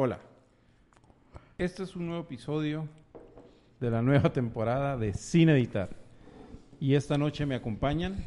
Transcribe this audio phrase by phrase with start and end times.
[0.00, 0.20] Hola.
[1.58, 2.88] Este es un nuevo episodio
[3.80, 5.90] de la nueva temporada de Sin Editar.
[6.78, 8.24] Y esta noche me acompañan.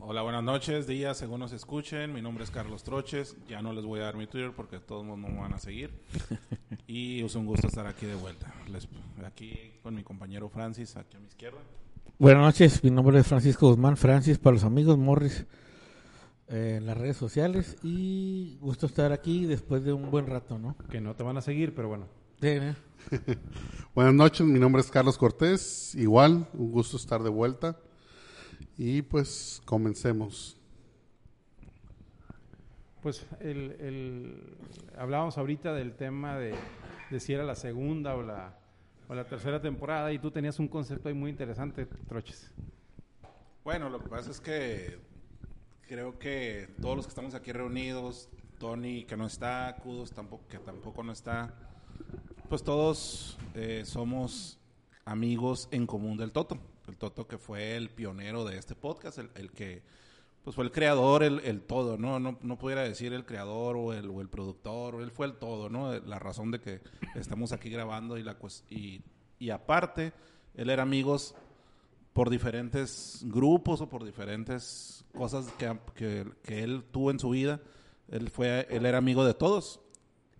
[0.00, 2.12] Hola, buenas noches, días, según nos escuchen.
[2.12, 3.38] Mi nombre es Carlos Troches.
[3.48, 5.94] Ya no les voy a dar mi Twitter porque todos no me van a seguir.
[6.86, 8.52] y es un gusto estar aquí de vuelta.
[8.70, 8.86] Les-
[9.24, 11.60] aquí con mi compañero Francis, aquí a mi izquierda.
[12.18, 15.46] Buenas noches, mi nombre es Francisco Guzmán, Francis para los amigos Morris eh,
[16.50, 20.76] en las redes sociales y gusto estar aquí después de un buen rato, ¿no?
[20.90, 22.06] Que no te van a seguir, pero bueno.
[22.40, 22.74] Sí, ¿eh?
[23.94, 25.94] Buenas noches, mi nombre es Carlos Cortés.
[25.94, 27.76] Igual, un gusto estar de vuelta.
[28.76, 30.56] Y pues comencemos.
[33.02, 34.56] Pues el, el-
[34.98, 36.54] hablábamos ahorita del tema de,
[37.10, 38.58] de si era la segunda o la,
[39.08, 42.50] o la tercera temporada y tú tenías un concepto ahí muy interesante, Troches.
[43.64, 44.98] Bueno, lo que pasa es que
[45.90, 48.28] creo que todos los que estamos aquí reunidos,
[48.60, 51.52] Tony que no está, Kudos tampoco, que tampoco no está,
[52.48, 54.60] pues todos eh, somos
[55.04, 56.58] amigos en común del Toto.
[56.86, 59.82] El Toto que fue el pionero de este podcast, el, que
[60.44, 62.20] pues fue el creador, el, el todo, ¿no?
[62.20, 62.38] ¿no?
[62.40, 65.92] No pudiera decir el creador o el, o el productor, él fue el todo, ¿no?
[65.98, 66.82] La razón de que
[67.16, 69.02] estamos aquí grabando y, la, cues- y,
[69.40, 70.12] y aparte,
[70.54, 71.34] él era amigos
[72.12, 77.60] por diferentes grupos o por diferentes cosas que, que, que él tuvo en su vida.
[78.08, 79.80] Él, fue, él era amigo de todos.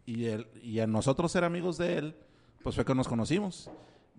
[0.07, 2.17] Y, él, y a nosotros ser amigos de él,
[2.63, 3.71] pues fue que nos conocimos.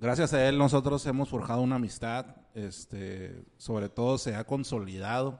[0.02, 5.38] Gracias a él nosotros hemos forjado una amistad, este, sobre todo se ha consolidado,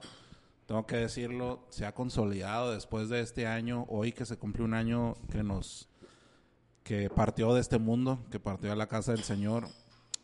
[0.66, 4.74] tengo que decirlo, se ha consolidado después de este año, hoy que se cumple un
[4.74, 5.88] año que nos,
[6.84, 9.66] que partió de este mundo, que partió a la casa del Señor,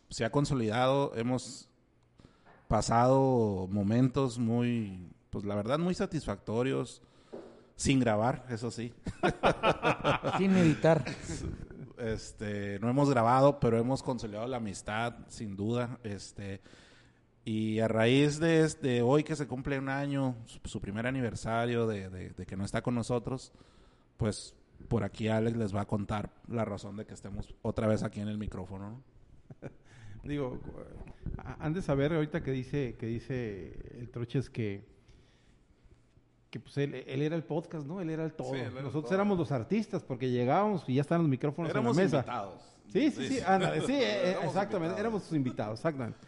[0.09, 1.69] se ha consolidado, hemos
[2.69, 7.03] pasado momentos muy, pues la verdad, muy satisfactorios,
[7.77, 8.93] sin grabar, eso sí.
[10.39, 11.05] sin editar.
[11.99, 15.99] Este, no hemos grabado, pero hemos consolidado la amistad, sin duda.
[16.05, 16.61] Este,
[17.45, 21.87] y a raíz de, este, hoy que se cumple un año, su, su primer aniversario
[21.87, 23.53] de, de- de que no está con nosotros,
[24.17, 24.55] pues
[24.89, 28.21] por aquí Alex les va a contar la razón de que estemos otra vez aquí
[28.21, 28.91] en el micrófono.
[28.91, 29.69] ¿no?
[30.25, 30.59] Digo,
[31.59, 34.85] han de saber ahorita que dice, que dice el Troches que,
[36.51, 38.01] que pues él, él era el podcast, ¿no?
[38.01, 38.53] Él era el todo.
[38.55, 39.15] Sí, era Nosotros todo.
[39.15, 42.17] éramos los artistas porque llegábamos y ya estaban los micrófonos Éramos en la mesa.
[42.19, 42.63] invitados.
[42.93, 45.01] Sí, sí, sí, ándale, sí, eh, eh, Éramos exactamente, invitados.
[45.01, 46.19] éramos sus invitados, exactamente.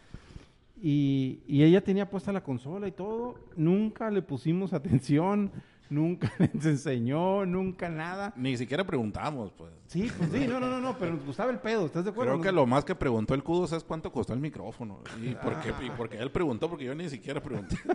[0.83, 5.51] Y, y ella tenía puesta la consola y todo, nunca le pusimos atención,
[5.91, 8.33] nunca les enseñó, nunca nada.
[8.35, 9.71] Ni siquiera preguntamos, pues.
[9.87, 12.31] Sí, pues sí, no, no, no, no, pero nos gustaba el pedo, ¿estás de acuerdo?
[12.33, 14.99] Creo que lo más que preguntó el Kudos es cuánto costó el micrófono.
[15.21, 17.75] Y porque, y porque él preguntó, porque yo ni siquiera pregunté.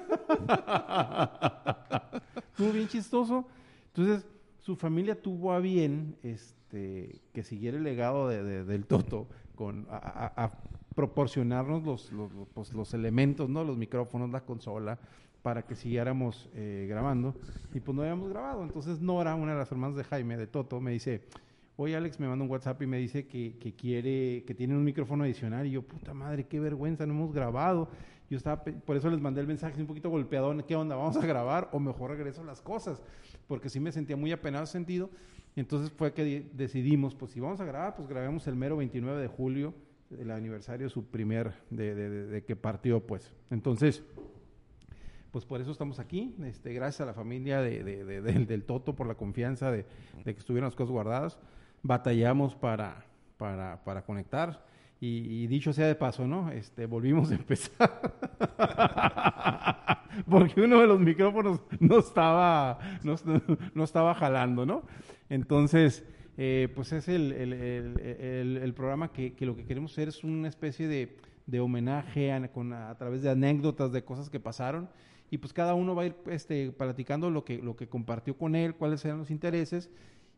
[2.52, 3.46] Estuvo bien chistoso.
[3.94, 4.26] Entonces,
[4.60, 9.86] su familia tuvo a bien este, que siguiera el legado de- de- del Toto con,
[9.90, 10.52] a, a- a
[10.94, 13.64] proporcionarnos los, los, los, pues, los elementos, ¿no?
[13.64, 14.98] Los micrófonos, la consola,
[15.46, 17.36] para que siguiéramos eh, grabando.
[17.72, 18.64] Y pues no habíamos grabado.
[18.64, 21.22] Entonces, Nora, una de las hermanas de Jaime, de Toto, me dice...
[21.76, 24.82] Oye, Alex me manda un WhatsApp y me dice que, que quiere, que tiene un
[24.82, 25.66] micrófono adicional.
[25.66, 27.88] Y yo, puta madre, qué vergüenza, no hemos grabado.
[28.28, 30.52] Yo estaba, por eso les mandé el mensaje un poquito golpeado.
[30.66, 30.96] ¿Qué onda?
[30.96, 31.68] ¿Vamos a grabar?
[31.72, 33.00] O mejor regreso las cosas.
[33.46, 35.10] Porque sí me sentía muy apenado sentido.
[35.54, 39.20] Entonces fue que di- decidimos, pues si vamos a grabar, pues grabemos el mero 29
[39.22, 39.74] de julio,
[40.18, 43.30] el aniversario su primer, de- de que partió, pues.
[43.50, 44.02] Entonces,
[45.36, 46.34] pues por eso estamos aquí.
[46.44, 49.84] Este, gracias a la familia de, de- de- del, del Toto por la confianza de,
[50.24, 51.38] que estuvieron las cosas guardadas.
[51.82, 53.04] Batallamos para,
[53.36, 54.64] para, para conectar.
[54.98, 56.50] Y, y dicho sea de paso, ¿no?
[56.52, 58.00] Este, volvimos a empezar.
[60.30, 63.16] Porque uno de los micrófonos no estaba, no,
[63.74, 64.84] no estaba jalando, ¿no?
[65.28, 66.02] Entonces,
[66.38, 70.24] eh, pues es el, el- el- el- programa que, que lo que queremos hacer es
[70.24, 71.14] una especie de,
[71.46, 74.88] de homenaje a, con- a través de anécdotas de cosas que pasaron
[75.30, 78.54] y pues cada uno va a ir este, platicando lo que, lo que compartió con
[78.54, 79.90] él, cuáles eran los intereses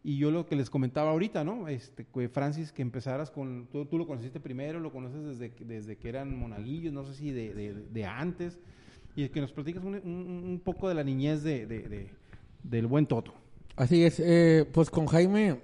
[0.04, 1.68] y yo lo que les comentaba ahorita, ¿no?
[1.68, 6.08] Este, Francis, que empezaras con, tú, tú lo conociste primero, lo conoces desde, desde que
[6.08, 8.58] eran monaguillos, no sé si de, de- antes,
[9.16, 12.10] y que nos platicas un, un- poco de la niñez de- de-
[12.62, 13.34] del buen Toto.
[13.76, 15.60] Así es, eh, pues con Jaime,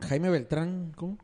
[0.00, 1.16] Jaime Beltrán, ¿cómo?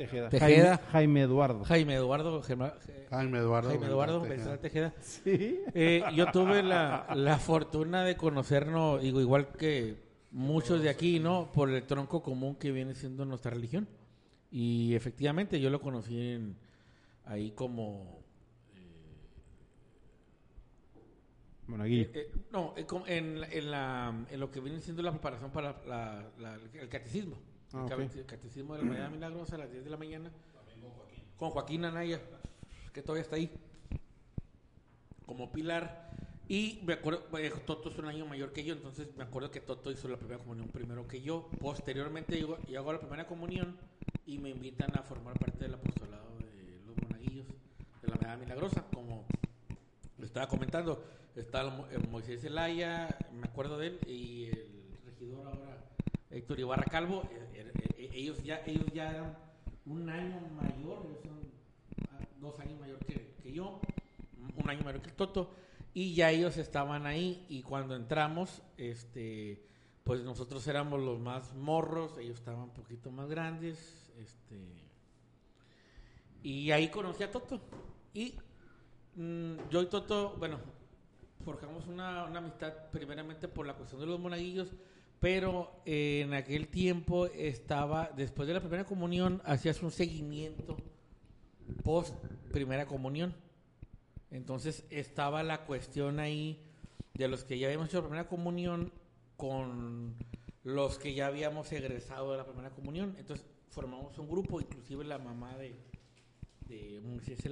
[0.00, 0.30] Tejeda.
[0.30, 0.76] Tejeda.
[0.78, 1.64] Jaime, Jaime Eduardo.
[1.64, 2.72] Jaime Eduardo, Germa-
[3.10, 3.68] Jaime Eduardo.
[3.68, 4.94] Jaime Eduardo Beltrán Tejeda.
[5.00, 5.60] Sí.
[5.74, 9.96] Eh, yo tuve la, la fortuna de conocernos, digo, igual que
[10.30, 11.52] muchos de aquí, ¿no?
[11.52, 13.86] Por el tronco común que viene siendo nuestra religión.
[14.50, 16.56] Y efectivamente yo lo conocí en-
[17.26, 18.20] ahí como
[21.66, 22.04] Monaguillo.
[22.04, 22.74] Eh, eh, no,
[23.06, 26.88] en, la- en, la, en lo que viene siendo la preparación para la- la- el
[26.88, 27.36] catecismo.
[27.72, 30.30] Ah, el, catecismo de la Mañana Milagrosa a las 10 de la mañana.
[31.36, 32.20] Con Joaquín Anaya,
[32.92, 33.50] que todavía está ahí.
[35.24, 36.10] Como pilar.
[36.48, 39.60] Y me acuerdo, eh, Toto es un año mayor que yo, entonces me acuerdo que
[39.60, 41.48] Toto hizo la primera comunión primero que yo.
[41.60, 43.76] Posteriormente yo, yo hago la primera comunión
[44.26, 47.46] y me invitan a formar parte del apostolado de los monaguillos
[48.02, 49.24] de la Medalla Milagrosa, como
[50.18, 51.04] le estaba comentando.
[51.36, 51.60] Está
[51.92, 55.78] el Moisés Zelaya, me acuerdo de él, y el regidor ahora,
[56.30, 57.22] Héctor Ibarra Calvo.
[57.32, 59.36] eh, eh, eh, ellos, ya, ellos ya eran
[59.86, 61.40] un año mayor, ellos son
[62.12, 63.80] ah, dos años mayor que, que yo,
[64.56, 65.50] un año mayor que Toto,
[65.92, 67.44] y ya ellos estaban ahí.
[67.48, 69.66] Y cuando entramos, este
[70.04, 74.90] pues nosotros éramos los más morros, ellos estaban un poquito más grandes, este
[76.42, 77.60] y ahí conocí a Toto.
[78.14, 78.34] Y
[79.14, 80.58] mm, yo y Toto, bueno,
[81.44, 84.72] forjamos una, una amistad primeramente por la cuestión de los monaguillos,
[85.20, 90.78] pero eh, en aquel tiempo estaba, después de la primera comunión, hacías un seguimiento
[91.84, 92.14] post
[92.52, 93.34] primera comunión.
[94.30, 96.58] Entonces estaba la cuestión ahí
[97.14, 98.92] de los que ya habíamos hecho la primera comunión
[99.36, 100.14] con
[100.64, 103.14] los que ya habíamos egresado de la primera comunión.
[103.18, 105.76] Entonces formamos un grupo, inclusive la mamá de,
[106.66, 107.44] de Moisés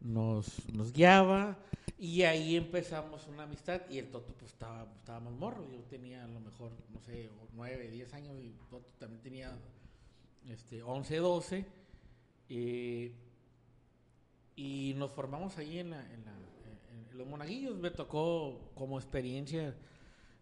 [0.00, 1.58] nos, nos guiaba
[1.98, 6.28] y ahí empezamos una amistad y el Toto pues estaba, estábamos morros, yo tenía a
[6.28, 9.56] lo mejor, no sé, 9, 10 años y Toto también tenía
[10.48, 11.66] este, 11, 12
[12.50, 13.12] eh,
[14.56, 19.74] y nos formamos ahí en, la, en, la- en- los monaguillos, me tocó como experiencia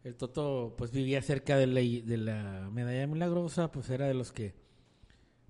[0.04, 4.30] el Toto pues vivía cerca de la, de la medalla milagrosa, pues era de los
[4.30, 4.54] que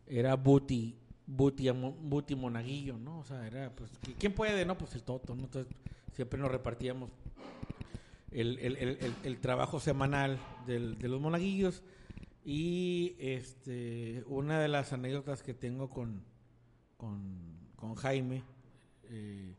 [0.06, 3.18] era Buti, Buti, Buti Monaguillo, ¿no?
[3.18, 4.64] O sea, era pues ¿qui- ¿quién puede?
[4.64, 5.42] No, pues el Toto, ¿no?
[5.44, 5.70] Entonces
[6.16, 7.10] siempre nos repartíamos
[8.30, 11.82] el, el- el- trabajo semanal del- de los monaguillos
[12.44, 16.22] y este una de las anécdotas que tengo con,
[16.96, 17.38] con,
[17.76, 18.42] con Jaime,
[19.10, 19.54] eh,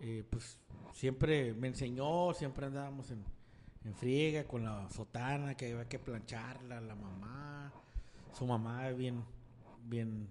[0.00, 0.58] eh, pues
[0.92, 3.24] siempre me enseñó, siempre andábamos en,
[3.84, 7.72] en friega con la sotana, que había que plancharla, la mamá,
[8.32, 9.22] su mamá bien,
[9.84, 10.28] bien,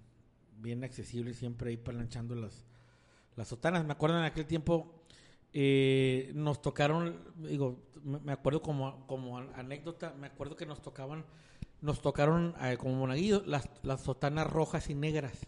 [0.60, 2.64] bien accesible, siempre ahí planchando las,
[3.36, 3.84] las sotanas.
[3.84, 4.97] Me acuerdo en aquel tiempo,
[5.52, 11.24] eh, nos tocaron, digo, me acuerdo como, como anécdota, me acuerdo que nos tocaban,
[11.80, 15.46] nos tocaron eh, como monaguillos las, las sotanas rojas y negras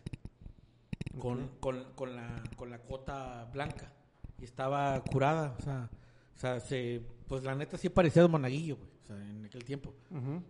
[1.18, 3.92] con, con, con la, con la cota blanca
[4.38, 5.90] y estaba curada, o sea,
[6.34, 9.64] o sea, se, pues la neta sí parecía un monaguillo, güey, o sea, en aquel
[9.64, 9.92] tiempo.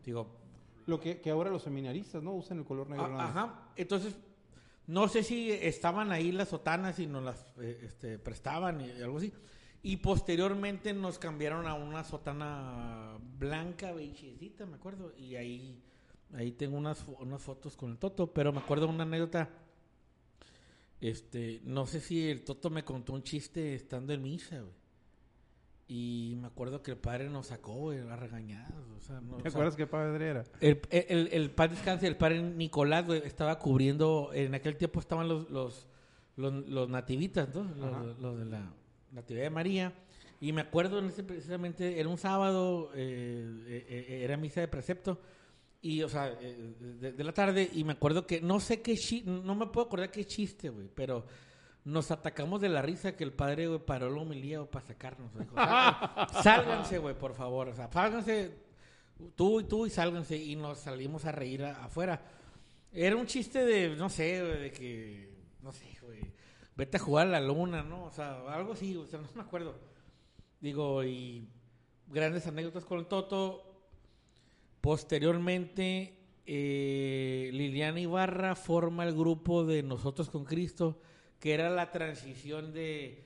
[0.05, 0.37] Digo,
[0.87, 2.33] Lo que, que ahora los seminaristas, ¿no?
[2.35, 3.07] Usan el color negro.
[3.07, 3.31] a- nada más.
[3.31, 4.17] ajá, entonces,
[4.87, 9.19] no sé si estaban ahí las sotanas y nos las eh, este, prestaban y algo
[9.19, 9.33] así.
[9.83, 15.15] Y posteriormente nos cambiaron a una sotana blanca, beigecita, me acuerdo.
[15.17, 15.83] Y ahí,
[16.35, 19.49] ahí tengo unas, unas fotos con el Toto, pero me acuerdo una anécdota.
[21.01, 24.80] Este, no sé si el Toto me contó un chiste estando en misa, güey.
[25.93, 28.73] Y me acuerdo que el padre nos sacó, güey, a regañadas.
[28.97, 30.45] O sea, no, o ¿Te sea, acuerdas qué padre era?
[30.61, 35.27] el, el, el padre descanse, el padre Nicolás, güey, estaba cubriendo, en aquel tiempo estaban
[35.27, 35.89] los, los,
[36.37, 37.65] los, los nativitas, ¿no?
[37.65, 38.73] Los, los de la
[39.11, 39.93] Natividad de María.
[40.41, 44.69] Y me acuerdo en ese precisamente, era un sábado, eh, eh, eh, era misa de
[44.69, 45.21] precepto,
[45.83, 48.95] y, o sea, eh, de, de la tarde, y me acuerdo que, no sé qué
[48.95, 51.27] chiste, no me puedo acordar qué chiste, güey, pero
[51.91, 55.33] nos atacamos de la risa que el padre, güey, paró la homilía para sacarnos.
[55.39, 58.53] Dijo, "Sal- sálganse, güey, por favor, o sea, sálganse
[59.35, 62.23] tú y tú y sálganse y nos salimos a reír a- afuera.
[62.93, 65.31] Era un chiste de, no sé, güey, de que,
[65.63, 66.21] no sé, güey,
[66.77, 68.05] vete a jugar a la luna, ¿no?
[68.05, 69.75] O sea, algo así, o sea, no me acuerdo.
[70.61, 71.49] Digo, y
[72.09, 73.67] grandes anécdotas con el Toto.
[74.81, 76.17] Posteriormente,
[76.47, 81.01] eh, Liliana Ibarra forma el grupo de Nosotros con Cristo,
[81.41, 83.25] que era la transición de...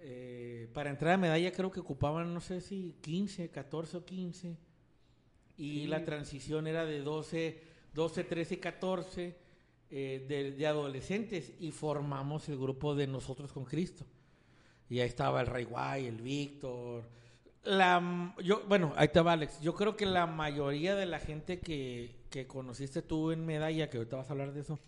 [0.00, 4.56] eh, para entrar a medalla creo que ocupaban, no sé si 15, 14 o 15.
[5.56, 7.62] Y la transición era de 12,
[7.94, 9.36] 12 13, 14
[9.90, 14.04] eh, de, de adolescentes y formamos el grupo de Nosotros con Cristo.
[14.88, 17.04] Y ahí estaba el Rey Guay, el Víctor.
[17.64, 19.60] La, yo, bueno, ahí estaba Alex.
[19.60, 23.98] Yo creo que la mayoría de la gente que, que conociste tú en Medalla, que
[23.98, 24.78] ahorita vas a hablar de eso,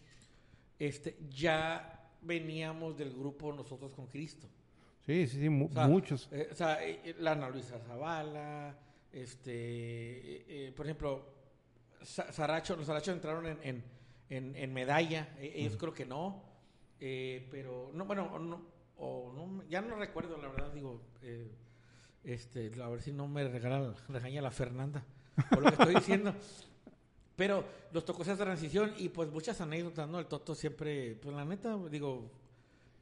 [0.79, 1.94] este, ya
[2.25, 4.49] veníamos del grupo Nosotros con Cristo.
[5.07, 6.29] Sí, sí, sí, mu- O sea, muchos.
[6.33, 8.77] eh, o sea, eh, eh, la Ana Luisa Zavala,
[9.13, 11.33] este, eh, eh, por ejemplo,
[12.03, 13.85] Sa- Saracho, los Saracho entraron en, en,
[14.31, 16.43] en- en medalla, eh, ellos creo que no,
[17.01, 18.63] eh, pero no, bueno, no,
[18.97, 21.51] o no, ya no recuerdo, la verdad, digo, eh,
[22.25, 25.05] este, a ver si no me regala, regaña la Fernanda
[25.51, 26.35] por lo que estoy diciendo.
[27.37, 30.19] Pero nos tocó esa transición y pues muchas anécdotas, ¿no?
[30.21, 32.31] El Toto siempre, pues la neta, digo...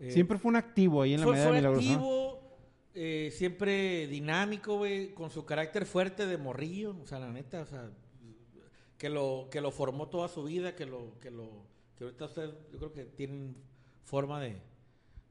[0.00, 1.92] eh, Siempre fue un activo ahí en la fue, medalla fue milagrosa.
[1.92, 2.40] activo,
[2.94, 7.66] eh, siempre dinámico, güey, con su carácter fuerte de morrillo, o sea, la neta, o
[7.66, 7.90] sea,
[8.98, 11.50] que lo que lo formó toda su vida, que lo que lo
[11.98, 13.56] que ahorita ustedes yo creo que tienen
[14.04, 14.56] forma de,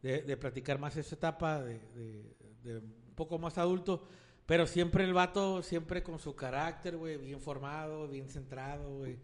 [0.03, 4.03] de, de practicar más esa etapa de, de- de un poco más adulto,
[4.51, 9.15] pero siempre el vato siempre con su carácter, güey, bien formado, bien centrado, güey.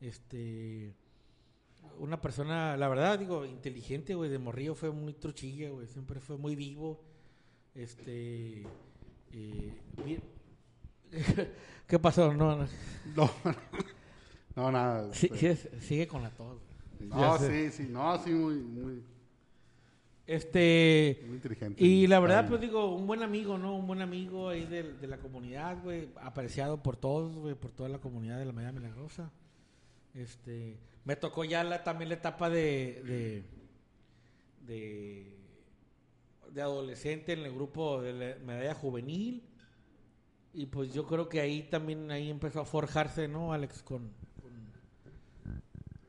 [0.00, 0.94] Este
[1.98, 6.36] una persona, la verdad, digo, inteligente, güey, de morrillo fue muy truchilla, güey, siempre fue
[6.36, 7.02] muy vivo.
[7.74, 8.60] Este.
[9.32, 9.74] eh,
[10.04, 10.22] bien-
[11.88, 12.32] ¿Qué pasó?
[12.32, 12.68] No, no.
[13.16, 13.28] No,
[14.54, 15.12] no, nada.
[15.14, 16.62] Sí, este, sigue con la tos.
[17.00, 19.02] no, sí, sí, no, sí, muy, muy,
[20.30, 21.24] Este.
[21.26, 21.84] muy inteligente.
[21.84, 23.74] Y la verdad, pues digo, un buen amigo, ¿no?
[23.74, 26.08] Un buen amigo ahí de, de la comunidad, güey.
[26.22, 29.32] Apreciado por todos, güey, por toda la comunidad de la Medalla Milagrosa.
[30.14, 30.78] Este.
[31.04, 33.02] Me tocó ya la, también la etapa de.
[33.04, 33.44] de.
[34.72, 35.36] de,
[36.52, 39.42] de adolescente en el grupo de la Medalla Juvenil.
[40.54, 43.82] Y pues yo creo que ahí también ahí empezó a forjarse, ¿no, Alex?
[43.82, 44.12] Con.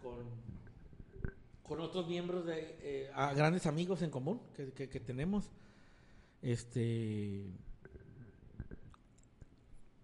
[0.03, 0.40] con, con
[1.71, 5.49] con otros miembros de eh, grandes amigos en común que, que- tenemos.
[6.41, 7.45] Este.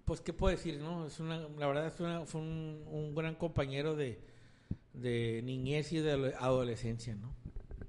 [0.06, 0.80] Pues, ¿qué puedo decir?
[0.80, 4.18] no es una La verdad, es una- fue un, un gran compañero de,
[4.94, 7.34] de niñez y de ado- adolescencia, ¿no?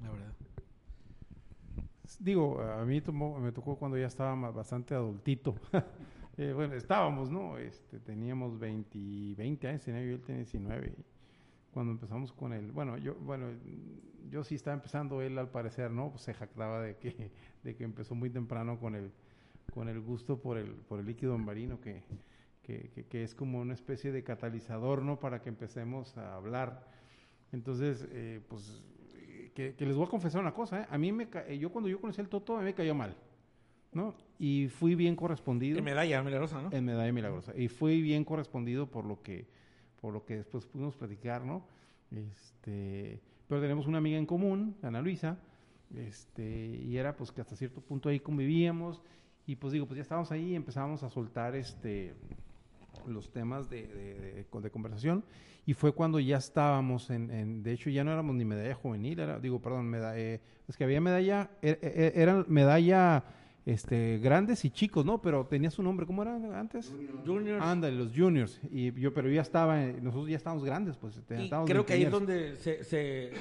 [0.02, 0.32] La verdad.
[2.18, 5.54] Digo, a mí tomó- me tocó cuando ya estaba bastante adultito.
[6.40, 7.58] Eh, bueno, estábamos, ¿no?
[7.58, 10.94] Este, teníamos 20, 20 años, tenía yo, él tenía 19.
[11.72, 13.46] Cuando empezamos con él, bueno, yo, bueno,
[14.30, 16.10] yo sí estaba empezando, él al parecer, ¿no?
[16.10, 17.30] Pues se jactaba de que,
[17.62, 19.12] de que empezó muy temprano con el,
[19.72, 22.02] con el gusto por el, por el líquido marino, que,
[22.62, 25.18] que, que- que es como una especie de catalizador, ¿no?
[25.20, 26.88] Para que empecemos a hablar.
[27.52, 28.82] Entonces, eh, pues,
[29.54, 30.86] que, que les voy a confesar una cosa, ¿eh?
[30.90, 33.16] A mí me, eh, yo cuando yo conocí al Toto, a mí me cayó mal,
[33.92, 34.14] ¿no?
[34.38, 36.70] Y fui bien correspondido En medalla milagrosa, ¿no?
[36.72, 37.52] en Medalla Milagrosa.
[37.56, 39.48] Y fui bien correspondido por lo que,
[40.00, 41.64] por lo que después pudimos platicar, ¿no?
[42.10, 45.38] Este, pero tenemos una amiga en común, Ana Luisa,
[45.96, 49.02] este, y era pues que hasta cierto punto ahí convivíamos,
[49.46, 52.14] y pues digo, pues ya estábamos ahí y empezábamos a soltar este
[53.06, 55.24] los temas de, de- de- con- de conversación
[55.64, 59.20] y fue cuando ya estábamos en, en- de hecho ya no éramos ni medalla juvenil
[59.20, 63.24] era digo perdón meda- eh, es que había medalla er- er- eran medalla
[63.66, 66.94] este grandes y chicos no pero tenía su nombre cómo era antes
[67.26, 67.60] Junior.
[67.62, 71.34] ándale los juniors y yo pero yo ya estaba nosotros ya estábamos grandes pues Y
[71.44, 73.32] estábamos creo que ahí es donde se, se,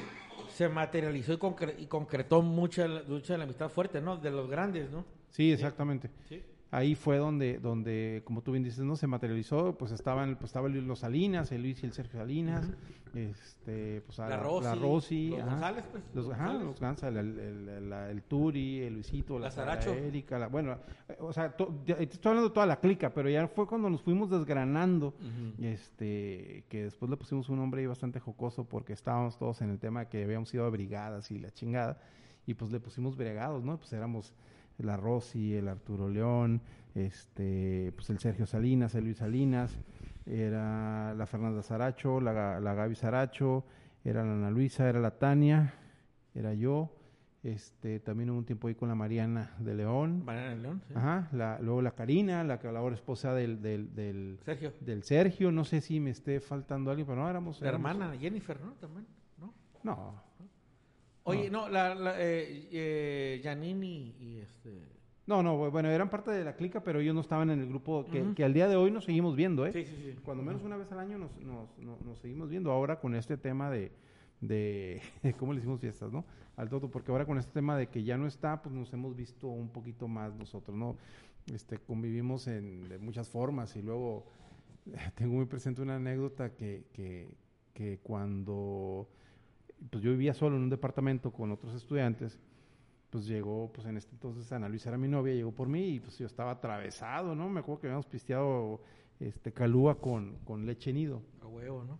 [0.49, 4.17] se materializó y, concre- y concretó mucha, la- mucha de la amistad fuerte, ¿no?
[4.17, 5.05] De los grandes, ¿no?
[5.29, 6.41] sí exactamente Sí.
[6.71, 10.67] Ahí fue donde, donde, como tú bien dices, no se materializó, pues estaban, pues estaba
[10.69, 12.69] los Salinas, el Luis y el Sergio Salinas,
[13.15, 16.67] este, pues a La la, Rosy, la Rosy, los ajá, González, pues, los, ajá, González.
[16.67, 19.79] los González, el, el, el- Turi, el Luisito, la, La.
[19.83, 20.77] Erika, la- bueno,
[21.19, 24.29] o sea, to- estoy hablando de toda la clica, pero ya fue cuando nos fuimos
[24.29, 25.13] desgranando,
[25.61, 29.79] este, que después le pusimos un nombre ahí bastante jocoso porque estábamos todos en el
[29.79, 31.99] tema que habíamos ido a brigadas y la chingada,
[32.45, 33.77] y pues le pusimos bregados, ¿no?
[33.77, 34.33] Pues éramos
[34.79, 36.61] la Rosy, el Arturo León,
[36.95, 39.77] este, pues el Sergio Salinas, el Luis Salinas,
[40.25, 43.63] era la Fernanda Saracho, la, la Gaby Saracho,
[44.03, 45.73] era la Ana Luisa, era la Tania,
[46.35, 46.93] era yo,
[47.43, 50.93] este, también hubo un tiempo ahí con la Mariana de León, Mariana del León, sí.
[50.95, 54.73] ajá, la, luego la Karina, la que ahora esposa del, del, del, Sergio.
[54.81, 57.61] del Sergio, no sé si me esté faltando alguien, pero no éramos...
[57.61, 58.73] La éramos- hermana Jennifer, ¿no?
[58.73, 59.05] También,
[59.39, 59.53] ¿no?
[59.83, 60.21] No,
[61.27, 64.81] Oye, no, la, la eh, eh, Janine y, y este...
[65.25, 68.05] no, no, bueno, eran parte de la clica, pero ellos no estaban en el grupo
[68.05, 69.73] que, que al día de hoy nos seguimos viendo, ¿eh?
[69.73, 70.15] Sí, sí, sí.
[70.23, 73.35] Cuando menos una vez al año nos, nos, nos, nos seguimos viendo ahora con este
[73.35, 73.91] tema de,
[74.41, 75.01] de
[75.37, 76.23] cómo le hicimos fiestas, ¿no?
[76.55, 79.15] Al Toto, porque ahora con este tema de que ya no está, pues nos hemos
[79.15, 80.95] visto un poquito más nosotros, ¿no?
[81.53, 84.25] Este, convivimos en, de muchas formas y luego
[85.15, 87.29] tengo muy presente una anécdota que, que,
[87.73, 89.09] que cuando
[89.89, 92.39] pues yo vivía solo en un departamento con otros estudiantes,
[93.09, 95.99] pues llegó, pues en este entonces Ana Luisa era mi novia, llegó por mí y
[95.99, 97.49] pues yo estaba atravesado, ¿no?
[97.49, 98.81] Me acuerdo que habíamos pisteado
[99.19, 101.21] este calúa con, con leche nido.
[101.41, 101.99] A huevo, ¿no?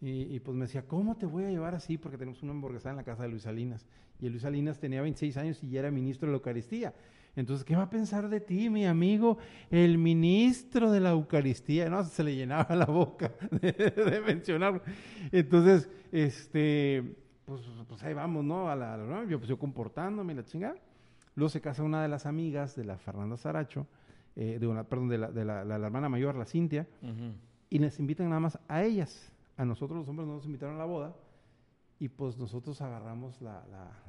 [0.00, 1.98] Y, y, pues me decía, ¿cómo te voy a llevar así?
[1.98, 3.84] Porque tenemos una hamburguesa en la casa de Luis Salinas.
[4.20, 6.94] Y Luis Salinas tenía 26 años y ya era ministro de la Eucaristía.
[7.38, 9.38] Entonces, ¿qué va a pensar de ti, mi amigo,
[9.70, 11.88] el ministro de la Eucaristía?
[11.88, 14.82] No, se le llenaba la boca de, de mencionarlo.
[15.30, 18.68] Entonces, este, pues, pues ahí vamos, ¿no?
[18.68, 19.22] A la, ¿no?
[19.28, 20.74] Yo, pues yo comportándome la chingada.
[21.36, 23.86] Luego se casa una de las amigas de la Fernanda Saracho,
[24.34, 26.88] eh, de una, perdón, de, la, de la, la- la hermana mayor, la Cintia,
[27.70, 29.32] y les invitan nada más a ellas.
[29.56, 31.14] A nosotros los hombres no nos invitaron a la boda.
[32.00, 33.62] Y pues nosotros agarramos la-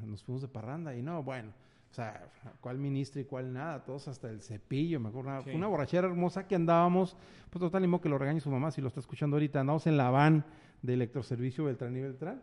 [0.04, 0.96] nos fuimos de parranda.
[0.96, 1.52] Y no, bueno,
[1.90, 2.28] o sea,
[2.62, 5.30] cuál ministro y cuál nada, todos hasta el cepillo, me acuerdo.
[5.30, 5.50] Una, Sí.
[5.52, 7.18] una borrachera hermosa que andábamos,
[7.50, 9.60] pues total, ni modo que lo regañe su mamá si lo está escuchando ahorita.
[9.60, 10.46] Andamos en la van
[10.82, 12.42] de electroservicio Beltrán y Beltrán.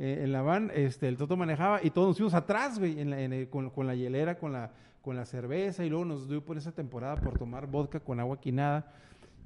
[0.00, 3.10] Eh, en la van, este, el Toto manejaba y todos nos fuimos atrás, güey, en
[3.10, 4.70] la- en el- con, con la hielera, con la,
[5.02, 5.84] con la cerveza.
[5.84, 8.92] Y luego nos dio por esa temporada por tomar vodka con agua quinada.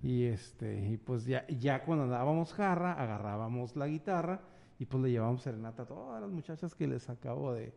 [0.02, 4.40] Y este, y pues ya, ya cuando andábamos jarra, agarrábamos la guitarra
[4.78, 7.72] y pues le llevábamos serenata a todas las muchachas que les acabo de,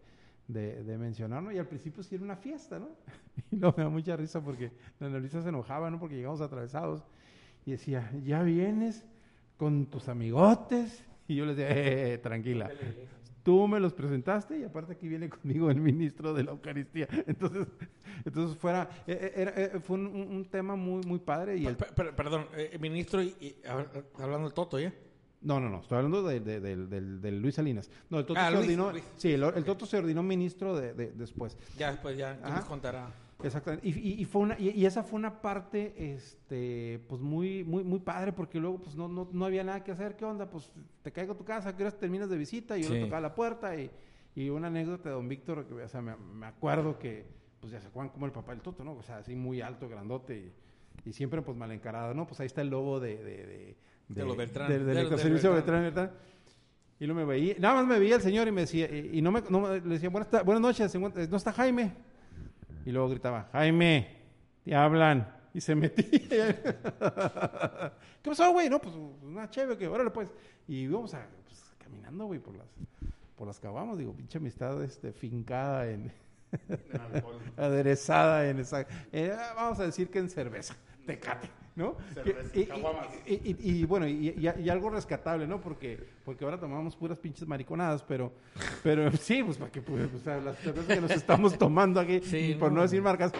[0.47, 1.51] de, de mencionar, ¿no?
[1.51, 2.89] Y al principio sí era una fiesta, ¿no?
[3.51, 5.99] Y luego me da mucha risa porque la Luisa se enojaba, ¿no?
[5.99, 7.03] Porque llegamos atravesados
[7.65, 9.05] y decía, ya vienes
[9.57, 11.03] con tus amigotes.
[11.27, 12.69] Y yo les decía, eh, eh, tranquila,
[13.43, 17.07] tú me los presentaste y aparte aquí viene conmigo el ministro de la Eucaristía.
[17.27, 17.67] Entonces,
[18.23, 21.75] entonces fuera, eh, eh, era, eh, fue un, un- tema muy, muy padre y el
[21.75, 23.55] Per- per- perdón, eh, ministro, y,
[24.19, 24.93] hablando del Toto, ¿ya?
[25.45, 27.91] No, no, no, estoy hablando de, de- del- del- del Luis Salinas.
[28.09, 29.03] No, el Toto Ah, se Luis, ordinó, Luis.
[29.15, 31.55] sí, el, el Toto se ordinó ministro de, de- después.
[31.77, 32.55] Ya después, ya, ¿qué Ajá.
[32.55, 33.09] nos contará?
[33.43, 33.87] Exactamente.
[33.87, 37.83] Y, y- y fue una, y, y esa fue una parte, este, pues muy, muy,
[37.83, 40.15] muy padre, porque luego pues no, no, no había nada que hacer.
[40.15, 40.49] ¿Qué onda?
[40.49, 40.71] Pues
[41.03, 42.75] te caigo a tu casa, ¿qué horas terminas de visita?
[42.75, 43.91] Y yo le tocaba la puerta y,
[44.35, 47.23] y una anécdota de don Víctor, que, o sea, me, me acuerdo que,
[47.59, 48.93] pues ya se acuerdan como el papá del Toto, ¿no?
[48.93, 50.37] O sea, así muy alto, grandote
[51.05, 52.25] y, y siempre pues mal encarado, ¿no?
[52.25, 53.17] Pues ahí está el lobo de...
[53.17, 54.69] de, de, De los Beltrán.
[54.69, 55.81] Del, De ecoservicio Beltrán.
[55.83, 56.25] Beltrán, Beltrán.
[57.00, 59.21] Y luego me veía, nada más me veía el señor y me decía, y, y
[59.21, 61.91] no me, no le decía, buenas, buenas noches, ¿se encuentra- ¿no está Jaime?
[62.85, 64.15] Y luego gritaba, Jaime,
[64.63, 65.33] te hablan.
[65.53, 66.62] Y se metía.
[68.21, 68.69] ¿Qué pasó, güey?
[68.69, 68.93] No, pues
[69.24, 70.29] una chévere, que órale, pues.
[70.67, 72.67] Y íbamos a, pues, caminando, güey, por las,
[73.38, 73.97] por las caguamas.
[73.97, 76.12] Digo, pinche amistad este, fincada en.
[77.57, 78.85] aderezada en esa.
[79.12, 81.98] eh, vamos a decir que en cerveza, tecate, ¿no?
[82.24, 85.60] Que- y, y- y- y- y, bueno, y, y- y algo rescatable, ¿no?
[85.60, 88.31] Porque, porque ahora tomamos puras pinches mariconadas, pero,
[88.83, 92.22] pero sí, pues para que pues, o sea, las cervezas que nos estamos tomando aquí,
[92.22, 92.77] Sí, por no.
[92.77, 93.31] no decir marcas,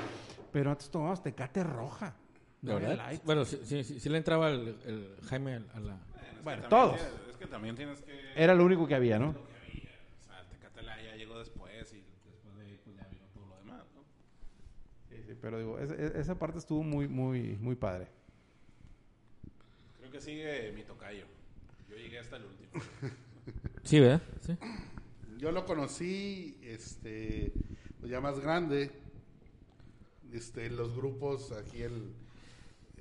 [0.52, 2.16] pero antes tomábamos tecate roja.
[2.62, 2.98] ¿De no verdad?
[2.98, 3.22] light.
[3.24, 5.98] Bueno, sí, sí, sí, le entraba el, el Jaime a la...
[6.44, 6.96] Bueno, todos.
[6.96, 8.12] tienes- es que también tienes que...
[8.36, 9.30] Era lo único que había, ¿no?
[9.30, 13.58] O sea, Tecatela ya llegó después y después de ahí pues ya vino todo lo
[13.58, 14.02] demás, ¿no?
[15.10, 18.08] Sí, sí, pero digo, es- es- esa parte estuvo muy, muy, muy padre.
[20.16, 21.26] Que sigue mi tocayo.
[21.90, 22.72] Yo llegué hasta el último.
[23.84, 24.22] Sí, ¿verdad?
[24.40, 24.58] Sí.
[25.38, 27.52] Yo lo conocí, este,
[28.00, 28.92] pues ya más grande,
[30.32, 32.14] este, en los grupos aquí el,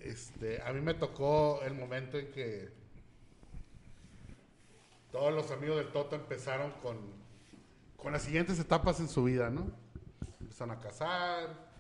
[0.03, 2.69] este, a mí me tocó el momento en que
[5.13, 6.99] todos los amigos del Toto empezaron con,
[7.97, 9.71] con las siguientes etapas en su vida, ¿no?
[10.41, 11.71] Empezaron a casar,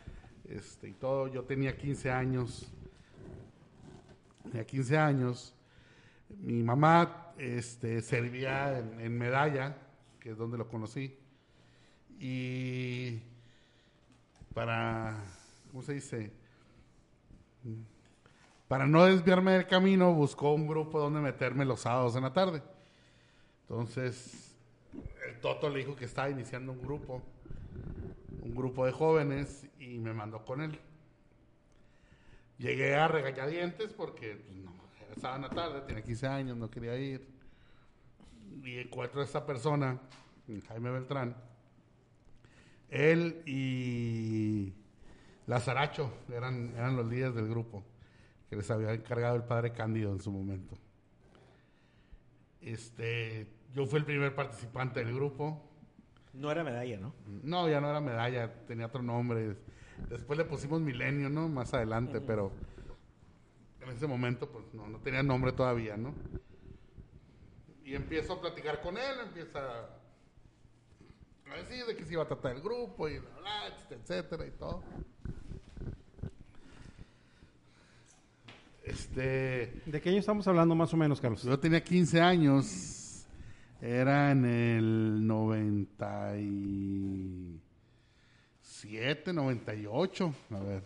[0.48, 1.26] este, y todo.
[1.26, 2.72] Yo tenía 15 años,
[4.44, 5.54] tenía 15 años.
[6.28, 9.76] Mi mamá este, servía en, en Medalla,
[10.20, 11.16] que es donde lo conocí.
[12.18, 13.20] Y
[14.54, 15.16] para,
[15.70, 16.32] ¿cómo se dice?
[18.68, 22.62] Para no desviarme del camino, buscó un grupo donde meterme los sábados en la tarde.
[23.62, 24.54] Entonces,
[25.26, 27.22] el Toto le dijo que estaba iniciando un grupo,
[28.42, 30.78] un grupo de jóvenes, y me mandó con él.
[32.58, 34.72] Llegué a regañadientes porque pues, no,
[35.20, 37.26] sábado en la tarde, tenía 15 años, no quería ir.
[38.62, 40.00] Y encuentro a esta persona,
[40.68, 41.36] Jaime Beltrán.
[42.88, 44.72] Él y
[45.46, 47.84] Lazaracho eran, eran los líderes del grupo,
[48.48, 50.76] que les había encargado el padre Cándido en su momento.
[52.60, 55.70] Este, yo fui el primer participante del grupo.
[56.32, 57.14] No era medalla, ¿no?
[57.42, 59.56] No, ya no era medalla, tenía otro nombre.
[60.08, 61.48] Después le pusimos Milenio, ¿no?
[61.48, 62.52] Más adelante, pero
[63.80, 66.14] en ese momento, pues no, no tenía nombre todavía, ¿no?
[67.84, 69.60] Y empiezo a platicar con él, empieza
[71.50, 74.46] a decir de que se iba a tratar el grupo y bla, bla, etcétera, etcétera
[74.46, 74.82] y todo.
[78.82, 79.82] Este.
[79.86, 81.42] ¿De qué año estamos hablando más o menos, Carlos?
[81.42, 83.26] Yo tenía 15 años.
[83.80, 85.26] Era en el
[88.84, 90.34] 97, 98.
[90.50, 90.82] A ver.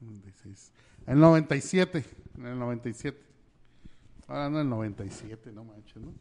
[0.00, 0.72] 96.
[1.06, 2.04] El 97.
[2.38, 3.18] En el 97.
[4.28, 6.14] Ahora no, el 97, no manches, ¿no?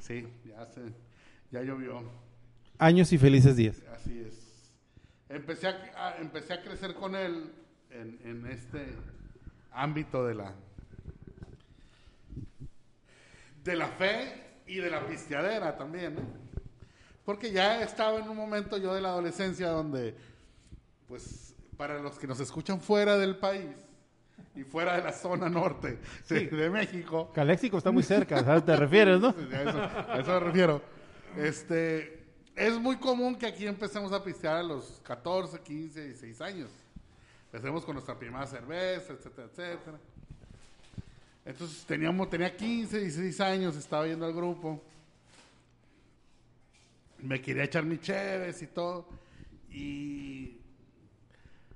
[0.00, 0.80] Sí, ya se,
[1.50, 2.02] ya llovió.
[2.78, 3.82] Años y felices días.
[3.94, 4.72] Así es.
[5.28, 7.52] Empecé a, a- empecé a crecer con él
[7.90, 8.86] en, en este
[9.72, 10.54] ámbito de la
[13.64, 16.22] de la fe y de la pisteadera también, ¿no?
[17.32, 20.14] Porque ya estaba en un momento yo de la adolescencia donde,
[21.08, 23.70] pues, para los que nos escuchan fuera del país
[24.54, 28.66] y fuera de la zona norte de, de México, Caléxico está muy cerca, ¿sabes?
[28.66, 29.32] ¿Te refieres, no?
[29.48, 30.82] Sí, a eso, a eso me refiero.
[31.38, 32.22] Este,
[32.54, 36.68] es muy común que aquí empecemos a pistear a los 14, 15, 16 años.
[37.46, 39.98] Empecemos con nuestra primera cerveza, etcétera, etcétera.
[41.46, 44.82] Entonces teníamos, tenía 15, 16 años, estaba yendo al grupo.
[47.22, 49.08] Me quería echar mis cheves y todo.
[49.70, 50.58] Y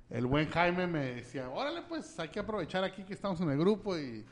[0.09, 3.57] el buen Jaime me decía, órale pues, hay que aprovechar aquí que estamos en el
[3.57, 4.25] grupo y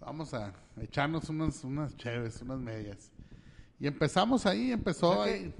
[0.00, 3.10] vamos a echarnos unas, unas cheves, unas medias.
[3.80, 5.54] Y empezamos ahí, empezó O sea ahí.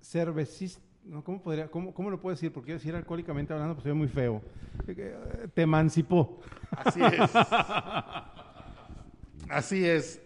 [0.00, 2.52] Cervecista, no, ¿cómo, podría, cómo, ¿cómo lo puedo decir?
[2.52, 4.42] Porque decir alcohólicamente hablando, pues soy muy feo.
[4.86, 6.40] Eh, eh, Te emancipó.
[6.70, 7.30] Así es.
[9.48, 10.20] Así es.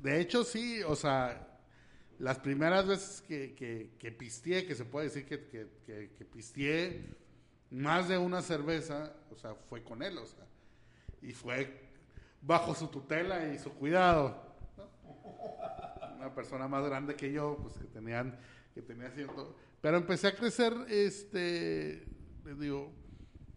[0.00, 1.47] De hecho, sí, o sea,
[2.18, 7.04] las primeras veces que, que, que pisteé, que se puede decir que, que, que, pisteé
[7.70, 10.46] más de una cerveza, o sea, fue con él, o sea,
[11.22, 11.88] y fue
[12.42, 14.46] bajo su tutela y su cuidado.
[16.16, 18.36] Una persona más grande que yo, pues que tenían,
[18.74, 19.54] que tenía cierto...
[19.80, 22.04] Pero empecé a crecer, este,
[22.44, 22.92] les digo,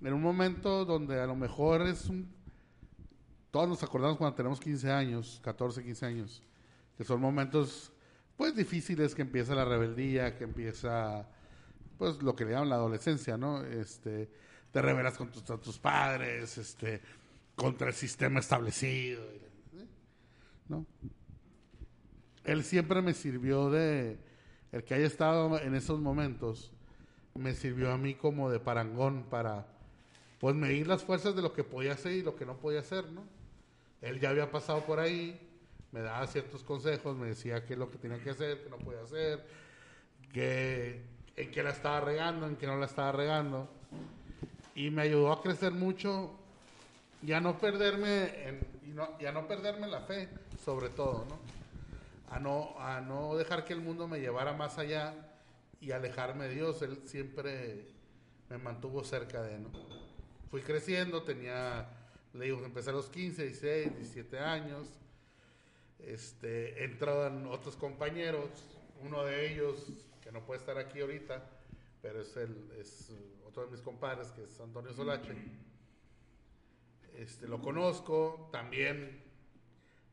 [0.02, 2.32] en un momento donde a lo mejor es un
[3.52, 6.42] todos nos acordamos cuando tenemos 15 años, 14, 15 años,
[6.98, 7.91] que son momentos
[8.42, 11.30] pues difíciles, que empieza la rebeldía, que empieza
[12.00, 13.64] pues lo que le llaman la adolescencia, ¿no?
[13.64, 14.32] Este,
[14.72, 17.02] te rebelas con tus, tus padres, este,
[17.56, 19.86] contra el sistema establecido, ¿eh?
[20.70, 20.88] ¿no?
[22.44, 24.18] Él siempre me sirvió de,
[24.72, 26.72] el que haya estado en esos momentos,
[27.36, 29.68] me sirvió a mí como de parangón para,
[30.40, 33.08] pues, medir las fuerzas de lo que podía hacer y lo que no podía hacer,
[33.12, 33.22] ¿no?
[34.02, 35.51] Él ya había pasado por ahí,
[35.92, 38.78] me daba ciertos consejos, me decía qué es lo que tenía que hacer, qué no
[38.78, 39.46] podía hacer,
[40.32, 41.02] que,
[41.36, 43.70] en qué la estaba regando, en qué no la estaba regando.
[44.74, 46.32] Y me ayudó a crecer mucho
[47.22, 50.30] y a no perderme, en, y, no, perderme la fe,
[50.64, 51.40] sobre todo, ¿no?
[52.34, 55.14] A no, a no dejar que el mundo me llevara más allá
[55.82, 56.82] y alejarme de Dios.
[56.82, 57.88] Él siempre
[58.50, 59.70] me mantuvo cerca de ¿no?
[60.50, 61.90] Fui creciendo, tenía,
[62.34, 64.88] le digo, empecé a los 15, 16, 17 años.
[66.06, 68.50] Este, entraban otros compañeros,
[69.02, 69.88] uno de ellos,
[70.22, 71.44] que no puede estar aquí ahorita,
[72.02, 73.12] pero es, el, es
[73.46, 75.36] otro de mis compadres, que es Antonio Solache.
[77.16, 79.24] Este, lo conozco, también,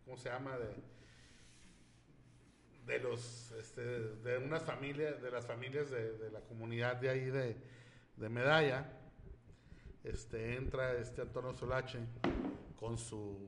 [0.04, 0.58] ¿cómo se llama?
[0.58, 0.74] De,
[2.86, 7.26] de los, este, de unas familias, de las familias de, de la comunidad de ahí
[7.26, 7.56] de,
[8.16, 8.94] de Medalla.
[10.04, 11.98] Este, entra este Antonio Solache
[12.78, 13.46] con su,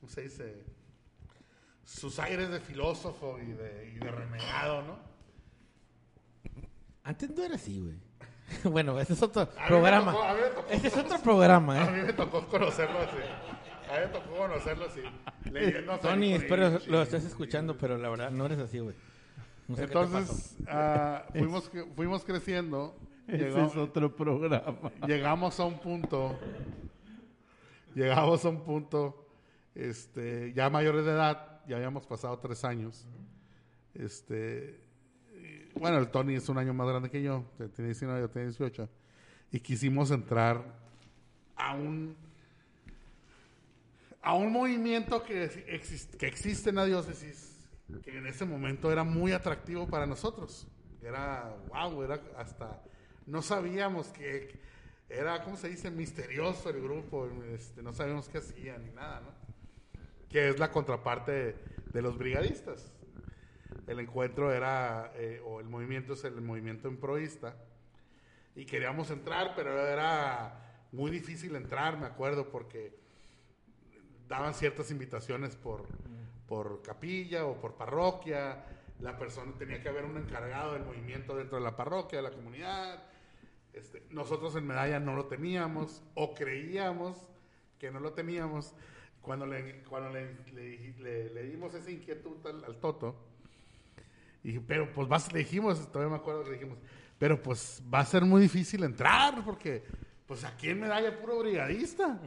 [0.00, 0.79] ¿cómo se dice?
[1.84, 4.98] Sus aires de filósofo y de, y de renegado, ¿no?
[7.04, 7.96] Antes no era así, güey.
[8.72, 10.12] bueno, este es otro A programa.
[10.12, 11.90] tocó- a Este es otro programa, A ¿eh?
[11.90, 13.16] mí me tocó conocerlo así.
[13.88, 15.00] A mí me tocó conocerlo así.
[15.50, 18.94] Leyendo a Tony, espero lo estés escuchando, pero la verdad no eres así, güey.
[19.66, 19.84] No sé.
[19.84, 22.96] Entonces, ah, fuimos, cre- fuimos creciendo.
[23.26, 24.62] Ese llegó- es otro programa.
[25.06, 26.36] llegamos a un punto,
[27.94, 29.26] llegamos a un punto,
[29.76, 33.06] este, ya mayores de edad, ya habíamos pasado tres años.
[33.94, 34.80] Este,
[35.74, 37.44] bueno, el Tony es un año más grande que yo,
[37.74, 38.88] tiene 19, yo tenía 18,
[39.52, 40.62] y quisimos entrar
[41.56, 42.16] a un
[44.22, 47.56] a un movimiento que, exis- que existe en la diócesis,
[48.04, 50.66] que en ese momento era muy atractivo para nosotros.
[51.02, 52.82] Era, wow, era hasta,
[53.26, 54.60] no sabíamos que,
[55.08, 55.90] era, ¿cómo se dice?
[55.90, 59.39] Misterioso el grupo, este, no sabíamos qué hacían ni nada, ¿no?
[60.30, 61.56] Que es la contraparte
[61.92, 62.92] de, los brigadistas.
[63.86, 67.56] El encuentro era, eh, o el movimiento es el movimiento emproísta,
[68.54, 72.98] y queríamos entrar, pero era muy difícil entrar, me acuerdo, porque
[74.28, 75.86] daban ciertas invitaciones por,
[76.46, 78.64] por capilla o por parroquia.
[79.00, 82.32] La persona tenía que haber un encargado del movimiento dentro de la parroquia, de la
[82.32, 83.02] comunidad.
[83.72, 87.16] Este, nosotros en Medalla no lo teníamos o creíamos
[87.78, 88.74] que no lo teníamos.
[89.22, 93.14] Cuando le, cuando le, le- le- le dimos esa inquietud al, al Toto,
[94.42, 96.78] y, pero pues vas, le dijimos, todavía me acuerdo que le dijimos,
[97.18, 99.84] pero pues va a ser muy difícil entrar porque
[100.26, 102.18] pues aquí en Medalla puro brigadista.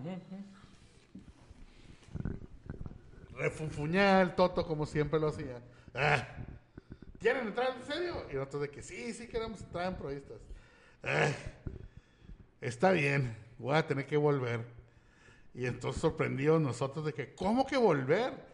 [3.35, 5.59] Refunfuñé el Toto como siempre lo hacía.
[5.95, 6.27] Ah,
[7.19, 8.25] ¿Quieren entrar en serio?
[8.31, 10.37] Y nosotros de que sí, sí queremos entrar en provistas.
[11.03, 11.31] Ah,
[12.61, 14.61] está bien, voy a tener que volver.
[15.53, 18.53] Y entonces sorprendidos nosotros de que, ¿cómo que volver?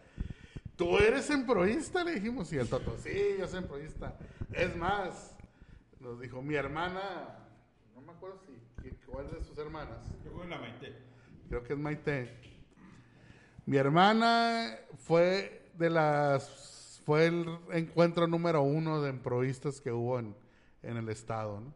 [0.79, 2.05] ¿tú eres emproísta?
[2.05, 4.17] Le dijimos, y el Toto, sí, yo soy emproísta.
[4.53, 5.35] Es más,
[5.99, 7.38] nos dijo, mi hermana,
[7.93, 8.39] no me acuerdo
[8.81, 9.97] si, cuál de sus hermanas,
[11.49, 12.33] creo que es Maite.
[13.65, 20.33] Mi hermana fue de las, fue el encuentro número uno de emproístas que hubo en,
[20.81, 21.73] en el estado, ¿no?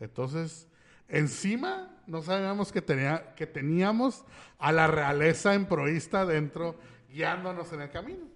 [0.00, 0.66] Entonces,
[1.08, 4.24] encima no sabíamos que, tenía, que teníamos
[4.58, 6.76] a la realeza emproísta dentro
[7.08, 8.26] guiándonos en el camino.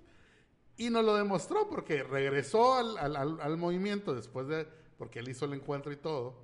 [0.77, 5.45] Y nos lo demostró porque regresó al, al- al- movimiento después de, porque él hizo
[5.45, 6.35] el encuentro y todo,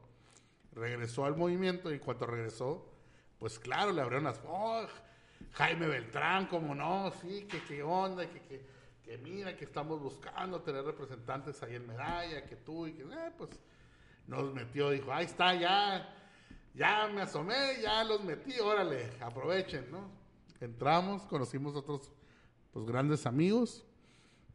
[0.73, 2.85] regresó al movimiento y en cuanto regresó,
[3.39, 4.41] pues claro, le abrieron las...
[4.47, 4.85] "Oh,
[5.53, 8.67] Jaime Beltrán, como no, sí, que qué onda, que,
[9.05, 13.03] que mira, que estamos buscando tener representantes ahí en Medalla, que tú y que...
[13.03, 13.51] eh, pues
[14.27, 16.24] nos metió, dijo, ahí está, ya,
[16.75, 20.09] ya me asomé, ya los metí, órale, aprovechen, ¿no?
[20.61, 22.11] Entramos, conocimos otros,
[22.73, 23.85] pues, grandes amigos,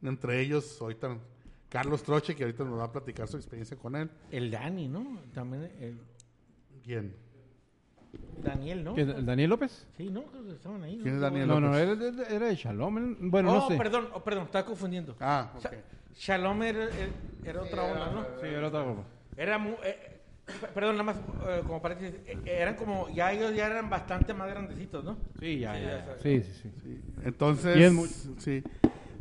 [0.01, 1.17] entre ellos, ahorita,
[1.69, 4.09] Carlos Troche, que ahorita nos va a platicar su experiencia con él.
[4.31, 5.21] El Dani, ¿no?
[5.33, 5.99] También el
[6.83, 7.15] ¿Quién?
[8.41, 8.95] Daniel, ¿no?
[8.95, 9.85] ¿Qué, ¿El Daniel López?
[9.97, 10.23] Sí, ¿no?
[10.23, 10.97] Creo que estaban ahí.
[11.01, 12.27] ¿Quién es No, Daniel No, no, López?
[12.31, 13.17] era, de Shalom.
[13.29, 13.77] Bueno, oh, no sé.
[13.77, 15.15] perdón, oh, perdón, estaba confundiendo.
[15.19, 15.61] Ah, ok.
[15.61, 15.71] Sha-
[16.15, 17.11] Shalom era, era-
[17.45, 18.23] era otra onda, ¿no?
[18.41, 19.01] Sí, era otra cosa.
[19.37, 20.08] Era mu- eh,
[20.73, 24.49] perdón, nada más eh, como paréntesis, eh, eran como, ya ellos ya eran bastante más
[24.49, 25.17] grandecitos, ¿no?
[25.39, 26.05] Sí, ya, Sí, ya.
[26.05, 26.17] ya.
[26.21, 27.01] Sí, sí, sí.
[27.23, 28.09] Entonces, Y es muy-
[28.39, 28.63] sí.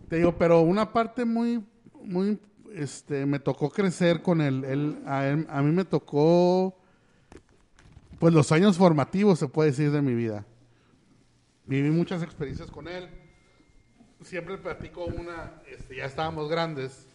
[0.09, 1.65] Te digo, pero una parte muy,
[2.03, 2.39] muy,
[2.75, 4.65] este, me tocó crecer con él.
[4.65, 6.79] él, a, él- a mí me tocó,
[8.19, 10.45] pues los años formativos, se puede decir, de mi vida.
[11.67, 13.09] Viví muchas experiencias con él.
[14.23, 17.07] Siempre platico una, este, ya estábamos grandes.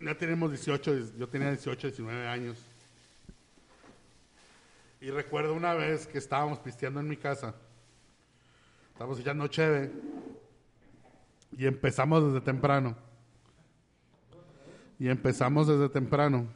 [0.00, 2.58] Ya tenemos 18, yo tenía 18, 19 años.
[5.00, 7.54] Y recuerdo una vez que estábamos pisteando en mi casa.
[8.92, 9.90] Estábamos echando cheve.
[11.56, 12.96] Y empezamos desde temprano.
[14.98, 16.46] Y empezamos desde temprano.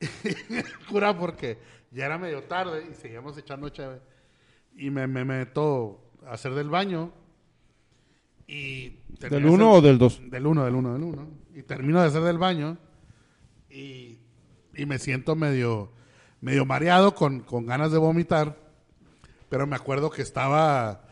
[0.88, 1.58] Cura porque
[1.90, 4.00] ya era medio tarde y seguíamos echando cheve.
[4.76, 7.12] Y me, me meto a hacer del baño.
[8.46, 10.30] Y ¿Del terminé 1 hacer- o del 2?
[10.30, 11.28] del 1, del 1, del 1.
[11.56, 12.78] Y termino de hacer del baño.
[13.68, 14.18] Y,
[14.74, 15.92] y me siento medio,
[16.40, 18.56] medio mareado con, con ganas de vomitar.
[19.48, 21.02] Pero me acuerdo que estaba,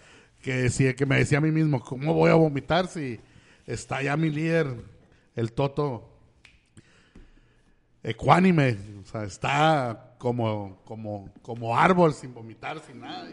[0.40, 3.20] que, decía, que me decía a mí mismo, ¿cómo voy a vomitar si
[3.66, 4.76] está ya mi líder,
[5.34, 6.08] el Toto,
[8.02, 8.78] ecuánime?
[9.02, 13.28] O sea, está como, como, como árbol sin vomitar, sin nada.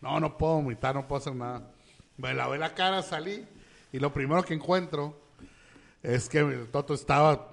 [0.00, 1.72] No, no puedo vomitar, no puedo hacer nada.
[2.16, 3.44] Me lavé la cara, salí
[3.92, 5.18] y lo primero que encuentro
[6.02, 7.48] es que el Toto estaba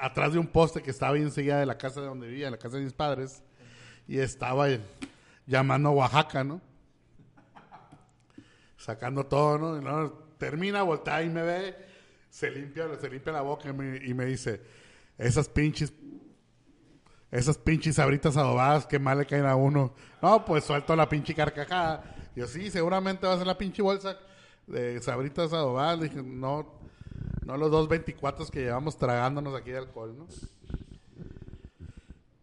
[0.00, 2.58] atrás de un poste que estaba ahí enseguida de la casa de donde vivía, la
[2.58, 3.42] casa de mis padres,
[4.08, 4.66] y estaba
[5.46, 6.60] llamando a Oaxaca, ¿no?
[8.76, 9.76] Sacando todo, ¿no?
[9.76, 11.76] Y luego termina, voltea y me ve,
[12.30, 14.62] se limpia, se limpia la boca y me, y me dice,
[15.18, 15.92] esas pinches,
[17.30, 19.94] esas pinches sabritas adobadas, qué mal le caen a uno.
[20.22, 22.16] No, pues suelto la pinche carcajada.
[22.34, 24.16] Yo sí, seguramente va a ser la pinche bolsa
[24.66, 26.00] de sabritas adobadas.
[26.00, 26.79] Dije, no,
[27.50, 30.26] no los dos 24 que llevamos tragándonos aquí de alcohol, ¿no?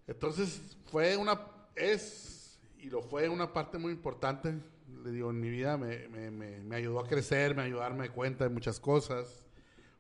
[0.06, 1.39] Entonces fue una,
[1.76, 4.60] es y lo fue una parte muy importante,
[5.04, 7.84] le digo, en mi vida me, me, me, me ayudó a crecer, me ayudó a
[7.84, 9.46] darme cuenta de muchas cosas.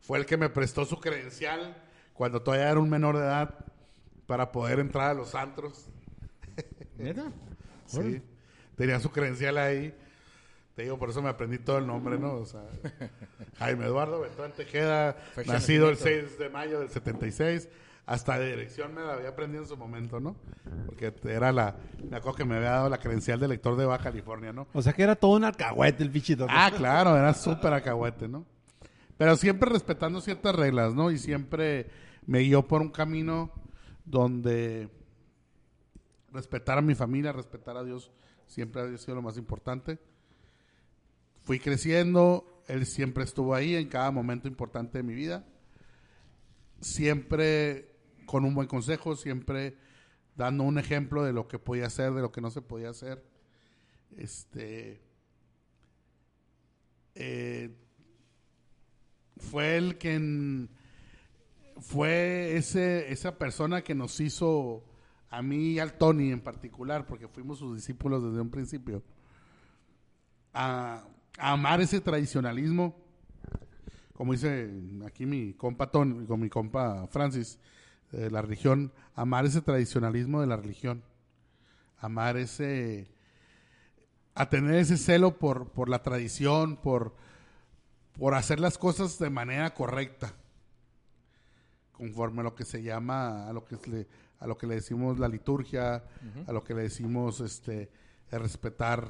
[0.01, 1.81] Fue el que me prestó su credencial
[2.13, 3.55] cuando todavía era un menor de edad
[4.25, 5.85] para poder entrar a los antros.
[6.97, 7.31] ¿Neta?
[7.85, 8.21] Sí,
[8.75, 9.97] tenía su credencial ahí.
[10.77, 12.35] Te digo, por eso me aprendí todo el nombre, ¿no?
[12.35, 12.61] O sea,
[13.57, 16.27] Jaime Eduardo Beltrán Tejeda, nacido el nacimiento.
[16.27, 17.67] 6 de mayo del 76.
[18.05, 20.35] Hasta de dirección me la había aprendido en su momento, ¿no?
[20.85, 21.77] Porque era la...
[22.07, 24.67] Me acuerdo que me había dado la credencial de lector de Baja California, ¿no?
[24.71, 26.45] O sea que era todo un alcahuete el bichito.
[26.47, 28.45] Ah, claro, era súper acahuete, ¿no?
[29.17, 31.09] Pero siempre respetando ciertas reglas, ¿no?
[31.09, 31.89] Y siempre
[32.27, 33.51] me guió por un camino
[34.05, 34.91] donde
[36.31, 38.11] respetar a mi familia, respetar a Dios,
[38.45, 39.97] siempre ha sido lo más importante.
[41.47, 45.45] Fui creciendo, Él siempre estuvo ahí en cada momento importante de mi vida.
[46.81, 49.77] Siempre con un buen consejo, siempre
[50.35, 53.23] dando un ejemplo de lo que podía hacer, de lo que no se podía hacer.
[54.17, 54.99] Este
[57.15, 57.73] eh,
[59.37, 60.67] fue el que
[61.79, 64.83] fue ese, esa persona que nos hizo
[65.29, 69.01] a mí y al Tony en particular, porque fuimos sus discípulos desde un principio,
[70.53, 72.95] a amar ese tradicionalismo,
[74.13, 74.69] como dice
[75.05, 77.59] aquí mi compa Tony, con mi compa Francis,
[78.11, 81.03] de la religión, amar ese tradicionalismo de la religión,
[81.99, 83.07] amar ese
[84.33, 87.15] a tener ese celo por, por la tradición, por,
[88.19, 90.33] por hacer las cosas de manera correcta,
[91.91, 94.07] conforme a lo que se llama, a lo que le,
[94.39, 96.03] a lo que le decimos la liturgia,
[96.45, 97.89] a lo que le decimos este,
[98.29, 99.07] respetar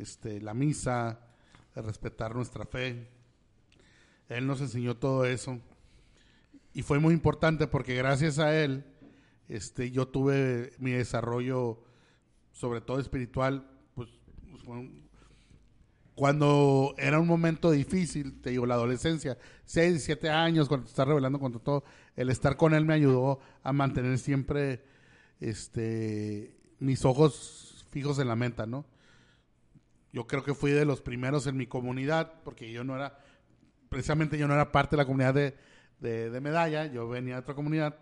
[0.00, 1.20] este, la misa,
[1.74, 3.08] respetar nuestra fe.
[4.28, 5.60] Él nos enseñó todo eso.
[6.72, 8.84] Y fue muy importante porque gracias a él,
[9.48, 11.82] este, yo tuve mi desarrollo,
[12.52, 14.08] sobre todo espiritual, pues,
[14.48, 14.62] pues,
[16.14, 21.08] cuando era un momento difícil, te digo, la adolescencia, 6, 7 años, cuando te estás
[21.08, 21.84] revelando contra todo,
[22.14, 24.84] el estar con él me ayudó a mantener siempre
[25.40, 28.84] este, mis ojos fijos en la meta, ¿no?
[30.12, 33.18] Yo creo que fui de los primeros en mi comunidad, porque yo no era,
[33.88, 35.56] precisamente yo no era parte de la comunidad de,
[36.00, 37.96] de, de medalla, yo venía de otra comunidad,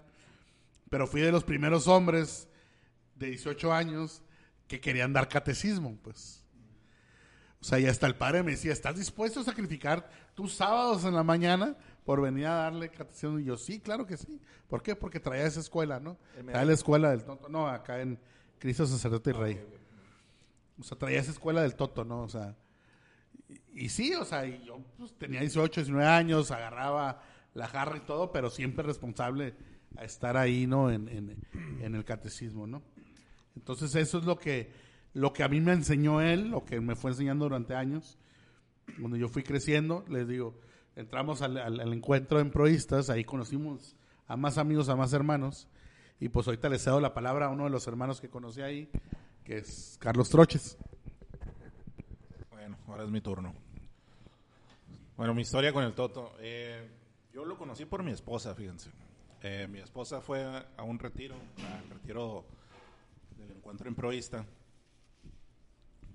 [0.89, 2.49] pero fui de los primeros hombres
[3.17, 4.23] de 18 años
[4.67, 6.45] que querían dar catecismo, pues.
[7.61, 11.15] O sea, y hasta el padre me decía, ¿estás dispuesto a sacrificar tus sábados en
[11.15, 13.41] la mañana por venir a darle catecismo?
[13.41, 14.41] Y yo, sí, claro que sí.
[14.69, 14.95] ¿Por qué?
[14.95, 16.17] Porque traía esa escuela, ¿no?
[16.47, 17.49] Traía la escuela del tonto.
[17.49, 18.19] No, acá en
[18.61, 19.67] Cristo Sacerdote y Rey.
[20.81, 22.23] O sea, traía esa escuela del Toto, ¿no?
[22.23, 22.57] O sea,
[23.75, 27.23] y, sí, o sea, yo pues, tenía 18, 19 años, agarraba
[27.55, 29.55] la jarra y todo, pero siempre responsable
[29.97, 30.91] a estar ahí, ¿no?
[30.91, 31.37] En, en-
[31.83, 32.83] en el catecismo, ¿no?
[33.57, 34.71] Entonces eso es lo que,
[35.15, 38.19] lo que a mí me enseñó él, lo que me fue enseñando durante años.
[39.01, 40.61] Cuando yo fui creciendo, les digo,
[40.97, 45.69] entramos al, al- al encuentro en proistas, ahí conocimos a más amigos, a más hermanos,
[46.21, 48.91] y pues ahorita les cedo la palabra a uno de los hermanos que conocí ahí,
[49.49, 50.77] que es Carlos Troches.
[52.51, 53.55] Bueno, ahora es mi turno.
[55.17, 56.35] Bueno, mi historia con el Toto.
[56.39, 56.87] Eh,
[57.33, 58.91] yo lo conocí por mi esposa, fíjense.
[59.41, 61.35] Eh, mi esposa fue a un retiro,
[61.67, 62.45] al retiro
[63.39, 64.45] del encuentro improvisista,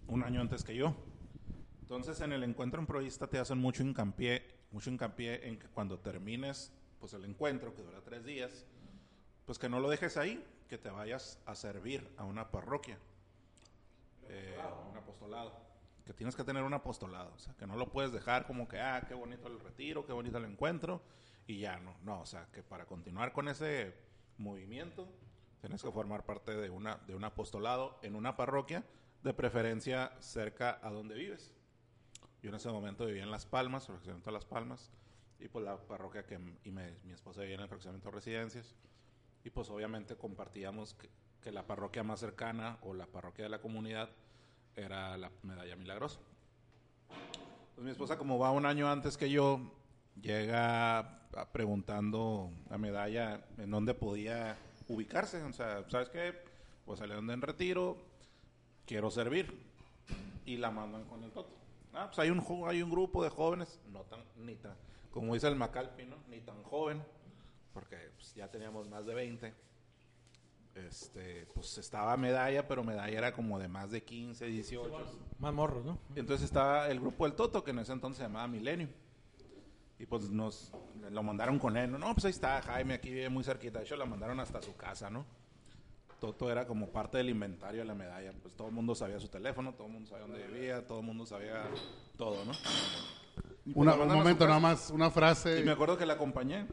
[0.09, 0.95] un año antes que yo.
[1.81, 6.71] Entonces, en el encuentro improvisista te hacen mucho hincapié, mucho hincapié en que cuando termines
[6.99, 8.67] pues el encuentro, que dura tres días,
[9.47, 12.99] pues que no lo dejes ahí, que te vayas a servir a una parroquia,
[14.29, 14.57] eh,
[14.89, 15.53] un apostolado,
[16.05, 18.79] que tienes que tener un apostolado, o sea, que no lo puedes dejar como que,
[18.79, 21.01] ah, qué bonito el retiro, qué bonito el encuentro,
[21.47, 23.93] y ya no, no, o sea, que para continuar con ese
[24.37, 25.07] movimiento,
[25.61, 28.83] tienes que formar parte de, una, de un apostolado en una parroquia,
[29.23, 31.53] de preferencia cerca a donde vives.
[32.41, 34.91] Yo en ese momento vivía en Las Palmas, fraccionamiento de Las Palmas,
[35.39, 38.75] y pues la parroquia que y me- mi esposa vivía en el fraccionamiento de Residencias.
[39.45, 41.09] Y pues obviamente compartíamos que,
[41.43, 44.09] que la parroquia más cercana o la parroquia de la comunidad
[44.75, 46.19] era la Medalla Milagrosa.
[47.75, 49.59] Pues mi esposa, como va un año antes que yo,
[50.21, 55.43] llega preguntando a Medalla en dónde podía ubicarse.
[55.43, 56.33] O sea, ¿sabes qué?
[56.85, 57.97] Pues salieron de en retiro,
[58.85, 59.71] quiero servir.
[60.45, 61.55] Y la mandan con el Toto.
[61.93, 64.75] Ah, pues hay un, hay un grupo de jóvenes, no tan, ni tan,
[65.11, 66.15] como dice el Macalpi, ¿no?
[66.27, 67.03] Ni tan joven,
[67.71, 69.53] porque pues, ya teníamos más de 20.
[70.75, 74.91] Este, pues estaba Medalla, pero Medalla era como de más de 15, 18.
[75.39, 75.99] Más morros, ¿no?
[76.15, 78.89] Y entonces estaba el grupo del Toto, que en ese entonces se llamaba Milenio.
[79.99, 80.71] Y pues nos
[81.11, 81.91] lo mandaron con él.
[81.91, 83.79] No, no, pues ahí está Jaime, aquí vive muy cerquita.
[83.79, 85.25] De hecho, la mandaron hasta su casa, ¿no?
[86.19, 88.33] Toto era como parte del inventario de la medalla.
[88.41, 91.05] Pues todo el mundo sabía su teléfono, todo el mundo sabía dónde vivía, todo el
[91.05, 91.63] mundo sabía
[92.17, 92.51] todo, ¿no?
[92.53, 95.59] Pues Una- un momento nada más, una frase.
[95.59, 96.65] Y me acuerdo que la acompañé.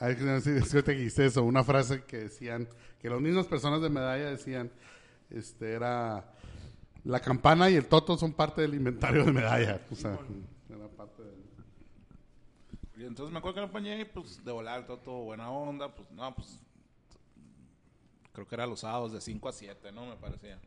[0.00, 2.68] Dijiste eso, una frase que decían,
[3.00, 4.70] que las mismas personas de medalla decían,
[5.30, 6.32] este era
[7.04, 9.80] la campana y el toto son parte del inventario de medalla.
[9.90, 10.18] O sea,
[10.68, 11.22] era parte.
[12.96, 15.94] Y entonces me acuerdo que la acompañé y pues de volar todo, todo buena onda.
[15.94, 16.58] Pues no, pues
[18.32, 20.06] creo que era los sábados de 5 a 7, ¿no?
[20.06, 20.58] Me parecía.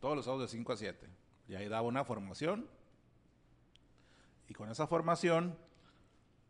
[0.00, 1.08] Todos los sábados de 5 a 7.
[1.48, 2.66] Y ahí daba una formación.
[4.48, 5.56] Y con esa formación,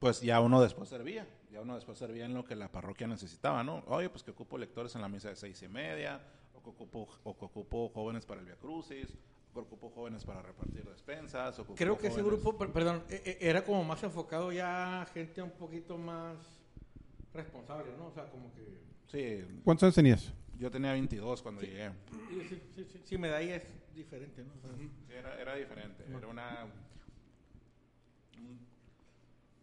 [0.03, 1.25] pues ya uno después servía.
[1.53, 3.85] Ya uno después servía en lo que la parroquia necesitaba, ¿no?
[3.87, 6.21] Oye, pues que ocupo lectores en la misa de seis y media,
[6.55, 9.17] o que ocupo, o que ocupo jóvenes para el Via Crucis,
[9.51, 11.57] o que ocupo jóvenes para repartir despensas.
[11.61, 14.03] o que Creo ocupo que ese jóvenes- grupo, per- perdón, e- e- era como más
[14.03, 16.37] enfocado ya a gente un poquito más
[17.33, 18.07] responsable, ¿no?
[18.09, 18.83] O sea, como que...
[19.07, 20.33] Sí, ¿Cuántos años tenías?
[20.59, 21.91] yo tenía 22 cuando llegué.
[22.29, 24.53] Sí, sí, sí, sí, sí, medalla es diferente, ¿no?
[24.57, 26.05] O sea, Sí, era, era diferente.
[26.09, 26.67] Era una.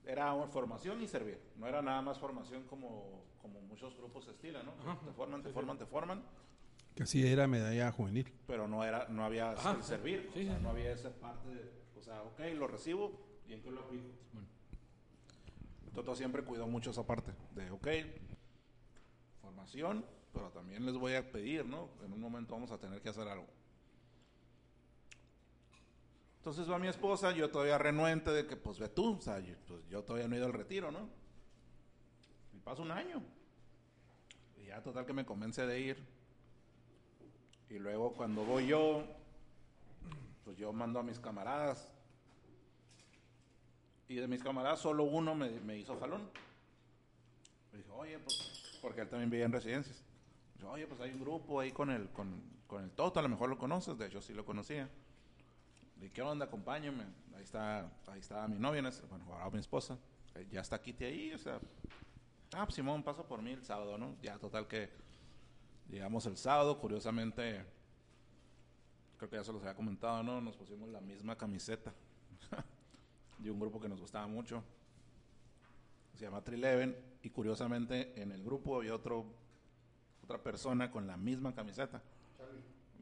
[0.09, 1.39] Era formación y servir.
[1.55, 4.73] No era nada más formación como, como muchos grupos se estilan, ¿no?
[4.73, 6.23] Te forman, te forman, te forman.
[6.95, 8.33] Que así era medalla juvenil.
[8.47, 10.29] Pero no, era, no había Ajá, el servir.
[10.33, 10.63] sí, o sea, sí.
[10.63, 11.71] no había esa parte de.
[11.95, 13.11] O sea, ok, lo recibo
[13.47, 14.07] y en qué lo aplico.
[15.93, 17.87] Toto siempre cuidó mucho esa parte de, ok,
[19.41, 21.89] formación pero también les voy a pedir, ¿no?
[22.05, 23.47] En un momento vamos a tener que hacer algo.
[26.49, 29.53] Entonces va mi esposa, yo todavía renuente de que, pues ve tú, o sea, yo,
[29.67, 31.07] pues, yo todavía no he ido al retiro, ¿no?
[32.53, 33.21] Y pasa un año.
[34.57, 36.03] Y ya total que me convence de ir.
[37.69, 39.03] Y luego cuando voy yo,
[40.43, 41.87] pues yo mando a mis camaradas.
[44.07, 46.31] Y de mis camaradas solo uno me, me hizo jalón.
[47.71, 50.03] Me dijo, oye, pues, porque él también vivía en residencias.
[50.55, 53.29] Dijo, oye, pues hay un grupo ahí con el, con, con el Toto, a lo
[53.29, 54.89] mejor lo conoces, de hecho sí lo conocía.
[56.01, 56.45] ¿Y qué onda?
[56.45, 57.03] Acompáñame.
[57.35, 59.97] Ahí está, ahí está mi novia, bueno, ahora mi esposa.
[60.35, 61.59] Eh, Ya está Kitty ahí, o sea.
[62.53, 64.15] Ah, pues Simón pasa por mí el sábado, ¿no?
[64.21, 64.89] Ya total que
[65.89, 67.63] llegamos el sábado, curiosamente,
[69.17, 70.41] creo que ya se los había comentado, ¿no?
[70.41, 71.93] Nos pusimos la misma camiseta
[73.37, 74.63] de un grupo que nos gustaba mucho.
[76.15, 79.25] Se llama Trileven y curiosamente en el grupo había otro
[80.23, 82.01] otra persona con la misma camiseta.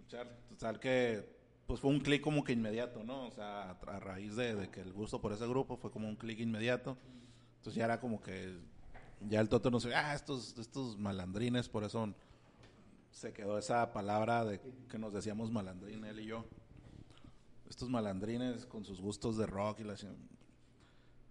[0.08, 0.34] Charlie.
[0.50, 1.37] Total que
[1.68, 3.28] pues fue un clic como que inmediato, ¿no?
[3.28, 6.16] O sea, a, raíz de, de que el gusto por ese grupo fue como un
[6.16, 6.98] clic inmediato.
[7.58, 8.58] Entonces ya era como que
[9.22, 12.14] ya el Toto no se ah, estos, estos malandrines, por eso
[13.12, 16.46] se quedó esa palabra de que nos decíamos malandrín, él y yo.
[17.70, 19.96] Estos malandrines con sus gustos de rock y la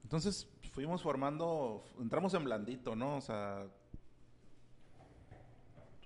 [0.03, 3.16] Entonces fuimos formando, entramos en blandito, ¿no?
[3.16, 3.66] O sea,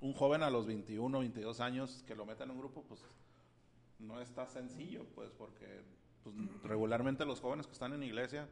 [0.01, 3.01] un joven a los 21, 22 años que lo meta en un grupo, pues
[4.01, 5.83] no está sencillo, pues porque
[6.23, 6.35] pues,
[6.65, 8.49] regularmente los jóvenes que están en iglesia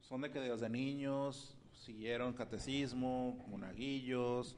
[0.00, 4.56] son de que desde niños siguieron catecismo, monaguillos,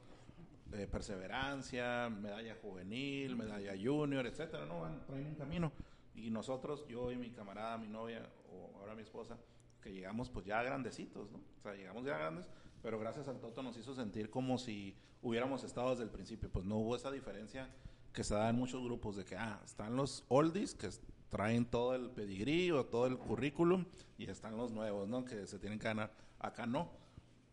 [0.71, 4.81] eh, perseverancia, medalla juvenil, medalla junior, etcétera, ¿no?
[4.81, 5.71] Van, traen un camino.
[6.15, 9.37] Y nosotros, yo y mi camarada, mi novia, o ahora mi esposa,
[9.81, 11.39] que llegamos pues ya grandecitos, ¿no?
[11.57, 12.49] O sea, llegamos ya grandes,
[12.81, 16.49] pero gracias al Toto nos hizo sentir como si hubiéramos estado desde el principio.
[16.49, 17.69] Pues no hubo esa diferencia
[18.13, 20.89] que se da en muchos grupos de que, ah, están los oldies que
[21.29, 23.85] traen todo el pedigrí o todo el currículum
[24.17, 25.23] y están los nuevos, ¿no?
[25.25, 26.11] Que se tienen que ganar.
[26.39, 26.89] Acá no.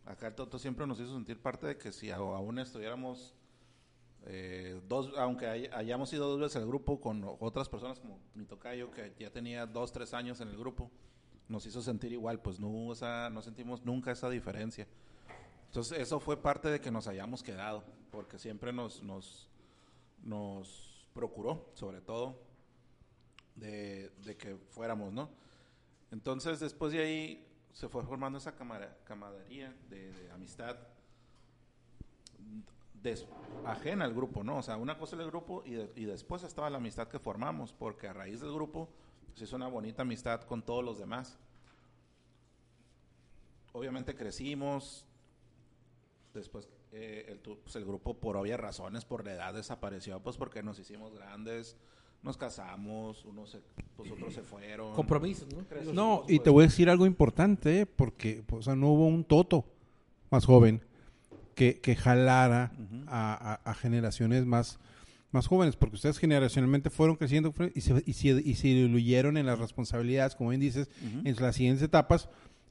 [0.07, 3.35] Acá el Toto siempre nos hizo sentir parte de que si aún estuviéramos
[4.29, 8.45] eh, dos, aunque hay- hayamos ido dos veces al grupo con otras personas como mi
[8.45, 10.91] tocayo que ya tenía dos, tres años en el grupo,
[11.49, 14.89] nos hizo sentir igual, pues no esa, no sentimos nunca esa diferencia.
[15.67, 19.49] Entonces eso fue parte de que nos hayamos quedado, porque siempre nos, nos,
[20.23, 22.39] nos procuró, sobre todo,
[23.55, 25.31] de, que fuéramos, ¿no?
[26.11, 30.77] Entonces después de ahí se fue formando esa camara- camaradería de, amistad
[33.65, 34.59] ajena al grupo, ¿no?
[34.59, 37.73] O sea, una cosa era el grupo y, y después estaba la amistad que formamos,
[37.73, 38.89] porque a raíz del grupo
[39.35, 41.39] se hizo una bonita amistad con todos los demás.
[43.73, 45.05] Obviamente crecimos,
[46.35, 50.37] después eh, el, tu- pues, el grupo por obvias razones, por la edad desapareció, pues
[50.39, 51.77] porque nos hicimos grandes,
[52.23, 53.61] nos casamos, unos se,
[53.97, 54.95] pues otros se fueron.
[54.95, 55.93] Compromisos, ¿no?
[55.93, 56.43] No, y pues.
[56.45, 57.87] te voy a decir algo importante, ¿eh?
[57.87, 59.67] porque pues, o sea, no hubo un toto
[60.31, 60.81] más joven
[61.55, 62.73] que, que jalara
[63.07, 64.79] a, a- a generaciones más,
[65.33, 69.45] más jóvenes, porque ustedes generacionalmente fueron creciendo y se, y se, y se diluyeron en
[69.47, 70.89] las responsabilidades, como bien dices,
[71.25, 72.29] en las siguientes etapas,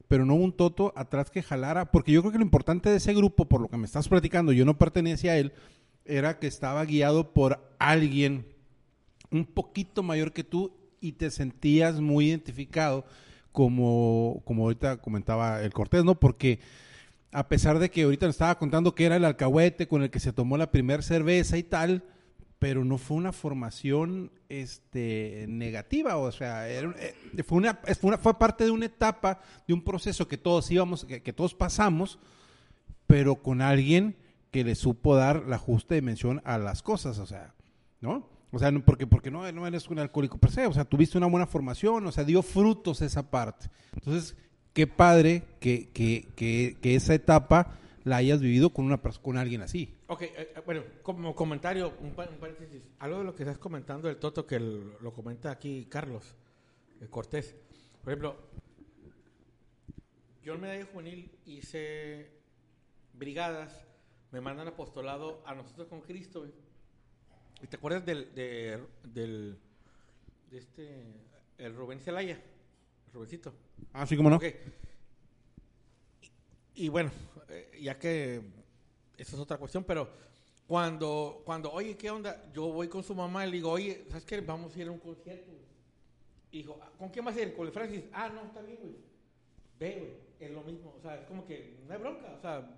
[0.08, 3.14] pero no un toto atrás que jalara, porque yo creo que lo importante de ese
[3.14, 5.52] grupo, por lo que me estás platicando, yo no pertenecía a él,
[6.04, 8.46] era que estaba guiado por alguien
[9.30, 13.04] un poquito mayor que tú y te sentías muy identificado
[13.52, 16.18] como, como ahorita comentaba el Cortés, ¿no?
[16.20, 16.60] Porque
[17.32, 20.20] a pesar de que ahorita nos estaba contando que era el alcahuete con el que
[20.20, 22.04] se tomó la primera cerveza y tal,
[22.58, 28.18] pero no fue una formación este negativa, o sea, era eh, fue una, fue una-
[28.18, 32.18] fue parte de una etapa, de un proceso que todos íbamos, que, todos pasamos,
[33.06, 34.16] pero con alguien
[34.50, 37.54] que le supo dar la justa dimensión a las cosas, o sea,
[38.00, 38.28] ¿no?
[38.52, 41.26] O sea, porque, porque no, no eres un alcohólico per se, o sea, tuviste una
[41.26, 43.68] buena formación, o sea, dio frutos esa parte.
[43.92, 44.34] Entonces,
[44.72, 49.60] qué padre que, que, que, que esa etapa la hayas vivido con una con alguien
[49.62, 49.92] así.
[50.08, 52.82] Ok, eh, eh, bueno, como comentario, un, pa- un paréntesis.
[53.00, 56.36] Algo de lo que estás comentando del Toto, que el- lo comenta aquí Carlos
[57.00, 57.56] eh, Cortés.
[58.02, 58.36] Por ejemplo,
[60.44, 62.30] yo en medalla juvenil hice
[63.14, 63.84] brigadas,
[64.30, 66.46] me mandan apostolado a nosotros con Cristo.
[67.60, 69.58] ¿Y te acuerdas del, de, del,
[70.50, 71.02] de este,
[71.58, 72.40] el Rubén Celaya?
[73.08, 73.52] El Rubencito.
[73.92, 74.36] Ah, sí, como no.
[74.36, 74.44] Ok.
[76.74, 77.10] Y, y bueno,
[77.48, 78.42] eh, ya que
[79.16, 80.08] esa es otra cuestión, pero
[80.66, 82.50] cuando, cuando, oye, ¿qué onda?
[82.52, 84.40] Yo voy con su mamá y le digo, oye, ¿sabes qué?
[84.40, 85.46] Vamos a ir a un concierto.
[85.52, 85.64] güey".
[86.50, 87.54] Y dijo, "Ah, ¿con quién vas a ir?
[87.54, 88.04] Con el Francis.
[88.12, 88.96] Ah, no, está bien, güey.
[89.78, 90.94] Ve, güey, es lo mismo.
[90.96, 92.34] O sea, es como que no hay bronca.
[92.36, 92.68] O sea,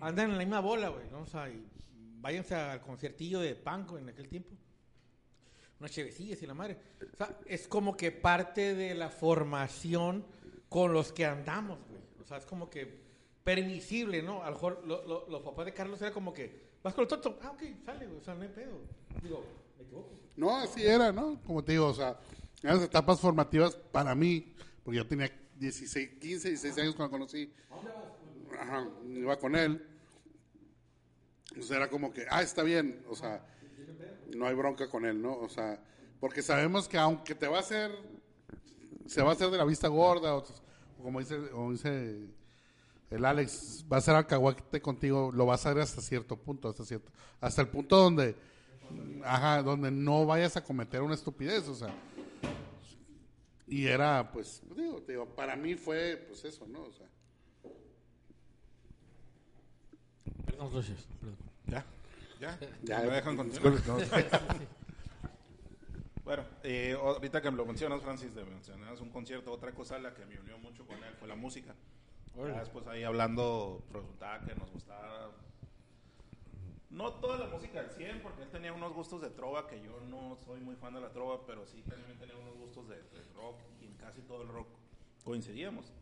[0.00, 1.22] andan en la misma bola, güey, ¿no?
[1.22, 1.66] O sea, y
[2.20, 4.50] váyanse al conciertillo de Panco en aquel tiempo.
[5.80, 6.78] Unas chevecillas y la madre.
[7.12, 10.24] O sea, es como que parte de la formación
[10.68, 12.00] con los que andamos, güey.
[12.22, 13.03] O sea, es como que
[13.44, 14.42] permisible, ¿no?
[14.42, 17.08] A lo mejor lo- lo- los papás de Carlos era como que, vas con el
[17.08, 18.80] tonto, ah, ok, sale, o sea, no hay pedo.
[19.22, 19.44] Digo,
[19.78, 20.10] me equivoco.
[20.36, 21.40] No, así era, ¿no?
[21.46, 22.18] Como te digo, o sea,
[22.62, 27.52] en las etapas formativas para mí, porque yo tenía 16, 15, 16 años cuando conocí,
[28.58, 29.86] ajá, iba con él.
[31.50, 33.46] Entonces era como que, ah, está bien, o sea,
[34.34, 35.36] no hay bronca con él, ¿no?
[35.36, 35.80] O sea,
[36.18, 37.92] porque sabemos que aunque te va a hacer,
[39.06, 40.44] se va a hacer de la vista gorda, o
[41.02, 42.26] como dice, o dice
[43.14, 46.84] el Alex, va a ser alcahuete contigo, lo vas a hacer hasta cierto punto, hasta
[46.84, 48.34] cierto, hasta el punto donde,
[49.24, 51.94] ajá, donde no vayas a cometer una estupidez, o sea.
[53.66, 56.82] Y era, pues, digo, te digo, para mí fue, pues eso, ¿no?
[56.82, 57.06] O sea,
[60.44, 61.36] Perdón, perdón.
[61.66, 61.84] Ya,
[62.40, 62.58] ya.
[62.82, 63.74] Ya, ¿Me dejan continuar?
[66.24, 70.14] Bueno, eh, ahorita que me lo mencionas, Francis, de mencionas un concierto, otra cosa la
[70.14, 71.74] que me unió mucho con él fue la música.
[72.34, 75.30] Después ahí hablando, resultaba que nos gustaba,
[76.90, 80.00] no toda la música al 100, porque él tenía unos gustos de trova, que yo
[80.08, 82.96] no soy muy fan de la trova, pero sí también tenía unos gustos de,
[83.34, 84.66] rock, y en casi todo el rock
[85.24, 85.92] coincidíamos.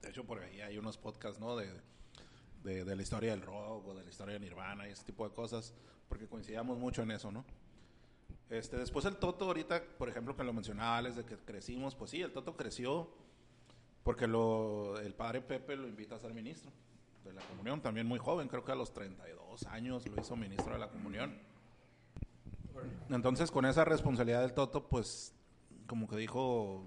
[0.00, 1.56] De hecho, por ahí hay unos podcasts, ¿no?
[1.56, 1.68] De,
[2.64, 5.34] de, la historia del rock o de la historia de Nirvana y ese tipo de
[5.34, 5.74] cosas,
[6.08, 7.44] porque coincidíamos mucho en eso, ¿no?
[8.48, 12.22] Este, después el Toto, ahorita, por ejemplo, que lo mencionaba de que crecimos, pues sí,
[12.22, 13.10] el Toto creció
[14.02, 16.70] porque lo, el padre Pepe lo invita a ser ministro
[17.24, 20.72] de la comunión, también muy joven, creo que a los 32 años lo hizo ministro
[20.72, 21.38] de la comunión.
[23.10, 25.34] Entonces, con esa responsabilidad del Toto, pues,
[25.86, 26.86] como que dijo,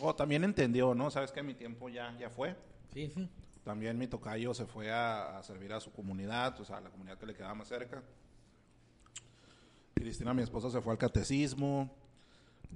[0.00, 1.10] o también entendió, ¿no?
[1.10, 2.56] Sabes que mi tiempo ya, ya fue.
[2.92, 3.28] Sí, sí.
[3.64, 6.90] También mi tocayo se fue a, a servir a su comunidad, o sea, a la
[6.90, 8.02] comunidad que le quedaba más cerca.
[9.94, 11.94] Cristina, mi esposa, se fue al catecismo.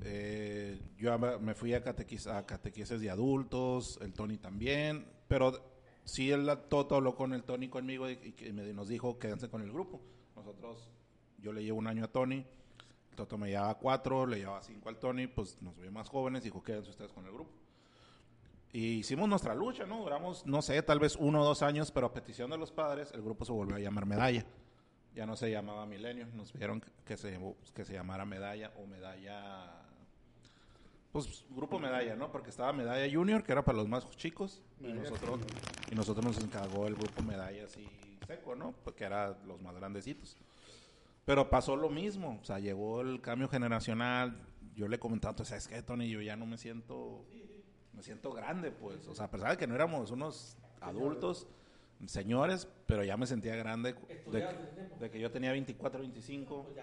[0.02, 5.06] Eh, yo me fui a, catequis, de adultos, el Tony también.
[5.28, 5.52] Pero
[6.04, 9.72] sí, el Toto habló con el Tony conmigo y, me, nos dijo, quédense con el
[9.72, 10.00] grupo.
[10.36, 10.90] Nosotros,
[11.38, 12.44] yo le llevo un año a Tony,
[13.10, 16.42] el Toto me llevaba cuatro, le llevaba cinco al Tony, pues nos vio más jóvenes,
[16.42, 17.52] dijo, quédense ustedes con el grupo.
[18.72, 20.00] Y hicimos nuestra lucha, ¿no?
[20.00, 23.12] Duramos, no sé, tal vez uno o dos años, pero a petición de los padres,
[23.12, 24.44] el grupo se volvió a llamar Medalla.
[25.14, 27.38] Ya no se llamaba Milenio, nos pidieron que se,
[27.72, 29.83] que se llamara Medalla o Medalla.
[31.14, 32.32] Pues Grupo Medalla, ¿no?
[32.32, 35.42] Porque estaba Medalla Junior, que era para los más chicos, y nosotros,
[35.88, 37.88] y nosotros nos encargó el Grupo Medalla así
[38.26, 38.74] seco, ¿no?
[38.82, 40.36] Porque era los más grandecitos.
[41.24, 44.44] Pero pasó lo mismo, o sea, llegó el cambio generacional.
[44.74, 46.10] Yo le comentaba, entonces, ¿sabes qué, Tony?
[46.10, 47.24] Yo ya no me siento,
[47.92, 49.06] me siento grande, pues.
[49.06, 51.46] O sea, a pesar de que no éramos unos adultos,
[52.06, 53.94] señores, pero ya me sentía grande
[54.32, 54.48] de,
[54.98, 56.74] de que yo tenía 24, 25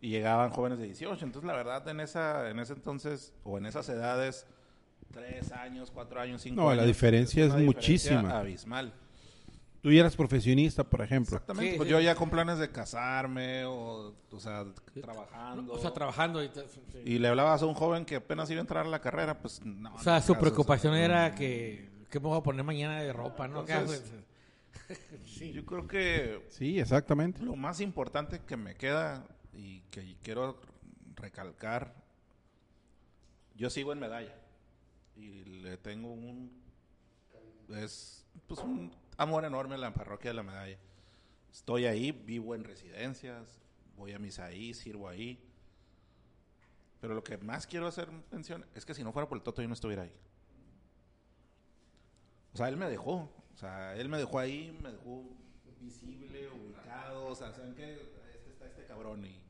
[0.00, 1.24] y llegaban jóvenes de 18.
[1.24, 4.46] Entonces, la verdad, en esa en ese entonces, o en esas edades,
[5.12, 6.82] tres años, cuatro años, cinco No, años.
[6.82, 8.38] la diferencia es una muchísima.
[8.38, 8.92] abismal.
[9.80, 11.36] Tú ya eras profesionista, por ejemplo.
[11.36, 11.70] Exactamente.
[11.72, 11.92] Sí, pues sí.
[11.92, 14.66] yo ya con planes de casarme, o, o sea,
[15.00, 15.72] trabajando.
[15.72, 16.98] O sea, trabajando y, sí.
[17.04, 19.64] y le hablabas a un joven que apenas iba a entrar a la carrera, pues
[19.64, 19.94] no.
[19.94, 22.64] O sea, no su caso, preocupación o sea, era que, ¿qué me voy a poner
[22.64, 23.60] mañana de ropa, no?
[23.60, 24.12] Entonces-
[25.54, 27.42] Yo creo que Sí, exactamente.
[27.42, 29.24] Lo más importante que me queda
[29.58, 30.56] y que quiero
[31.16, 31.92] recalcar,
[33.56, 34.34] yo sigo en medalla
[35.16, 36.56] y le tengo un
[37.70, 40.78] es pues un amor enorme a la parroquia de la medalla.
[41.52, 43.60] Estoy ahí, vivo en residencias,
[43.96, 45.42] voy a misa ahí, sirvo ahí.
[47.00, 49.60] Pero lo que más quiero hacer mención es que si no fuera por el Toto
[49.60, 50.14] yo no estuviera ahí.
[52.54, 53.28] O sea, él me dejó.
[53.54, 55.24] O sea, él me dejó ahí, me dejó
[55.80, 57.26] visible, ubicado.
[57.26, 57.94] O sea, ¿saben qué?
[58.34, 59.47] Este está este cabrón y,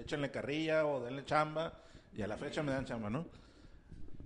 [0.00, 1.72] échenle carrilla o denle chamba.
[2.16, 3.24] Y a la fecha me dan chamba, ¿no?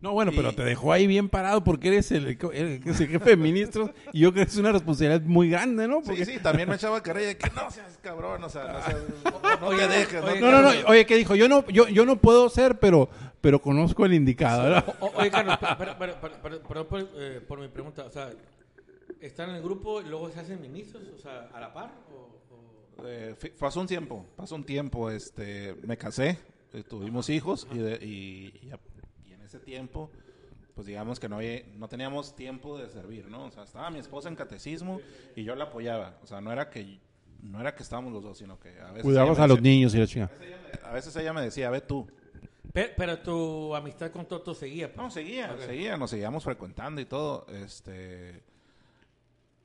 [0.01, 3.37] No, bueno, Y- pero te dejó ahí bien parado porque eres el, el- jefe de
[3.37, 6.03] ministros y yo creo que es una responsabilidad muy grande, ¿no?
[6.03, 6.27] Porque...
[6.27, 9.61] Sí, sí, también me echaba carrilla de que no seas cabrón, o sea, no, seas,
[9.63, 10.23] no te dejes.
[10.23, 10.71] oye, No, no, no.
[10.89, 11.35] Oye, ¿qué dijo?
[11.37, 13.09] Yo no, yo, yo no puedo ser, pero,
[13.41, 14.65] pero conozco el indicado.
[14.65, 14.95] ¿verdad?
[15.01, 18.05] O- oye, Carlos, perdón por, eh, por mi pregunta.
[18.05, 18.31] O sea,
[19.21, 21.03] ¿están en el grupo y luego se hacen ministros?
[21.17, 21.93] O sea, ¿a la par?
[22.13, 22.34] O-
[23.05, 26.39] Eh, pasó un tiempo, pasó un tiempo, este, me casé,
[26.73, 28.69] eh, tuvimos hijos y, de- y-
[29.29, 30.11] y en ese tiempo,
[30.75, 33.47] pues digamos que no, había- no teníamos tiempo de servir, ¿no?
[33.47, 35.01] O sea, estaba mi esposa en catecismo
[35.37, 36.99] y yo la apoyaba, o sea, no era que
[37.43, 39.99] no era que estábamos los dos, sino que a veces me a los niños y
[39.99, 40.33] la chingada.
[40.83, 42.07] A veces ella me decía, ve tú.
[42.73, 44.87] Pero, pero tu amistad con Toto seguía.
[44.89, 44.97] pues.
[44.97, 45.61] No, seguía, Ok.
[45.61, 48.43] seguía, nos seguíamos frecuentando y todo, este...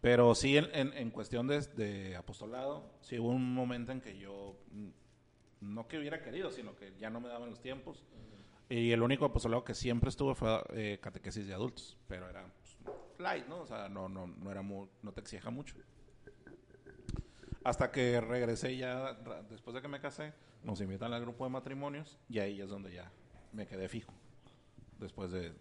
[0.02, 4.18] Pero sí, en, en, en cuestión de, de apostolado, sí hubo un momento en que
[4.18, 4.88] yo, mm,
[5.62, 8.04] no que hubiera querido, sino que ya no me daban los tiempos.
[8.70, 12.78] Y el único apostolado que siempre estuve fue eh, catequesis de adultos, pero era pues,
[13.18, 13.62] light, ¿no?
[13.62, 15.76] O sea, no, no, no, era mu- no te exija mucho.
[17.64, 19.14] Hasta que regresé ya,
[19.50, 20.34] después de que me casé,
[20.64, 23.12] nos invitan al grupo de matrimonios y ahí es donde ya
[23.52, 24.14] me quedé fijo.
[25.00, 25.54] Después de,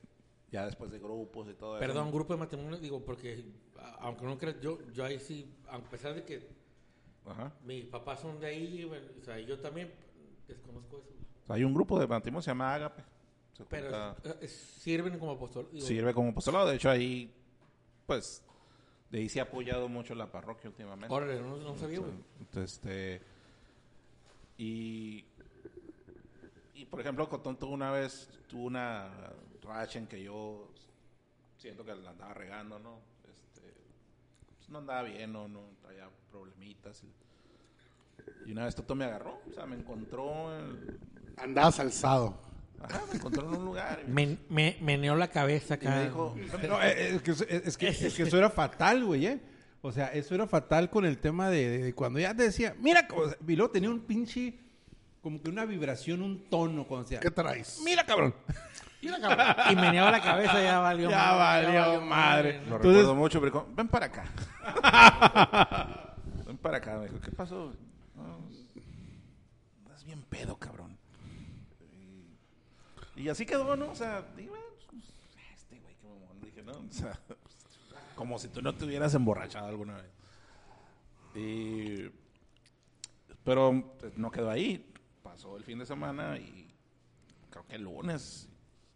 [0.51, 1.81] ya después de grupos y todo eso.
[1.87, 3.45] Perdón, grupo de matrimonio, digo, porque
[4.01, 6.49] aunque no creas, yo, yo ahí sí, a pesar de que
[7.27, 7.53] Ajá.
[7.65, 9.93] mis papás son de ahí, bueno, o sea, yo también
[10.47, 11.09] desconozco eso.
[11.43, 13.03] O sea, hay un grupo de matrimonios se llama Agape.
[13.57, 15.69] Se Pero junta- sirven como apóstol.
[15.73, 16.69] digo, sirve como apostolado.
[16.69, 17.31] De hecho, ahí,
[18.07, 18.43] pues,
[19.11, 21.13] de ahí se ha apoyado mucho la parroquia últimamente.
[21.15, 22.13] Órale, no, no sabía, güey.
[22.41, 23.21] Entonces, este,
[24.57, 25.25] y,
[26.75, 29.11] y por ejemplo, Cotón tuvo una vez, tuvo una
[29.69, 30.69] racha en que yo
[31.59, 32.99] siento que la andaba regando, ¿no?
[33.25, 33.73] Este,
[34.57, 37.03] pues, no andaba bien, no, no traía problemitas.
[37.05, 40.99] Y, y una vez Toto me agarró, o sea, me encontró, en,
[41.37, 42.41] Andabas alzado.
[42.83, 44.03] ajá, me encontró en un lugar.
[44.07, 45.91] y- Me, me, meneó la cabeza y acá.
[45.97, 46.35] me dijo,
[46.69, 49.41] No, eh, es, que, eso- es, que, es que eso era fatal, güey, ¿eh?
[49.83, 52.75] O sea, eso era fatal con el tema de, de- de cuando ya te decía,
[52.81, 54.59] mira, o sea, y luego tenía un pinche,
[55.23, 57.81] como que una vibración, un tono, cuando decía, ¿Qué traes?
[57.85, 58.35] mira, cabrón.
[59.01, 62.55] Y meneaba la cabeza, ya valió Ya valió madre.
[62.55, 64.25] Lo Entonces- recuerdo mucho, pero dijo, ven para acá.
[66.47, 66.97] ven para acá.
[66.99, 67.73] Me dijo, ¿qué pasó?
[68.15, 68.49] No,
[69.85, 70.99] estás bien pedo, cabrón.
[73.17, 73.91] Y, así quedó, ¿no?
[73.91, 75.05] O sea, dije, "Bueno, pues,
[75.57, 76.41] este güey, qué mamón.
[76.41, 76.73] Dije, ¿no?
[76.73, 77.19] O sea,
[78.15, 80.11] como si tú no te hubieras emborrachado alguna vez.
[81.35, 82.11] Y,
[83.45, 84.93] pero no quedó ahí.
[85.23, 86.73] Pasó el fin de semana y
[87.51, 88.48] creo que el lunes,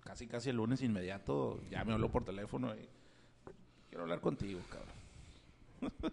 [0.04, 2.88] casi casi el lunes inmediato, ya me habló por teléfono y
[3.88, 6.12] quiero hablar contigo, cabrón.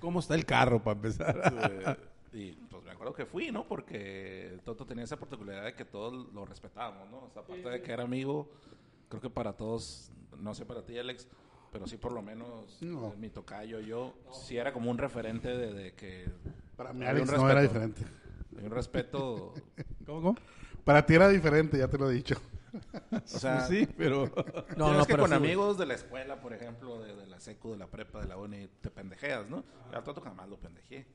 [0.00, 1.98] ¿Cómo está el carro, para empezar?
[2.30, 3.66] Y pues me acuerdo que fui, ¿no?
[3.66, 7.20] Porque Toto tenía esa particularidad de que todos lo respetábamos, ¿no?
[7.24, 8.50] O sea, aparte de que era amigo,
[9.08, 11.26] creo que para todos, no sé para ti, Alex,
[11.72, 13.14] pero sí por lo menos No.
[13.18, 16.28] mi tocayo, yo, sí era como un referente de, de que...
[16.76, 18.02] Para mí Alex no era diferente.
[18.58, 19.54] Hay un respeto,
[20.06, 20.36] ¿Cómo, cómo?
[20.84, 22.36] Para ti era diferente, ya te lo he dicho.
[23.12, 23.66] o sea...
[23.66, 24.26] sí, pero...
[24.76, 25.50] No, No, no, no, que pero con sí, güey.
[25.52, 28.36] amigos de la escuela, por ejemplo, de, de la secu, de la prepa, de la
[28.36, 29.64] uni, te pendejeas, ¿no?
[29.92, 31.06] Y al Toto jamás lo pendejé.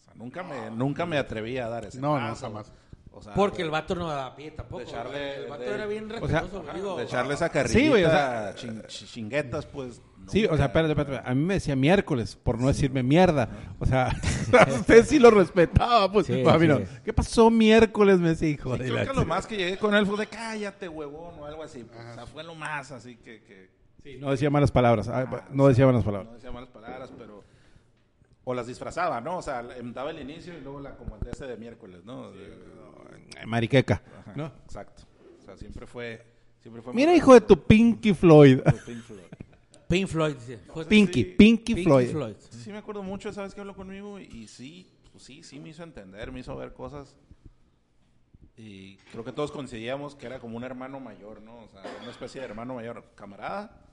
[0.00, 2.46] O sea, nunca me, nunca me atreví a dar ese No, no, paso.
[2.46, 2.72] jamás.
[3.14, 4.78] O sea, Porque de- el vato no daba pie tampoco.
[4.82, 6.62] De echarle- el vato de- era bien o sea, respetuoso.
[6.62, 10.00] güey, digo, de echarle esa carrilla, Sí, güey, o sea- chin- chi- chinguetas, pues.
[10.28, 11.28] Sí, o sea, espérate, espérate.
[11.30, 13.48] A mí me decía miércoles, por no decirme mierda.
[13.78, 14.08] O sea,
[14.74, 16.26] usted sí lo respetaba, pues.
[16.26, 16.78] Sí, a mí no.
[16.78, 16.84] sí.
[17.04, 18.18] ¿Qué pasó miércoles?
[18.18, 20.16] Me decía, hijo Sí, de creo la que lo más que llegué con él fue
[20.18, 21.84] de cállate, huevón, o algo así.
[21.84, 23.42] pues, o sea, fue lo más, así que.
[23.42, 23.70] que
[24.02, 25.06] Sí, no decía malas palabras.
[25.08, 26.28] ah, ah, no decía malas palabras.
[26.28, 27.44] No decía malas palabras, pero.
[28.44, 29.38] O las disfrazaba, ¿no?
[29.38, 32.32] O sea, daba el inicio y luego la como el de ese de miércoles, ¿no?
[32.32, 32.72] De-
[33.46, 34.02] Mariqueca.
[34.20, 34.52] Ajá, ¿no?
[34.64, 35.02] Exacto.
[35.40, 36.24] O sea, siempre fue.
[36.60, 38.60] Siempre fue Mira, hijo de tu Pinky Floyd.
[38.86, 39.20] Pink Floyd.
[39.92, 40.36] Pink Floyd.
[40.88, 41.34] Pinky, sí.
[41.36, 42.08] Pinky, Pink Floyd.
[42.10, 42.34] Floyd.
[42.50, 45.68] Sí, me acuerdo mucho esa vez que habló conmigo y, sí, pues sí, sí me
[45.68, 47.14] hizo entender, me hizo ver cosas.
[48.56, 51.64] Y creo que todos coincidíamos que era como un hermano mayor, ¿no?
[51.64, 53.84] O sea, una especie de hermano mayor, camarada,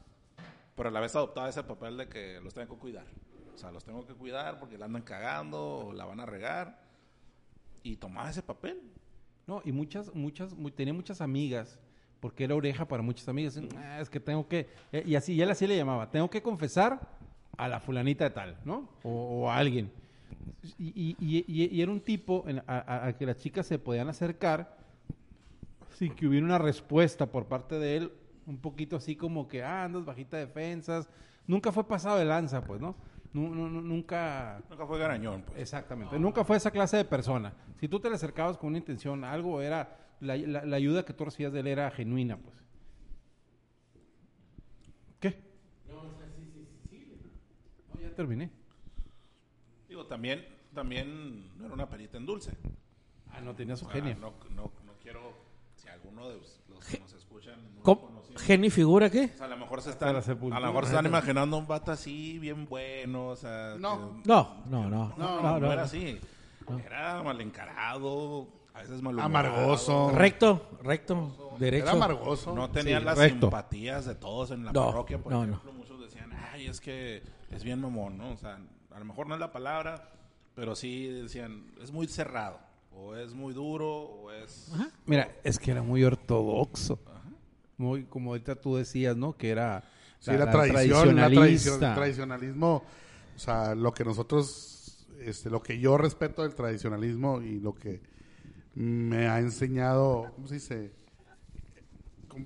[0.76, 3.06] pero a la vez adoptaba ese papel de que los tengo que cuidar.
[3.54, 6.82] O sea, los tengo que cuidar porque la andan cagando o la van a regar.
[7.84, 8.82] Y tomaba ese papel.
[9.48, 11.80] No, y muchas, muchas, mu- tenía muchas amigas,
[12.20, 13.60] porque era oreja para muchas amigas.
[13.78, 16.42] "Ah, es que tengo que, eh, y así, y él así le llamaba, tengo que
[16.42, 17.00] confesar
[17.58, 18.90] a la fulanita de tal, ¿no?
[19.04, 19.10] O,
[19.44, 19.92] o a alguien.
[20.78, 24.78] Y, y- y- era un tipo en- a, a- que las chicas se podían acercar
[25.96, 28.12] sin que hubiera una respuesta por parte de él,
[28.46, 31.10] un poquito así como que, ah, andas bajita de defensas.
[31.48, 32.96] Nunca fue pasado de lanza, pues, ¿no?
[33.34, 34.62] Nu- nu- nu- nunca...
[34.70, 35.60] Nunca fue garañón, pues.
[35.60, 36.18] Exactamente.
[36.18, 37.54] Nunca fue esa clase de persona.
[37.80, 39.98] Si tú te le acercabas con una intención, algo era.
[40.20, 42.56] La, la- la ayuda que tú recibías de él era genuina, pues.
[45.20, 45.40] ¿Qué?
[45.88, 46.02] No,
[48.02, 48.50] ya terminé.
[49.88, 52.52] Digo, también, también no era una perita en dulce.
[53.32, 54.16] Ah, no tenía su O sea, genio.
[54.20, 55.34] no, no, no quiero,
[55.76, 56.38] si alguno de
[56.70, 57.56] los que nos escuchan
[57.86, 58.20] no.
[58.38, 59.26] ¿Genio figura qué?
[59.34, 61.92] O sea, a lo mejor se están, a lo mejor se están imaginando un vato
[61.92, 63.76] así, bien bueno, o sea...
[63.80, 64.22] No.
[64.22, 65.14] que- No, no, no.
[65.18, 65.72] no, no, no, no.
[65.74, 66.20] era así.
[66.86, 68.48] Era mal encarado,
[68.80, 69.02] a veces.
[69.20, 70.12] Amargoso.
[70.14, 71.84] Recto, recto, derecho.
[71.84, 72.54] Era amargoso.
[72.56, 73.40] No tenía Sí, las recto.
[73.48, 75.72] simpatías de todos en la No, parroquia, por no, ejemplo.
[75.74, 77.22] Muchos decían, ay, es que
[77.52, 78.32] es bien mamón, ¿no?
[78.32, 78.60] O sea,
[78.92, 80.10] a lo mejor no es la palabra,
[80.56, 82.60] pero sí decían, es muy cerrado,
[82.92, 84.72] o es muy duro, o es...
[85.06, 87.00] Mira, es que era muy ortodoxo.
[87.78, 89.38] Muy, como ahorita tú decías, ¿no?
[89.38, 89.84] Que era.
[90.20, 91.96] Sí, la- la, la tradición, la tradición, tradicionalista.
[91.96, 92.84] tradicionalismo
[93.38, 98.02] O sea, lo que nosotros, este, lo que yo respeto del tradicionalismo y lo que
[98.76, 100.92] me ha enseñado, ¿cómo se dice?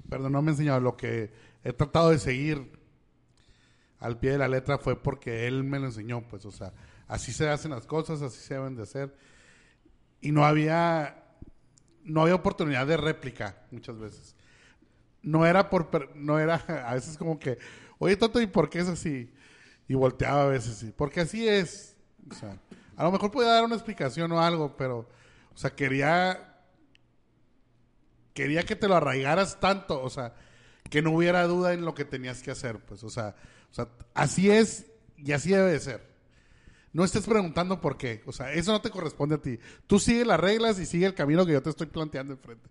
[0.10, 1.32] Perdón, no me ha enseñado, lo que
[1.64, 2.72] he tratado de seguir
[4.00, 6.74] al pie de la letra fue porque él me lo enseñó, pues, o sea,
[7.08, 9.16] así se hacen las cosas, así se deben de hacer.
[10.20, 11.24] Y no había,
[12.04, 14.36] no había oportunidad de réplica muchas veces.
[15.22, 16.56] No era por, no era,
[16.88, 17.58] a veces como que,
[17.98, 19.32] oye, Toto, ¿y por qué es así?
[19.88, 21.96] Y volteaba a veces, sí, porque así es.
[22.30, 22.58] O sea,
[22.96, 25.08] a lo mejor podía dar una explicación o algo, pero,
[25.54, 26.58] o sea, quería,
[28.34, 30.34] quería que te lo arraigaras tanto, o sea,
[30.90, 33.36] que no hubiera duda en lo que tenías que hacer, pues, o sea,
[33.72, 34.86] o sea, así es
[35.18, 36.14] y así debe de ser.
[36.92, 39.60] No estés preguntando por qué, o sea, eso no te corresponde a ti.
[39.88, 42.70] Tú sigue las reglas y sigue el camino que yo te estoy planteando enfrente.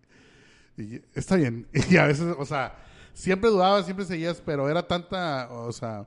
[0.77, 1.67] Y está bien.
[1.91, 2.77] Y a veces, o sea,
[3.13, 6.07] siempre dudabas, siempre seguías, pero era tanta, o sea,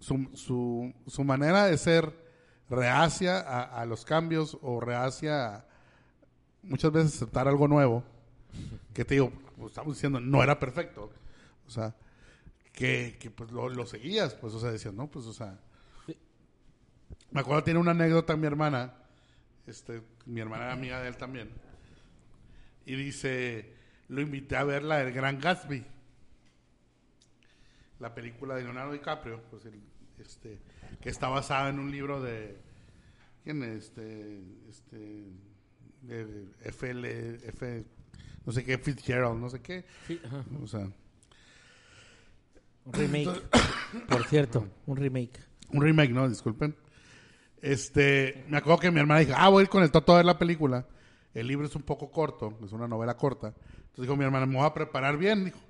[0.00, 2.12] su, su, su manera de ser
[2.68, 5.71] reacia a, a los cambios o reacia a
[6.62, 8.04] muchas veces aceptar algo nuevo,
[8.94, 11.10] que te digo, pues, estamos diciendo, no era perfecto.
[11.66, 11.94] O sea,
[12.72, 15.58] que, que pues lo, lo seguías, pues, o sea, decías, no, pues, o sea.
[17.30, 18.92] Me acuerdo, tiene una anécdota mi hermana,
[19.66, 21.50] este, mi hermana era amiga de él también,
[22.84, 23.72] y dice,
[24.08, 25.82] lo invité a ver la del Gran Gatsby,
[28.00, 29.80] la película de Leonardo DiCaprio, pues, el-
[30.18, 30.58] este,
[31.00, 32.56] que está basada en un libro de,
[33.44, 33.84] ¿quién es?
[33.86, 35.24] Este, este,
[36.08, 37.04] FL,
[37.48, 37.84] F,
[38.44, 40.44] no sé qué, Fitzgerald, no sé qué, Sí, ajá.
[40.62, 40.88] o sea,
[42.84, 43.42] Un remake.
[44.08, 45.38] Por cierto, un remake.
[45.70, 46.74] Un remake, no, disculpen.
[47.60, 50.16] Este, me acuerdo que mi hermana dijo, ah, voy a ir con el Toto a
[50.16, 50.86] ver la película.
[51.32, 53.48] El libro es un poco corto, es una novela corta.
[53.56, 55.44] Entonces dijo mi hermana, me voy a preparar bien.
[55.44, 55.60] Dijo,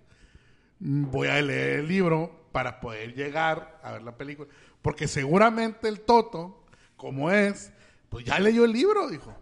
[0.80, 4.48] "Mm, voy a leer el libro para poder llegar a ver la película.
[4.80, 6.64] Porque seguramente el Toto,
[6.96, 7.72] como es,
[8.08, 9.36] pues ya leyó el libro, dijo.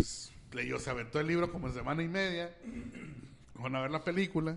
[0.00, 2.56] Pues, leyó, se aventó el libro como en semana y media.
[3.54, 4.56] Van a ver la película.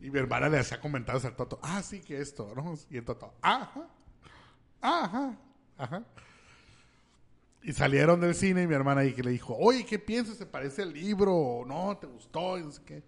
[0.00, 1.58] Y mi hermana le hacía comentarios al Toto.
[1.62, 2.74] Ah, sí, que esto, ¿no?
[2.88, 3.86] Y el Toto, ajá,
[4.80, 5.36] ajá,
[5.76, 6.04] ajá.
[7.62, 10.38] Y salieron del cine y mi hermana ahí que le dijo, oye, ¿qué piensas?
[10.38, 11.34] ¿Se parece al libro?
[11.34, 11.96] ¿O no?
[11.98, 12.58] ¿Te gustó?
[12.58, 13.02] Y no sé qué.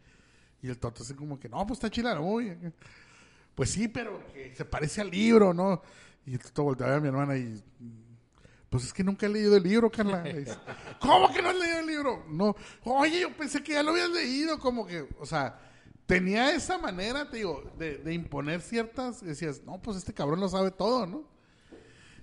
[0.63, 2.19] Y el Toto así como que, no, pues está chila.
[2.43, 2.73] Y-
[3.55, 5.81] Pues sí, pero que se parece al libro, ¿no?
[6.27, 7.63] Y el Toto volteó a ver a mi hermana y...
[8.71, 10.25] Pues es que nunca he leído el libro, Carla.
[11.01, 12.25] ¿Cómo que no has leído el libro?
[12.29, 12.57] No.
[12.85, 15.59] Oye, yo pensé que ya lo habías leído, como que, o sea,
[16.07, 20.49] tenía esa manera, te digo, de, de imponer ciertas, decías, no, pues este cabrón lo
[20.49, 21.37] sabe todo, ¿no?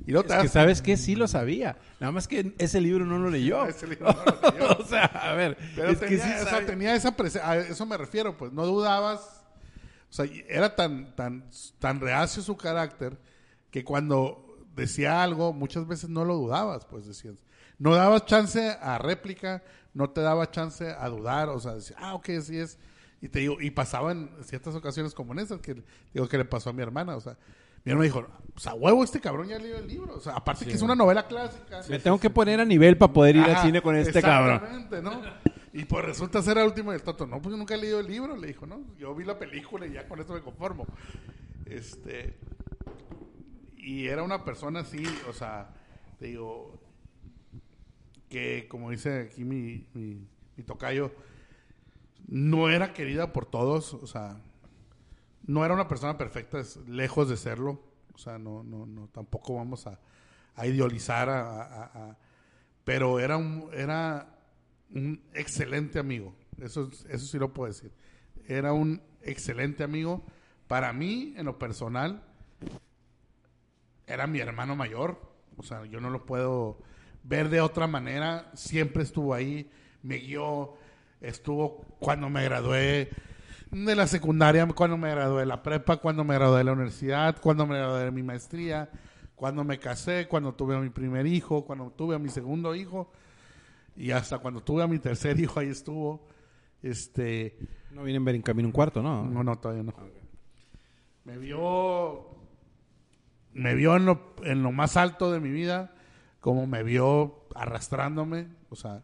[0.06, 1.78] Y te Es que sabes que sí lo sabía.
[2.00, 3.66] Nada más que ese libro no lo leyó.
[3.66, 4.78] Ese libro no lo leyó.
[4.78, 5.58] o sea, a ver.
[5.76, 6.66] Pero es tenía, que sí o sea, sabe.
[6.66, 9.46] tenía esa presencia, a eso me refiero, pues no dudabas,
[10.10, 13.18] o sea, era tan, tan, tan reacio su carácter
[13.72, 14.43] que cuando
[14.76, 17.36] decía algo, muchas veces no lo dudabas, pues decías,
[17.80, 19.63] no dabas chance a réplica,
[19.93, 22.78] no te daba chance a dudar, o sea, decía, ah, ok, así es,
[23.21, 26.45] y te digo, y pasaba en ciertas ocasiones como en esas, que digo que le
[26.45, 27.38] pasó a mi hermana, o sea,
[27.86, 30.65] mi hermana dijo, pues a huevo este cabrón ya leyó el libro, o sea, aparte
[30.65, 31.82] que es una novela clásica.
[31.89, 34.55] Me tengo que poner a nivel para poder ir al cine con este cabrón.
[34.55, 35.21] Exactamente, ¿no?
[35.74, 37.26] Y pues resulta ser el último del Toto.
[37.26, 38.82] No, pues yo nunca he leído el libro, le dijo, ¿no?
[38.99, 40.86] Yo vi la película y ya con eso me conformo.
[41.65, 42.38] Este.
[43.84, 45.69] Y era una persona así, o sea,
[46.17, 46.79] te digo,
[48.29, 50.25] que como dice aquí mi, mi,
[50.63, 51.11] tocayo,
[52.27, 54.38] no era querida por todos, o sea,
[55.45, 57.81] no era una persona perfecta, es lejos de serlo,
[58.13, 59.99] o sea, no, no, no, tampoco vamos a-
[61.43, 62.17] a- a-
[62.84, 64.38] pero era un, era
[64.93, 67.91] un excelente amigo, eso, eso sí lo puedo decir,
[68.47, 70.23] era un excelente amigo,
[70.67, 72.23] para mí, en lo personal,
[74.08, 75.20] era mi hermano mayor,
[75.58, 76.78] o sea, yo no lo puedo
[77.24, 79.70] ver de otra manera, siempre estuvo ahí,
[80.01, 80.74] me guió,
[81.22, 83.10] estuvo cuando me gradué
[83.72, 87.38] de la secundaria, cuando me gradué de la prepa, cuando me gradué de la universidad,
[87.41, 88.89] cuando me gradué de mi maestría,
[89.36, 93.12] cuando me casé, cuando tuve a mi primer hijo, cuando tuve a mi segundo hijo
[93.95, 96.28] y hasta cuando tuve a mi tercer hijo ahí estuvo.
[96.82, 97.58] Este,
[97.91, 99.24] No vienen a ver en camino un cuarto, ¿no?
[99.24, 99.93] no, no, todavía no.
[101.24, 102.43] Me vio.
[103.54, 105.93] Me vio en lo, en lo más alto de mi vida,
[106.39, 109.04] como me vio arrastrándome, o sea.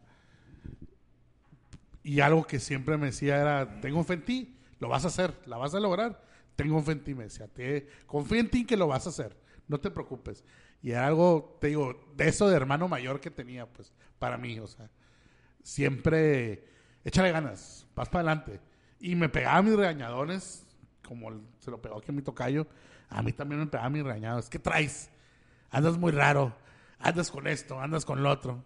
[2.04, 5.34] Y algo que siempre me decía era: Tengo fe en ti, lo vas a hacer,
[5.46, 6.24] la vas a lograr.
[6.56, 9.38] Tengo fe en ti, me decía: te, Confía en ti que lo vas a hacer,
[9.68, 10.44] no te preocupes.
[10.82, 14.60] Y era algo, te digo, de eso de hermano mayor que tenía, pues, para mí,
[14.60, 14.90] o sea
[15.64, 16.66] siempre
[17.04, 18.60] échale ganas, vas para adelante.
[19.00, 20.66] Y me pegaba mis regañadones,
[21.08, 22.68] como se lo pegó aquí a mi tocayo,
[23.10, 24.50] A mí también me pegaba mi regañados.
[24.50, 25.10] ¿Qué traes?
[25.72, 26.56] Andas muy raro.
[27.00, 28.64] Andas con esto, andas con lo otro.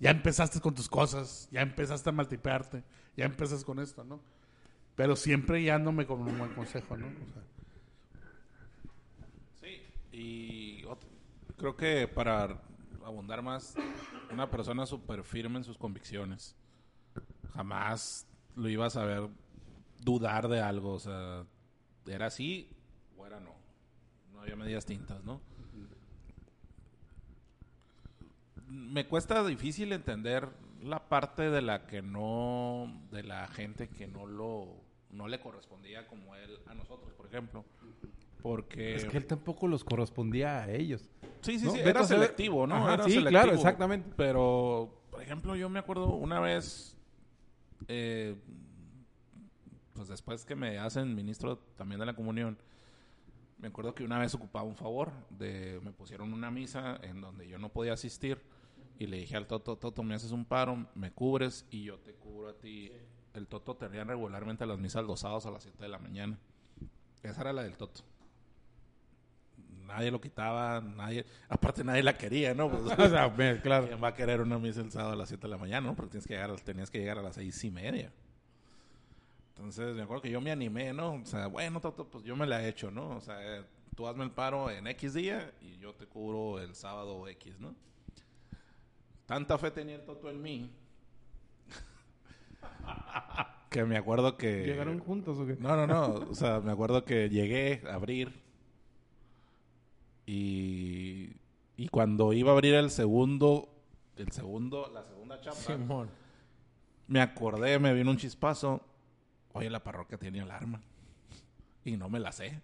[0.00, 2.82] Ya empezaste con tus cosas, ya empezaste a maltipearte,
[3.16, 4.20] ya empezaste con esto, ¿no?
[4.96, 7.06] Pero siempre guiándome con un buen consejo, ¿no?
[9.60, 9.80] Sí,
[10.10, 10.84] y
[11.56, 12.60] creo que para
[13.04, 13.74] abundar más,
[14.32, 16.56] una persona súper firme en sus convicciones.
[17.54, 18.26] Jamás
[18.56, 19.28] lo ibas a ver
[20.00, 21.44] dudar de algo, o sea,
[22.06, 22.68] era así
[23.16, 23.61] o era no.
[24.42, 25.40] No había medias tintas, ¿no?
[28.66, 30.48] Me cuesta difícil entender
[30.82, 34.80] la parte de la que no, de la gente que no lo,
[35.10, 37.64] no le correspondía como él a nosotros, por ejemplo.
[38.42, 38.96] Porque...
[38.96, 41.08] Es que él tampoco los correspondía a ellos.
[41.42, 42.78] Sí, sí, No, sí, era selectivo, ¿no?
[42.78, 43.30] Ajá, Era sí, selectivo.
[43.30, 44.10] claro, exactamente.
[44.16, 46.96] Pero, por ejemplo, yo me acuerdo una vez,
[47.86, 48.34] eh,
[49.92, 52.58] pues después que me hacen ministro también de la comunión,
[53.62, 57.48] me acuerdo que una vez ocupaba un favor, de me pusieron una misa en donde
[57.48, 58.42] yo no podía asistir
[58.98, 62.12] y le dije al Toto, Toto, me haces un paro, me cubres y yo te
[62.12, 62.92] cubro a ti.
[63.32, 66.38] El Toto tenía regularmente las misas los sábados a las 7 de la mañana.
[67.22, 68.02] Esa era la del Toto
[69.86, 72.70] nadie lo quitaba, nadie, aparte nadie la quería, ¿no?
[72.70, 73.86] Pues, O sea, ve, claro.
[73.86, 75.94] ¿Quién va a querer una misa el sábado a las 7 de la mañana, no?
[75.94, 78.12] Porque tienes que llegar, tenías que llegar a las seis y media.
[79.54, 81.14] Entonces, me acuerdo que yo me animé, ¿no?
[81.14, 83.16] O sea, bueno, Toto, pues yo me la he hecho, ¿no?
[83.16, 83.38] O sea,
[83.94, 87.74] tú hazme el paro en X día y yo te cubro el sábado X, ¿no?
[89.26, 90.70] Tanta fe tenía el Toto en mí
[93.70, 94.64] que me acuerdo que...
[94.64, 95.56] ¿Llegaron juntos o qué?
[95.58, 96.30] No, no, no.
[96.30, 98.42] O sea, me acuerdo que llegué a abrir
[100.26, 101.36] y,
[101.76, 103.68] y cuando iba a abrir el segundo,
[104.16, 105.56] el segundo, la segunda chapa,
[107.08, 108.80] me acordé, me vino un chispazo.
[109.52, 110.80] Oye, la parroquia tiene alarma.
[111.84, 112.60] Y no me la sé.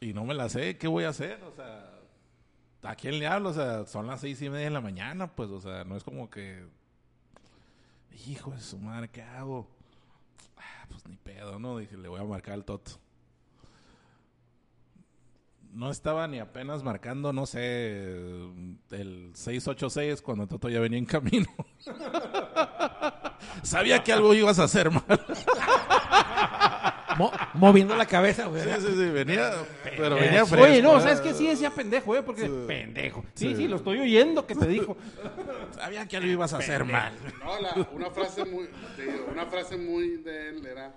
[0.00, 0.78] y no me la sé.
[0.78, 1.42] ¿Qué voy a hacer?
[1.44, 1.90] O sea,
[2.82, 3.50] ¿a quién le hablo?
[3.50, 5.34] O sea, son las seis y media de la mañana.
[5.34, 6.64] Pues, o sea, no es como que...
[8.26, 9.68] Hijo de su madre, ¿qué hago?
[10.56, 11.78] Ah, pues ni pedo, ¿no?
[11.78, 12.92] Dije, le voy a marcar al Toto.
[15.74, 17.96] No estaba ni apenas marcando, no sé,
[18.92, 21.46] el 686 cuando Toto ya venía en camino.
[23.62, 25.02] Sabía que algo ibas a hacer mal.
[27.18, 28.62] Mo- moviendo la cabeza, güey.
[28.62, 29.50] Sí, sí, sí, venía,
[29.96, 30.64] pero venía fresco.
[30.64, 31.00] Oye, no, ¿eh?
[31.00, 31.32] ¿sabes qué?
[31.34, 32.22] Sí decía pendejo, ¿eh?
[32.22, 32.42] Porque...
[32.46, 32.64] Sí.
[32.66, 33.24] Pendejo.
[33.34, 33.56] Sí, Sí.
[33.56, 34.96] sí, lo estoy oyendo que te dijo.
[35.74, 37.12] Sabía que algo ibas a hacer mal.
[37.44, 40.92] No, la- una frase muy, de, una frase muy de él era,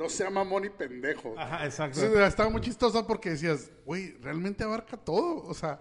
[0.00, 1.34] no sea mamón y pendejo.
[1.36, 2.00] Ajá, exacto.
[2.00, 5.78] Entonces, estaba muy chistosa porque decías, güey, realmente abarca todo, o sea,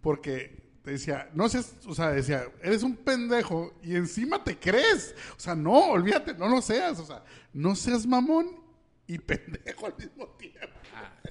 [0.00, 5.14] porque te decía, no seas, o sea, decía, eres un pendejo y encima te crees,
[5.36, 7.22] o sea, no, olvídate, no lo seas, o sea,
[7.52, 8.56] no seas mamón
[9.06, 10.58] y pendejo al mismo tiempo.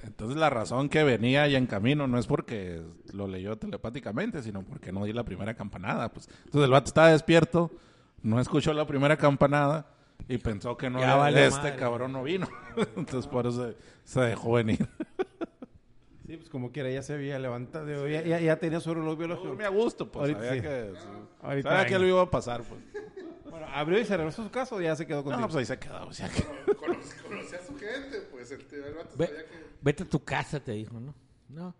[0.04, 4.62] Entonces la razón que venía ya en camino no es porque lo leyó telepáticamente, sino
[4.62, 6.12] porque no di la primera campanada.
[6.12, 6.28] Pues.
[6.44, 7.70] Entonces el vato estaba despierto,
[8.22, 9.92] no escuchó la primera campanada
[10.28, 11.76] y pensó que no Ya era- valió este madre.
[11.76, 12.48] cabrón no vino.
[12.96, 14.88] Entonces por eso se, se dejó venir.
[16.26, 18.08] Sí, pues como quiera, ya se había levantado.
[18.08, 19.48] Ya, ya, ya tenía su reloj Yo biológico.
[19.48, 20.60] dormí a gusto, pues Ahorita sabía sí.
[20.62, 20.94] que.
[21.42, 22.62] Ahorita sabía que lo iba a pasar.
[22.62, 22.80] Pues.
[23.50, 25.48] Bueno, abrió y se regresó a su casa o ya se quedó No, contigo.
[25.48, 26.06] pues ahí se quedó.
[26.06, 26.42] o sea que-
[26.74, 29.64] Conocía a su gente, pues el, tío- el vato Ve- sabía que...
[29.82, 31.14] vete a tu casa, te dijo, ¿no?
[31.50, 31.74] No,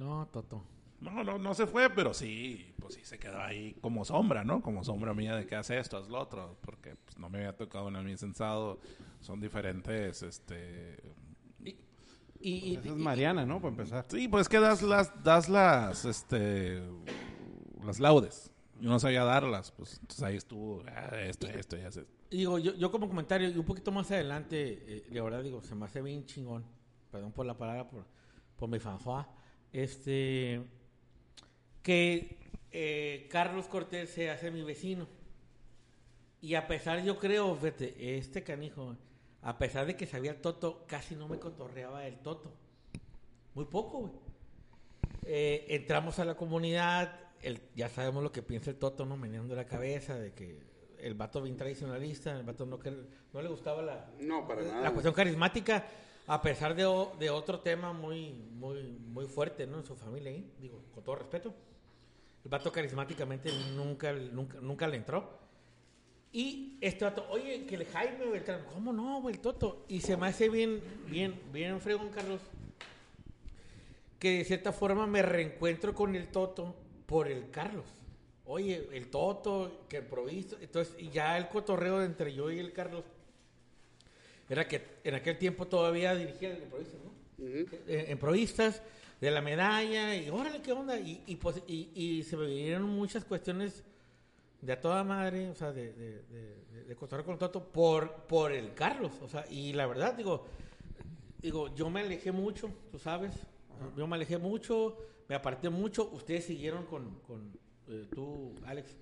[0.00, 0.64] no, Toto.
[1.10, 4.60] No, no, no se fue, pero sí, pues sí se quedó ahí como sombra, ¿no?
[4.62, 7.56] Como sombra mía de que hace esto, haz lo otro, porque pues, no me había
[7.56, 8.78] tocado en el mi sensado.
[9.20, 10.96] Son diferentes, este...
[11.64, 11.74] Y,
[12.72, 13.56] y- Esa es Mariana, ¿no?
[13.60, 14.04] Para empezar.
[14.08, 16.82] Sí, pues que das las, das las, este,
[17.84, 18.52] las laudes.
[18.80, 22.04] Yo no sabía darlas, pues entonces ahí estuvo, ah, esto, esto, ya sé.
[22.30, 25.62] y digo, yo, yo como comentario, y un poquito más adelante, eh, de verdad digo,
[25.62, 26.62] se me hace bien chingón.
[27.10, 28.04] Perdón por la palabra, por,
[28.56, 29.26] por mi fanfá.
[29.72, 30.62] Este.
[31.86, 32.36] Que
[32.72, 35.06] eh, Carlos Cortés se hace mi vecino.
[36.40, 38.96] Y a pesar, yo creo, fíjate, este canijo,
[39.42, 42.52] a pesar de que sabía el Toto, casi no me cotorreaba el Toto.
[43.54, 44.12] Muy poco, güey.
[45.26, 49.16] Eh, entramos a la comunidad, el- ya sabemos lo que piensa el Toto, ¿no?
[49.16, 50.58] Meneando la cabeza, de que
[50.98, 52.80] el vato bien tradicionalista, el vato no,
[53.32, 54.80] no le gustaba la, No, para nada.
[54.82, 55.86] la cuestión carismática,
[56.26, 56.82] a pesar de,
[57.20, 59.78] de otro tema muy, muy, muy fuerte, ¿no?
[59.78, 61.54] En su familia ahí, digo, con todo respeto.
[62.46, 65.36] El vato carismáticamente nunca, nunca, nunca le entró.
[66.30, 69.84] Y este vato, oye, que el Jaime Beltrán, ¿cómo no, güey, el Toto?
[69.88, 72.40] Y se me hace bien, bien, bien fregón, Carlos,
[74.20, 76.72] que de cierta forma me reencuentro con el Toto
[77.06, 77.86] por el Carlos.
[78.44, 83.02] Oye, el Toto, que improviso, entonces, y ya el cotorreo entre yo y el Carlos
[84.48, 87.12] era que en aquel tiempo todavía dirigía el improvistas, ¿no?
[87.88, 88.82] Eh, improvistas
[89.20, 90.98] de la medalla y órale, ¿qué onda?
[90.98, 93.82] Y, y, pues, y, y se me vinieron muchas cuestiones
[94.60, 96.22] de a toda madre, o sea, de, de,
[96.86, 100.46] de, con Toto por, por el Carlos, o sea, y la verdad, digo,
[101.40, 103.32] digo, yo me alejé mucho, tú sabes,
[103.96, 104.96] yo me alejé mucho,
[105.28, 107.52] me aparté mucho, ustedes siguieron con, con
[107.88, 108.96] eh, tú, Alex,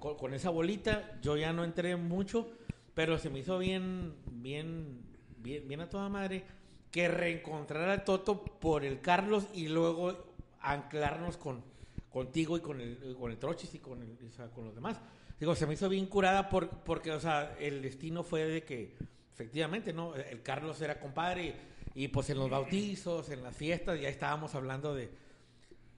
[0.00, 2.48] con, con esa bolita, yo ya no entré mucho,
[2.94, 5.00] pero se me hizo bien, bien,
[5.38, 6.44] bien, bien a toda madre
[6.90, 10.16] que reencontrar al Toto por el Carlos y luego
[10.60, 11.62] anclarnos con
[12.10, 14.16] contigo y con el, con el Trochis y con, el,
[14.54, 15.00] con los demás.
[15.38, 18.96] Digo, se me hizo bien curada por, porque, o sea, el destino fue de que,
[19.32, 20.16] efectivamente, ¿no?
[20.16, 21.54] El Carlos era compadre
[21.94, 25.10] y, pues en los bautizos, en las fiestas, ya estábamos hablando de,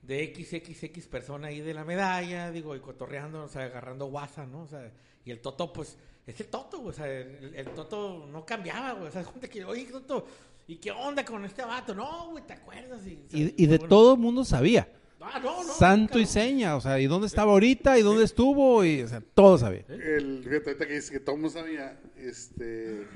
[0.03, 4.62] de XXX persona ahí de la medalla, digo, y cotorreando, agarrando guasa, ¿no?
[4.62, 4.93] O sea,
[5.24, 9.24] y el Toto, pues, es el Toto, o sea, el, Toto no cambiaba, o sea,
[9.51, 10.26] que, oye, Toto,
[10.72, 11.94] ¿y qué onda con este vato?
[11.94, 13.06] No, güey, ¿te acuerdas?
[13.06, 14.88] Y, Y, y de bueno, todo el mundo sabía.
[15.22, 18.82] Ah, no, no, Santo y seña, o sea, y dónde estaba ahorita y dónde estuvo,
[18.84, 19.84] y, o sea, todo sabía.
[19.88, 23.06] El, fíjate, ahorita que dice que todo el mundo sabía, este,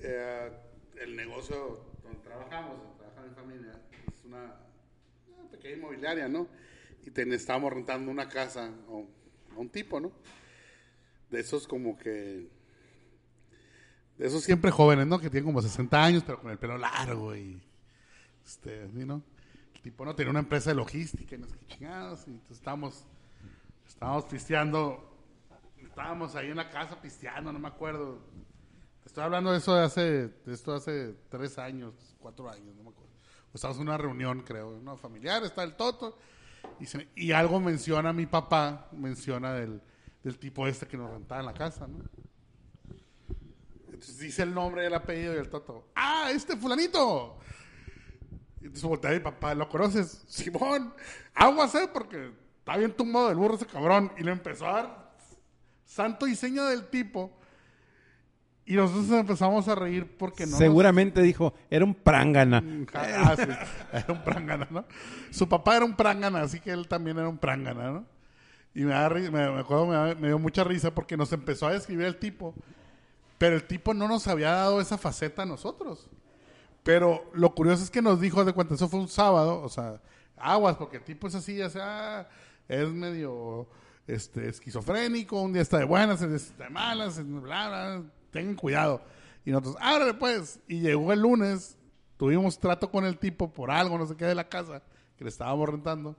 [0.00, 0.50] eh,
[1.00, 3.72] el negocio donde trabajamos, donde trabaja mi familia,
[4.14, 4.56] es una,
[5.38, 6.46] una pequeña inmobiliaria, ¿no?
[7.06, 10.12] Y ten- estábamos rentando una casa a, a un tipo, ¿no?
[11.30, 12.48] De esos como que,
[14.18, 15.18] esos siempre jóvenes, ¿no?
[15.18, 17.60] Que tienen como 60 años, pero con el pelo largo y,
[18.44, 19.22] este, ¿sí, ¿no?
[19.74, 22.58] El tipo no tenía una empresa de logística y no sé qué chingados, y entonces
[22.58, 23.04] estábamos,
[23.88, 25.10] estábamos pisteando
[25.82, 28.18] Estábamos ahí en la casa pisteando, no me acuerdo.
[29.06, 32.88] Estoy hablando de eso de hace, de esto hace tres años, cuatro años, no me
[32.90, 33.12] acuerdo.
[33.52, 34.96] Estábamos en una reunión, creo, ¿no?
[34.96, 36.18] familiar, está el Toto.
[36.80, 39.80] Y, se- y algo menciona mi papá, menciona del,
[40.24, 41.98] del tipo este que nos rentaba en la casa, ¿no?
[44.18, 45.88] Dice el nombre y el apellido y el Toto.
[45.94, 47.38] ¡Ah, este fulanito!
[48.60, 50.24] Y entonces voltea mi papá, ¿lo conoces?
[50.28, 50.94] Simón,
[51.34, 51.88] aguas, ¿eh?
[51.92, 54.10] Porque está bien tumbado del burro ese cabrón.
[54.16, 55.10] Y le empezó a dar
[55.84, 57.30] santo y seña del tipo.
[58.66, 60.52] Y nosotros empezamos a reír porque no.
[60.52, 62.62] nos- Seguramente dijo, era un prángana.
[62.94, 63.42] Ah, sí,
[63.92, 64.86] era un prángana, ¿no?
[65.30, 68.06] Su papá era un prángana, así que él también era un prángana, ¿no?
[68.74, 71.66] Y me, da me, me acuerdo, me, da- me dio mucha risa porque nos empezó
[71.66, 72.54] a describir el tipo,
[73.38, 76.08] pero el tipo no nos había dado esa faceta a nosotros.
[76.82, 80.00] Pero lo curioso es que nos dijo, de cuenta, eso fue un sábado, o sea,
[80.36, 82.28] aguas, porque el tipo es así, o sea,
[82.68, 83.66] es medio
[84.06, 88.54] este, esquizofrénico, un día está de buenas, un día está de malas, bla, bla, tengan
[88.54, 89.02] cuidado.
[89.44, 91.78] Y nosotros, ábrele pues, y llegó el lunes,
[92.18, 94.82] tuvimos trato con el tipo por algo, no sé qué, de la casa,
[95.16, 96.16] que le estábamos rentando.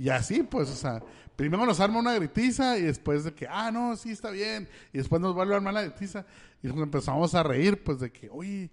[0.00, 1.02] Y así, pues, o sea,
[1.36, 4.66] primero nos arma una gritiza y después de que, ah, no, sí, está bien.
[4.94, 6.24] Y después nos vuelve a armar la gritiza.
[6.62, 8.70] Y nos empezamos a reír, pues, de que, oye,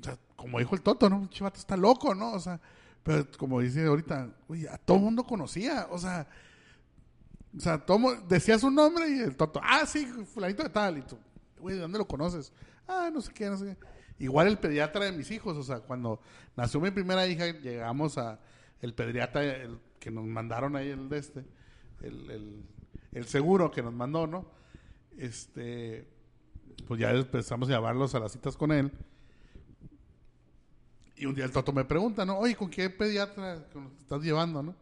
[0.00, 1.26] o sea, como dijo el Toto, ¿no?
[1.30, 2.30] Chivato está loco, ¿no?
[2.32, 2.60] O sea,
[3.02, 6.28] pero como dice ahorita, oye, a todo mundo conocía, o sea,
[7.56, 10.98] o sea, todo mu- decía su nombre y el Toto, ah, sí, fulanito de tal,
[10.98, 11.18] y tú,
[11.58, 12.52] güey, ¿de dónde lo conoces?
[12.86, 14.24] Ah, no sé qué, no sé qué.
[14.24, 16.20] Igual el pediatra de mis hijos, o sea, cuando
[16.56, 18.38] nació mi primera hija, llegamos a
[18.80, 21.46] el pediatra el que nos mandaron ahí el de este,
[22.02, 22.62] el,
[23.12, 24.44] el, seguro que nos mandó, ¿no?
[25.16, 26.06] Este,
[26.86, 28.92] pues ya empezamos a llevarlos a las citas con él.
[31.16, 32.36] Y un día el Toto me pregunta, ¿no?
[32.36, 34.76] Oye, ¿con qué pediatra te estás llevando, no?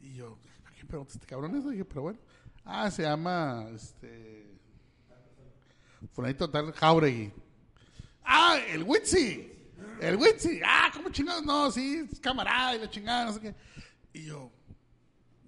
[0.00, 1.68] Y yo, ¿a qué pregunta este cabrón eso?
[1.68, 2.18] Dije, pero bueno.
[2.64, 4.46] Ah, se llama, este...
[6.14, 7.30] Fulanito tal Jauregui.
[8.24, 9.52] Ah, el Witsi.
[10.00, 10.60] El Witsi.
[10.64, 11.44] Ah, ¿cómo chingados?
[11.44, 13.54] No, sí, camarada y la chingada, no sé qué.
[14.16, 14.50] Y yo,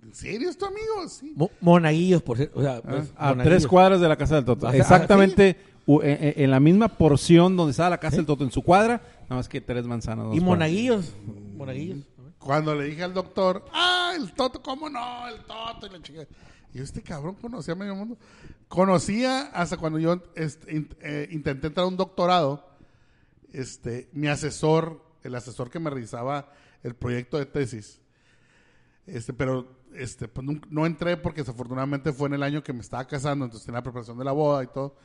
[0.02, 1.08] ¿en serio es tu amigo?
[1.08, 1.32] Sí.
[1.34, 2.58] Mo- Monaguillos, por cierto.
[2.58, 3.44] O sea, pues, A monaguillos.
[3.58, 4.66] tres cuadras de la casa del Toto.
[4.68, 5.56] Ajá, Exactamente
[5.86, 8.62] u- en, en- en la misma porción donde estaba la casa del Toto, en su
[8.62, 10.26] cuadra, nada más que tres manzanas.
[10.26, 10.46] dos Y cuadras.
[10.58, 11.14] monaguillos.
[11.56, 11.98] Monaguillos.
[12.38, 15.28] Cuando le dije al doctor, ah, el Toto, ¿cómo no?
[15.28, 16.26] El Toto y la chica.
[16.74, 18.16] Y yo, este cabrón conocía a medio mundo.
[18.68, 22.68] Conocía hasta cuando yo este, in- eh, intenté entrar a un doctorado.
[23.52, 26.52] Este, mi asesor, el asesor que me realizaba
[26.82, 28.00] el proyecto de tesis,
[29.08, 33.06] este, pero este, pues, no, entré porque desafortunadamente fue en el año que me estaba
[33.06, 34.96] casando, entonces tenía la preparación de la boda y todo.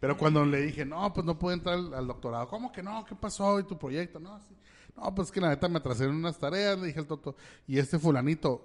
[0.00, 3.04] Pero cuando le dije, no, pues no puedo entrar al, doctorado, ¿cómo que no?
[3.04, 3.58] ¿Qué pasó?
[3.60, 4.18] ¿Y tu proyecto?
[4.18, 4.54] No, sí.
[4.96, 7.36] no, pues que la neta me atrasé en unas tareas, le dije al Toto,
[7.66, 8.62] y este fulanito,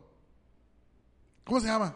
[1.46, 1.96] ¿cómo se llama?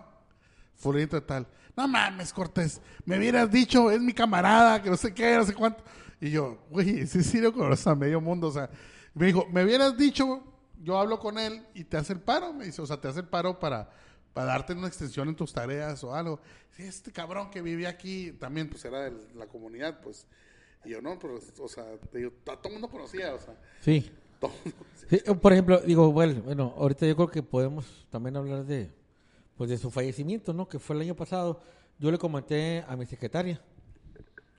[0.76, 1.48] Fulanito de tal.
[1.76, 5.56] No mames, Cortés, me hubieras dicho, es mi camarada, que no sé qué, no sé
[5.56, 5.84] cuánto.
[6.22, 8.70] Y yo, güey, sí lo conoce a medio mundo, o sea,
[9.16, 10.53] me dijo, me hubieras dicho,
[10.84, 13.22] yo hablo con él y te hace el paro, me dice, o sea, te hace
[13.22, 13.90] el paro para,
[14.34, 16.40] para darte una extensión en tus tareas o algo.
[16.78, 20.28] Este cabrón que vivía aquí, también pues era de la comunidad, pues.
[20.86, 23.56] Y yo, no, pero, o sea, te digo, a todo el mundo conocía, o sea,
[23.82, 24.12] Sí.
[24.40, 25.20] todo el mundo conocía.
[25.26, 28.92] Sí, Por ejemplo, digo, bueno, bueno, ahorita yo creo que podemos también hablar de,
[29.56, 30.68] pues, de su fallecimiento, ¿no?
[30.68, 31.62] Que fue el año pasado.
[32.00, 33.62] Yo le comenté a mi secretaria,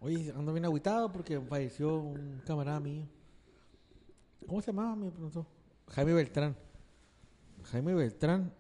[0.01, 3.05] oye, ando bien agüitado porque falleció un camarada mío.
[4.47, 4.95] ¿Cómo se llamaba?
[4.95, 5.47] Me preguntó.
[5.89, 6.57] Jaime Beltrán.
[7.65, 8.53] Jaime Beltrán.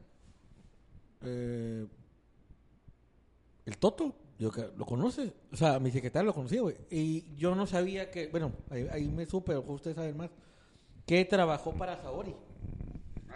[1.26, 1.86] eh,
[3.64, 4.14] el Toto.
[4.38, 5.32] Yo, que- ¿Lo conoces?
[5.52, 6.76] O sea, mi secretaria lo conocía, güey.
[6.90, 10.28] Y yo no sabía que, bueno, ahí, ahí me supe, ustedes saben más,
[11.06, 12.34] que trabajó para Saori.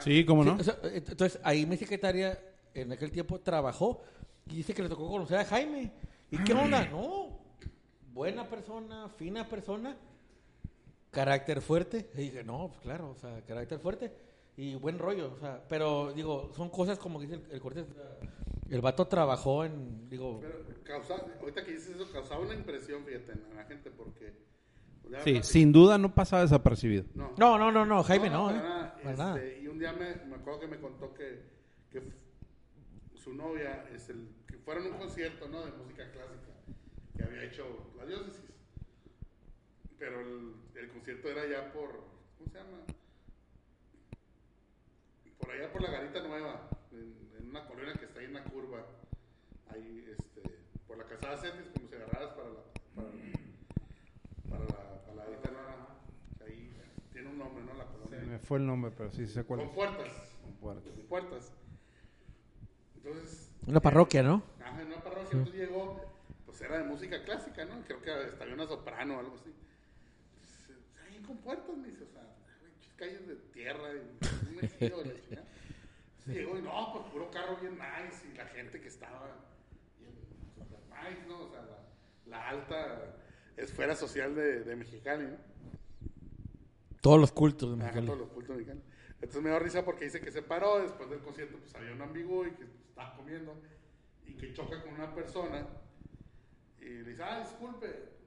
[0.01, 0.57] Sí, ¿cómo Sí, no?
[0.57, 2.39] o sea, eh, entonces, ahí mi secretaria
[2.75, 4.03] en aquel tiempo trabajó
[4.47, 5.93] y dice que le tocó conocer a Jaime.
[6.31, 6.85] ¿Y qué onda?
[6.91, 7.39] No,
[8.13, 9.97] buena persona, fina persona,
[11.19, 12.09] carácter fuerte.
[12.15, 14.13] Y dije, no, pues claro, o sea, carácter fuerte
[14.57, 15.33] y buen rollo.
[15.35, 17.87] O sea, pero digo, son cosas como dice el, el Cortés.
[18.71, 23.33] El vato trabajó en, digo, Pero causa, ahorita que dices eso, causaba una impresión, fíjate,
[23.33, 24.33] en la gente, porque...
[25.03, 27.05] pues, Sí, sin duda no pasaba desapercibido.
[27.15, 28.63] No, no, no, no, no, Jaime no, para ¿eh?
[28.63, 28.95] nada.
[28.95, 29.47] Para Este, nada.
[29.61, 31.43] Y un día me, me acuerdo que me contó que,
[31.91, 32.03] que
[33.17, 35.65] su novia, es el, que fueron a un concierto ¿no?
[35.65, 36.53] de música clásica
[37.17, 37.65] que había hecho
[37.97, 38.45] la diócesis.
[39.99, 41.91] Pero el, el concierto era ya por,
[42.39, 42.79] ¿cómo se llama?
[45.39, 48.45] Por allá por la Garita Nueva, en, en una colonia que está ahí en la
[48.45, 48.85] curva,
[49.71, 50.43] ahí este,
[50.87, 52.61] por la Casada Cetis, como si agarraras para la,
[52.95, 53.09] para,
[54.51, 55.99] para la, para la Garita Nueva.
[56.47, 56.73] Ahí
[57.13, 57.75] tiene un nombre, ¿no?
[57.75, 58.19] La colonia.
[58.21, 59.75] Me fue el nombre, pero sí sé cuál Con es.
[59.75, 60.13] puertas.
[60.43, 60.93] Con puertas.
[60.93, 61.53] Con puertas.
[62.97, 63.51] Entonces.
[63.67, 64.43] Una parroquia, ¿no?
[64.61, 65.31] Ajá, en una parroquia.
[65.33, 66.01] Entonces llegó,
[66.47, 67.83] pues era de música clásica, ¿no?
[67.85, 69.53] Creo que hasta había una soprano o algo así.
[71.29, 72.23] Con puertas, me dice, o sea,
[72.97, 75.47] calles de tierra y un metido, la chingada.
[76.27, 79.37] Llegó y no, pues puro carro bien nice y la gente que estaba
[80.01, 80.13] bien
[80.91, 81.43] nice, ¿no?
[81.45, 81.79] O sea, la,
[82.27, 83.17] la alta
[83.57, 85.37] esfera social de, de Mexicali, ¿no?
[87.01, 88.07] Todos los cultos de Ajá, Mexicali.
[88.07, 88.83] todos los cultos mexicanos.
[89.21, 92.03] Entonces me dio risa porque dice que se paró después del concierto, pues había un
[92.03, 93.55] ambiguo y que estaba comiendo
[94.27, 95.67] y que choca con una persona
[96.81, 98.18] y le dice, ah, disculpe.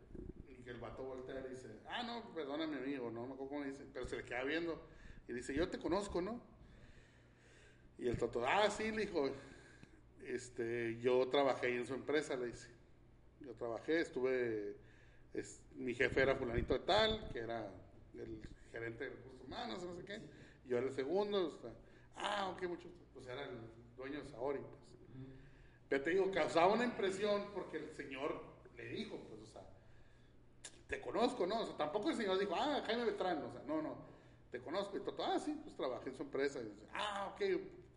[0.62, 3.50] Y que el vato voltea y le dice, ah, no, perdóname amigo, no me acuerdo
[3.50, 4.80] cómo dice, pero se le queda viendo
[5.28, 6.40] y dice, yo te conozco, ¿no?
[7.98, 9.32] Y el toto, ah, sí, le dijo,
[10.24, 12.70] este, yo trabajé ahí en su empresa, le dice.
[13.40, 14.76] Yo trabajé, estuve,
[15.34, 17.74] es- mi jefe era fulanito de tal, que era
[18.14, 18.42] el
[18.72, 20.22] gerente de recursos humanos, no sé qué.
[20.68, 21.72] Yo era el segundo, o sea,
[22.18, 23.58] ah, ok, mucho, pues era el
[23.98, 24.82] dueño de Saori, pues.
[25.90, 28.42] Pero te digo, causaba una impresión porque el señor
[28.78, 29.41] le dijo, pues,
[30.92, 31.62] te conozco, ¿no?
[31.62, 33.96] O sea, tampoco el señor dijo, ah, Jaime Beltrán, o sea, no, no,
[34.52, 34.98] te conozco.
[34.98, 36.60] Y Toto, ah, sí, pues trabajé en su empresa.
[36.60, 37.42] Y dice, ah, ok,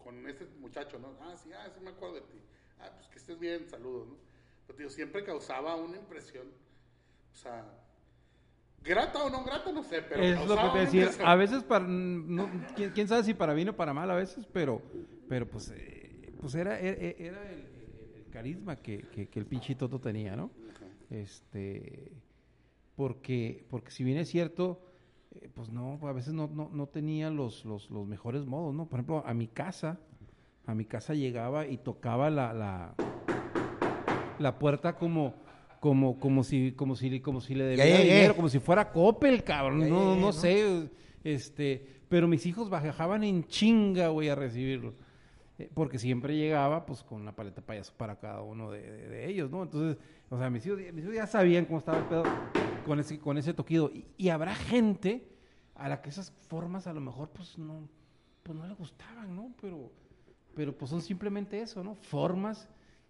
[0.04, 1.08] con este muchacho, ¿no?
[1.20, 2.38] Ah, sí, ah, sí me acuerdo de ti.
[2.78, 4.14] Ah, pues que estés bien, saludos, ¿no?
[4.68, 6.46] Pero, tío, siempre causaba una impresión,
[7.32, 7.64] o sea,
[8.84, 11.00] grata o no grata, no sé, pero es lo que te decía.
[11.02, 11.28] impresión.
[11.28, 14.46] A veces, para, no, ¿quién, quién sabe si para bien o para mal a veces,
[14.52, 14.80] pero,
[15.28, 19.46] pero pues, eh, pues era, era, era el, el- el carisma que, que, que el
[19.46, 20.52] pinche Toto tenía, ¿no?
[20.70, 20.86] Ajá.
[21.10, 22.12] Este,
[22.96, 24.80] porque, porque si bien es cierto,
[25.34, 28.86] eh, pues no, a veces no, no, no tenía los, los, los mejores modos, ¿no?
[28.86, 29.98] Por ejemplo, a mi casa,
[30.66, 32.94] a mi casa llegaba y tocaba la, la,
[34.38, 35.34] la puerta como,
[35.80, 39.80] como, como si, como si, como si le debía dinero, como si fuera Coppel, cabrón,
[39.80, 40.32] Ya no, no ¿no?
[40.32, 40.88] sé,
[41.24, 44.94] este, pero mis hijos bajaban en chinga, güey, a recibirlo.
[45.58, 49.28] Eh, Porque siempre llegaba, pues, con una paleta payaso para cada uno de, de- de
[49.30, 49.62] ellos, ¿no?
[49.62, 49.96] Entonces,
[50.28, 52.24] o sea, mis hijos, mis hijos ya sabían cómo estaba el pedo
[52.84, 53.90] con ese, con ese toquido.
[54.16, 55.26] Y, habrá gente
[55.74, 57.88] a la que esas formas a lo mejor, pues, no,
[58.42, 59.52] pues, no le gustaban, ¿no?
[59.60, 59.90] Pero,
[60.54, 61.94] pero, pues, son simplemente eso, ¿no?
[61.94, 62.68] Formas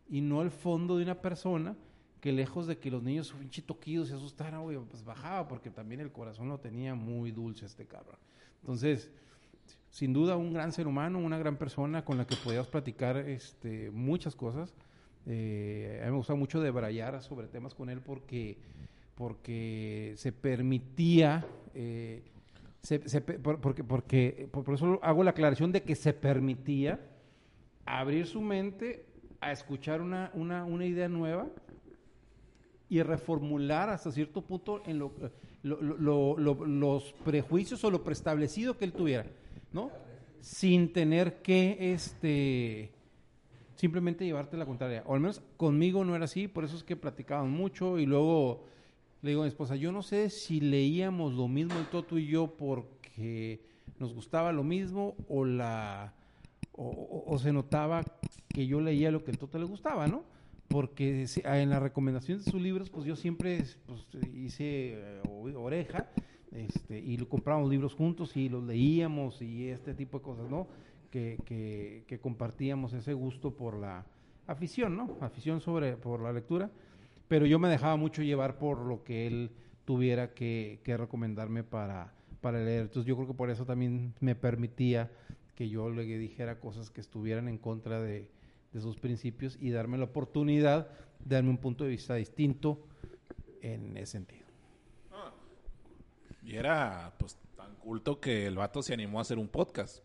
[0.08, 1.76] y no el fondo de una persona
[2.20, 5.68] que lejos de que los niños su pinche toquido se asustaran, güey, pues bajaba porque
[5.68, 8.16] también el corazón lo tenía muy dulce este cabrón.
[8.62, 9.10] Entonces,
[9.90, 13.90] sin duda un gran ser humano, una gran persona con la que podías platicar este,
[13.90, 14.74] muchas cosas.
[15.26, 18.58] Eh, a mí me gusta mucho debrayar sobre temas con él porque,
[19.14, 22.22] porque se permitía, eh,
[22.82, 27.00] se- se porque, porque, por, eso hago la aclaración de que se permitía
[27.86, 29.06] abrir su mente
[29.40, 31.46] a escuchar una, una, una idea nueva
[32.88, 35.12] y reformular hasta cierto punto en lo-
[35.62, 39.26] los prejuicios o lo preestablecido que él tuviera,
[39.72, 39.90] ¿no?
[40.40, 42.90] Sin tener que este
[43.76, 45.02] simplemente llevarte la contraria.
[45.06, 48.64] O al menos conmigo no era así, por eso es que platicaban mucho y luego
[49.24, 52.26] le digo a mi esposa, yo no sé si leíamos lo mismo el Toto y
[52.26, 53.62] yo porque
[53.98, 56.14] nos gustaba lo mismo o la
[56.72, 58.18] o, o- o se notaba
[58.52, 60.24] que yo leía lo que el Toto le gustaba, ¿no?
[60.68, 65.22] porque si- en la recomendación de sus libros, pues yo siempre pues, hice eh,
[65.56, 66.10] oreja,
[66.50, 70.66] este, y lo comprábamos libros juntos y los leíamos y este tipo de cosas, ¿no?
[71.10, 74.04] Que, que, que compartíamos ese gusto por la
[74.48, 75.16] afición, ¿no?
[75.20, 76.70] Afición sobre, por la lectura,
[77.28, 79.50] pero yo me dejaba mucho llevar por lo que él
[79.84, 82.82] tuviera que, que recomendarme para, para leer.
[82.82, 85.10] Entonces yo creo que por eso también me permitía
[85.54, 88.30] que yo le dijera cosas que estuvieran en contra de,
[88.72, 90.88] de sus principios y darme la oportunidad
[91.24, 92.86] de darme un punto de vista distinto
[93.62, 94.44] en ese sentido.
[96.42, 100.04] Y era pues tan culto que el vato se animó a hacer un podcast.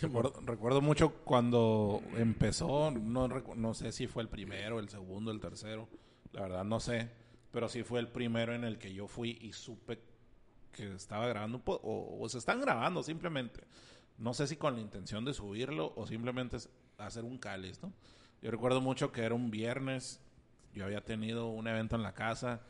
[0.00, 5.88] Recuerdo, mucho cuando empezó, no, sé si fue el primero, el segundo, el tercero,
[6.32, 7.10] la verdad no sé,
[7.50, 10.00] pero sí fue el primero en el que yo fui y supe
[10.72, 13.60] que estaba grabando o, se están grabando simplemente.
[14.18, 16.56] No sé si con la intención de subirlo o simplemente
[16.98, 17.92] hacer un cáliz, ¿no?
[18.40, 20.20] Yo recuerdo mucho que era un viernes,
[20.74, 22.62] yo había tenido un evento en la casa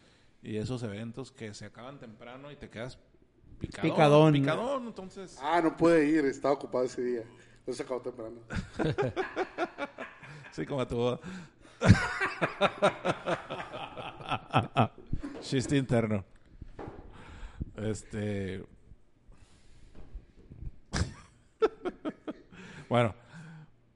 [0.42, 2.98] y esos eventos que se acaban temprano y te quedas
[3.62, 3.90] picadón.
[3.90, 4.32] Picadón.
[4.32, 5.38] Picadón, entonces...
[5.40, 7.22] Ah, no pude ir, estaba ocupado ese día.
[7.58, 8.40] Entonces se acabó temprano.
[10.52, 11.18] Sí, como tu boda.
[15.40, 16.24] Chiste interno.
[17.74, 18.62] Este.
[22.88, 23.14] bueno,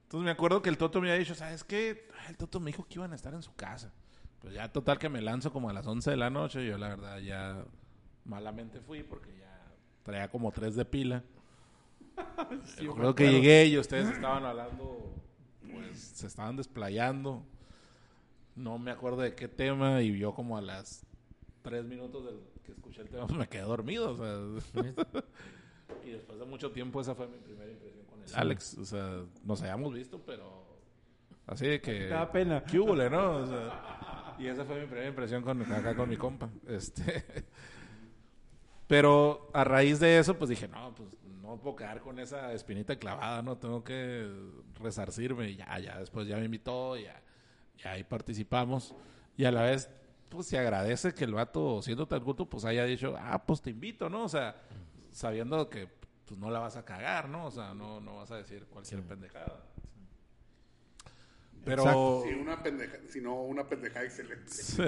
[0.03, 2.09] entonces me acuerdo que el Toto me había dicho, ¿sabes qué?
[2.27, 3.93] El Toto me dijo que iban a estar en su casa.
[4.39, 6.65] Pues ya total que me lanzo como a las 11 de la noche.
[6.65, 7.63] Yo la verdad ya
[8.25, 9.46] malamente fui porque ya
[10.07, 11.21] traía como tres de pila.
[12.81, 15.13] Yo creo que llegué y ustedes estaban hablando,
[15.69, 17.43] pues se estaban desplayando.
[18.55, 21.05] No me acuerdo de qué tema y yo como a las
[21.61, 24.13] tres minutos del que escuché el tema pues me quedé dormido.
[24.13, 24.83] O sea,
[26.05, 28.77] y después de mucho tiempo esa fue mi primera impresión con el Alex.
[28.79, 30.65] O sea, nos habíamos visto, pero
[31.45, 32.07] así de que...
[32.07, 32.63] Da pena.
[32.63, 33.35] ¿Qué hubo, no?
[33.35, 36.49] O sea, y esa fue mi primera impresión con, acá con mi compa.
[36.65, 37.25] Este...
[38.87, 41.09] Pero a raíz de eso, pues dije, no, pues
[41.41, 43.57] no puedo quedar con esa espinita clavada, ¿no?
[43.57, 44.29] Tengo que
[44.81, 45.49] resarcirme.
[45.49, 47.21] Y ya, ya, después ya me invitó, ya,
[47.77, 48.95] ya ahí participamos.
[49.35, 49.89] Y a la vez,
[50.29, 53.69] pues se agradece que el vato, siendo tan culto, pues haya dicho, ah, pues te
[53.69, 54.23] invito, ¿no?
[54.23, 54.55] O sea,
[55.11, 55.89] sabiendo que
[56.25, 57.45] pues no la vas a cagar, ¿no?
[57.45, 59.63] O sea, no, no vas a decir cualquier pendejada.
[61.63, 61.83] Pero...
[61.83, 62.23] Exacto.
[62.25, 64.51] Sí, una pendeja, si no, una pendejada excelente.
[64.51, 64.83] Sí.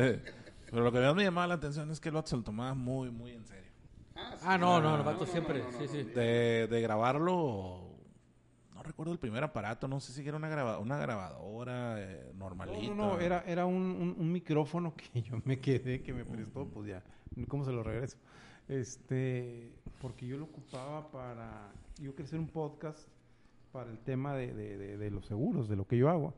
[0.70, 2.74] Pero lo que más me llamaba la atención es que el vato se lo tomaba
[2.76, 3.69] muy, muy en serio.
[4.20, 4.46] Ah, sí.
[4.48, 5.60] Ah, no, no, el No, vato no, siempre.
[5.60, 6.04] no, no, sí, no, sí.
[6.08, 6.20] no.
[6.22, 7.86] de, de grabarlo
[8.76, 12.40] no recuerdo el primer aparato no sé si era una graba- una grabadora eh, No,
[12.46, 16.24] normalita no, no, era, era un, un- un micrófono que yo me quedé, que me
[16.26, 17.04] prestó, pues ya,
[17.50, 18.18] ¿cómo se lo regreso?
[18.70, 19.72] Este,
[20.02, 23.08] porque yo lo ocupaba para, yo quería hacer un podcast
[23.74, 26.34] para el tema de, de- de- de los seguros, de lo que yo hago.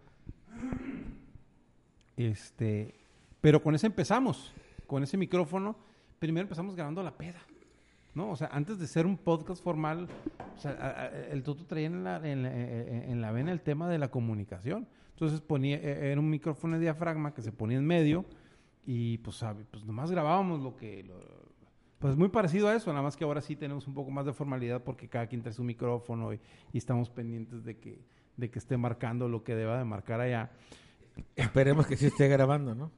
[2.18, 2.96] Este,
[3.40, 4.52] pero con ese empezamos,
[4.88, 5.76] con ese micrófono,
[6.20, 7.40] primero empezamos grabando la peda.
[8.14, 8.30] ¿No?
[8.32, 10.08] O sea, antes de ser un podcast formal,
[10.56, 13.52] o sea, a- a- el Toto traía en la, en, la, en- en la vena
[13.52, 14.88] el tema de la comunicación.
[15.14, 18.26] Entonces ponía, eh, era un micrófono de diafragma que se ponía en medio
[18.86, 21.04] y pues, sabe, pues nomás grabábamos lo que...
[21.04, 21.42] lo-
[22.00, 24.34] pues muy parecido a eso, nada más que ahora sí tenemos un poco más de
[24.34, 26.40] formalidad porque cada quien trae su micrófono y,
[26.74, 28.00] y estamos pendientes de que,
[28.38, 30.50] de que esté marcando lo que deba de marcar allá.
[31.36, 32.92] Esperemos que sí esté grabando, ¿no?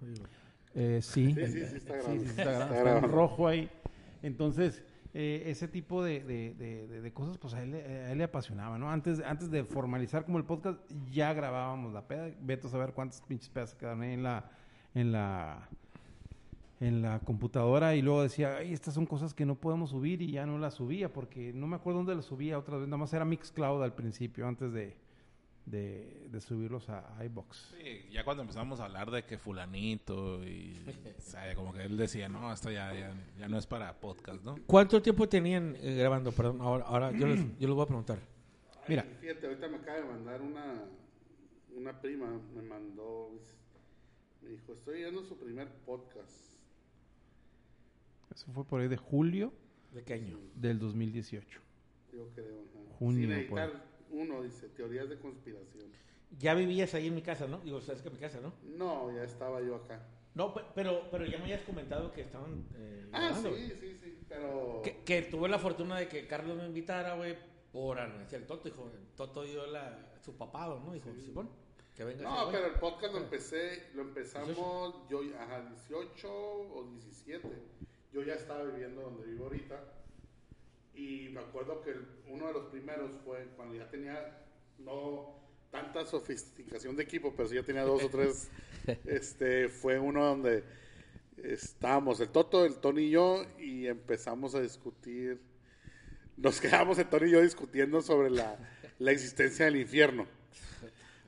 [0.73, 2.21] Eh, sí, Sí, sí, sí está grabando.
[2.21, 3.07] sí, sí está grabando, Está está en grabando.
[3.09, 3.69] rojo ahí.
[4.21, 4.83] Entonces,
[5.13, 8.77] eh, ese tipo de, de- de- de- cosas, pues a él, a él le apasionaba,
[8.79, 8.89] ¿no?
[8.89, 10.79] Antes, antes de formalizar como el podcast,
[11.11, 12.29] ya grabábamos la peda.
[12.41, 14.49] Vete a saber cuántas pinches pedas quedaron ahí en la,
[14.95, 15.69] en la,
[16.79, 20.31] en la computadora y luego decía, ay, estas son cosas que no podemos subir y
[20.31, 23.13] ya no las subía porque no me acuerdo dónde las subía otra vez, nada más
[23.13, 24.97] era Mixcloud al principio, antes de,
[25.65, 27.73] de, de subirlos a iBox.
[27.77, 30.77] Sí, ya cuando empezamos a hablar de que fulanito y
[31.17, 34.43] o sea, como que él decía no esto ya, ya, ya no es para podcast
[34.43, 36.31] no ¿Cuánto tiempo tenían eh, grabando?
[36.31, 38.19] Perdón, ahora, ahora yo, les, yo les voy a preguntar.
[38.87, 40.83] Mira, Fíjate, ahorita me acaba de mandar una,
[41.75, 43.29] una prima, me mandó,
[44.41, 46.51] me dijo, estoy viendo su primer podcast.
[48.35, 49.53] eso fue por ahí de julio
[49.93, 50.37] ¿De qué año?
[50.55, 51.61] del 2018.
[52.11, 52.63] Yo creo.
[52.99, 53.59] Junio, Sin por
[54.13, 55.91] uno, dice, teorías de conspiración.
[56.39, 57.59] Ya vivías ahí en mi casa, ¿no?
[57.59, 58.53] Digo, sabes que mi casa, ¿no?
[58.63, 60.01] No, ya estaba yo acá.
[60.33, 63.97] No, pe- pero, pero ya me habías comentado que estaban eh, Ah, grabando, sí, sí,
[64.01, 64.81] sí, pero...
[64.83, 67.37] Que, que tuve la fortuna de que Carlos me invitara, güey,
[67.71, 68.63] por anunciar el Toto.
[68.67, 70.93] Dijo, el Toto dio la, su papado, ¿no?
[70.93, 71.49] Dijo, Simón,
[71.95, 72.23] que venga.
[72.23, 72.51] No, güey".
[72.55, 77.47] pero el podcast lo empecé, lo empezamos, yo, ajá, 18 o 17.
[78.11, 79.83] Yo ya estaba viviendo donde vivo ahorita.
[80.95, 81.95] Y me acuerdo que
[82.27, 84.45] uno de los primeros fue cuando ya tenía,
[84.79, 85.39] no,
[85.71, 88.49] tanta sofisticación de equipo, pero sí ya tenía dos o tres.
[89.05, 90.63] este fue uno donde
[91.37, 95.41] estábamos el Toto, el Tony y yo y empezamos a discutir.
[96.37, 98.57] Nos quedamos el Tony y yo discutiendo sobre la,
[98.99, 100.27] la existencia del infierno.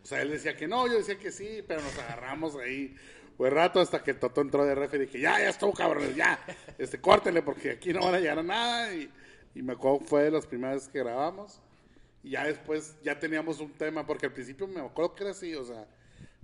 [0.03, 2.95] O sea, él decía que no, yo decía que sí, pero nos agarramos ahí
[3.37, 6.15] fue rato hasta que el Toto entró de ref y dije, ya, ya estuvo cabrones,
[6.15, 6.39] ya,
[6.77, 8.93] este, córtenle porque aquí no van a llegar a nada.
[8.93, 9.09] Y,
[9.55, 11.61] y me acuerdo fue de las primeras que grabamos.
[12.21, 15.55] Y ya después ya teníamos un tema, porque al principio me acuerdo que era así,
[15.55, 15.87] o sea,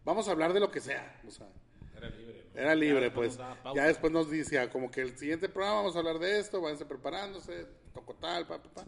[0.06, 1.48] vamos a hablar de lo que sea, o sea.
[1.96, 2.46] Era libre.
[2.54, 2.60] ¿no?
[2.62, 3.40] Era libre, Ya pues.
[3.76, 6.86] Ya después nos decía, como que el siguiente programa vamos a hablar de esto, váyanse
[6.86, 8.86] preparándose, toco tal, pa, pa, pa.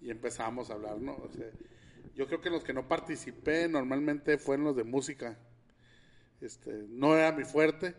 [0.00, 1.16] Y empezamos a hablar, ¿no?
[1.16, 1.46] O sea,
[2.14, 5.36] yo creo que los que no participé normalmente fueron los de música.
[6.40, 7.96] Este, no era mi fuerte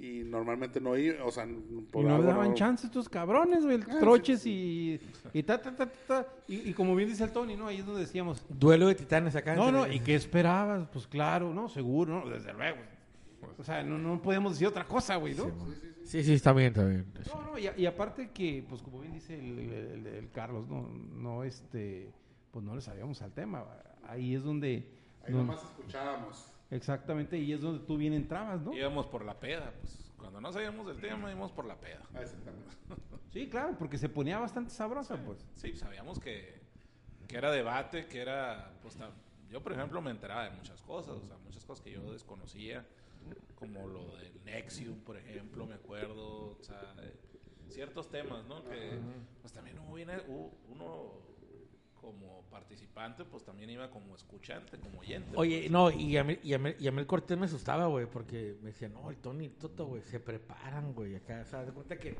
[0.00, 1.46] y normalmente no iba, o sea,
[1.92, 4.98] por Y no algo daban no- chance estos cabrones, güey, Ah, troches y,
[5.32, 6.26] y ta, ta, ta, ta, ta.
[6.48, 7.66] Y, y como bien dice el Tony, ¿no?
[7.66, 9.54] Ahí es donde decíamos, Duelo de titanes acá.
[9.54, 10.88] no, no, ¿y qué esperabas?
[10.92, 11.68] Pues claro, ¿no?
[11.68, 12.30] Seguro, ¿no?
[12.30, 12.78] Desde luego.
[13.58, 15.50] O sea, no, no podemos decir otra cosa, güey, ¿no?
[16.04, 17.06] Sí, sí, está bien, está bien.
[17.34, 20.66] No, no, y, a- y aparte que, pues como bien dice el, el- el Carlos,
[20.68, 22.10] no, no, este,
[22.50, 23.64] pues no le sabíamos al tema.
[24.08, 24.86] Ahí es donde,
[25.26, 26.46] Ahí no- nomás escuchábamos.
[26.70, 28.72] Exactamente, y es donde tú bien entrabas, ¿no?
[28.74, 30.12] Íbamos por la peda, pues.
[30.16, 32.02] Cuando no sabíamos del tema, íbamos por la peda.
[32.14, 32.68] Ah, exactamente.
[33.32, 35.46] Sí, claro, porque se ponía bastante sabrosa, pues.
[35.54, 36.60] Sí, sabíamos que,
[37.28, 38.98] que era debate, que era, pues,
[39.48, 42.84] yo por ejemplo me enteraba de muchas cosas, o sea, muchas cosas que yo desconocía,
[43.54, 46.92] como lo del Nexium, por ejemplo, me acuerdo, o sea,
[47.68, 48.64] ciertos temas, ¿no?
[48.64, 48.98] Que,
[49.40, 51.12] pues también uno, viene, u- uno
[52.00, 55.30] como participante, pues también iba como escuchante, como oyente.
[55.36, 55.70] Oye, pues.
[55.70, 58.06] no, y a mí, y a mí, y a mí el Cortés me asustaba, güey,
[58.06, 61.42] porque me decía, no, el Tony y el Toto, güey, se preparan, güey, acá.
[61.46, 62.16] O sea, de cuenta que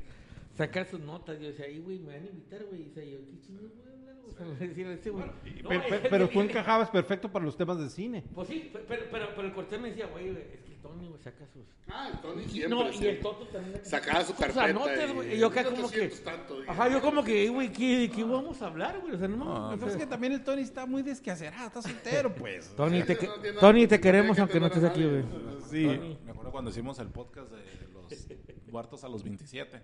[0.55, 1.39] sacan sus notas.
[1.39, 2.81] Yo decía, ahí, güey, me van a invitar, güey.
[2.81, 4.15] Y decía, yo, ¿qué chingados voy a hablar?
[4.21, 5.81] Güey.
[6.09, 8.23] Pero tú encajabas perfecto para los temas de cine.
[8.33, 11.21] Pues sí, pe- pero, pero, pero el Cortés me decía, güey, es que Tony, güey,
[11.21, 11.63] saca sus.
[11.87, 12.69] Ah, el Tony siempre.
[12.69, 13.19] no, y el.
[13.19, 13.85] Toto también.
[13.85, 15.35] Sacaba su sus carpeta anotes, y- güey.
[15.35, 15.97] Y yo acá como que.
[15.97, 16.71] 1800 tanto, dije.
[16.71, 19.13] Ajá, yo como que, güey, ¿qué, ¿de qué vamos a hablar, güey?
[19.13, 21.67] O sea, no, No, o sea, Pues es que también el Tony está muy desquacerado,
[21.67, 22.69] está soltero, pues.
[22.75, 23.29] Tony, te, que-
[23.59, 25.23] Tony, que- te queremos aunque que no estés aquí, güey.
[25.69, 25.85] Sí.
[25.85, 27.61] Tony, me acuerdo cuando hicimos el podcast de
[27.93, 29.81] los muertos a los 27.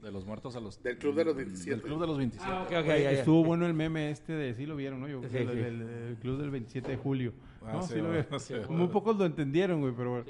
[0.00, 0.82] De los muertos a los...
[0.82, 1.70] Del Club de los 27.
[1.72, 2.50] Del club de los 27.
[2.50, 3.10] Ah, ok, ok, ya, ya.
[3.12, 5.08] Estuvo bueno el meme este de, sí lo vieron, ¿no?
[5.08, 5.58] Yo, Sí, el, sí.
[5.58, 7.34] el- el club del 27 de julio.
[7.62, 8.40] Ah, no, sí, sí, lo bueno, vieron.
[8.40, 10.26] sí, Muy pocos lo entendieron, güey, pero bueno.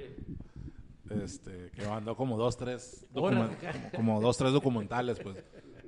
[1.23, 3.07] Este, que mandó como dos, tres...
[3.13, 3.49] Como,
[3.95, 5.37] como dos, tres documentales, pues.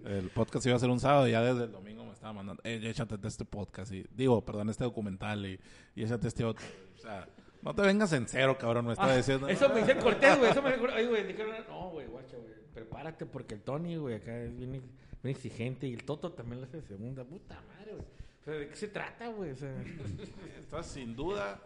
[0.05, 2.61] El podcast iba a ser un sábado y ya desde el domingo me estaba mandando,
[2.65, 4.05] eh, échate este podcast y...
[4.17, 5.61] Digo, perdón, este documental y,
[5.95, 6.65] y échate este otro.
[6.97, 7.29] O sea,
[7.63, 9.47] no te vengas en cero, cabrón, me estaba Ah, diciendo.
[9.49, 10.51] Eso me dice el Cortés, güey.
[10.51, 12.53] Eso me dice, ay, güey, dijeron, no, güey, guacha, güey.
[12.75, 14.83] Prepárate porque el Tony, güey, acá es bien, bien
[15.25, 17.23] exigente y el Toto también lo hace de segunda.
[17.23, 18.07] Puta madre, güey.
[18.43, 19.53] O sea, ¿de qué se trata, güey?
[19.53, 19.71] O sea,
[20.59, 21.61] Entonces, sin duda,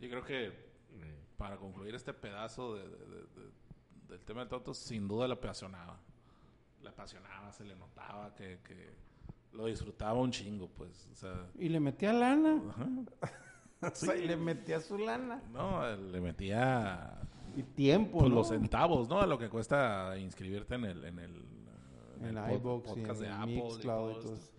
[0.00, 0.52] yo creo que
[1.36, 3.54] para concluir este pedazo de, de- de- de-
[4.08, 5.98] del tema de Toto, sin duda le apasionaba.
[6.82, 8.94] Le apasionaba, se le notaba que, que
[9.52, 11.08] lo disfrutaba un chingo, pues.
[11.10, 12.62] O sea, Y le metía lana.
[12.70, 12.88] ajá.
[13.82, 15.42] O sea, y le metía su lana.
[15.52, 17.20] no, le metía
[17.54, 18.36] Y tiempo, pues, ¿no?
[18.36, 19.20] los centavos, ¿no?
[19.20, 21.44] A lo que cuesta inscribirte en el, en el,
[22.20, 23.80] En el el pod- iVoox y podcast en de Apple y Mixcloud
[24.10, 24.53] y todo todo esto.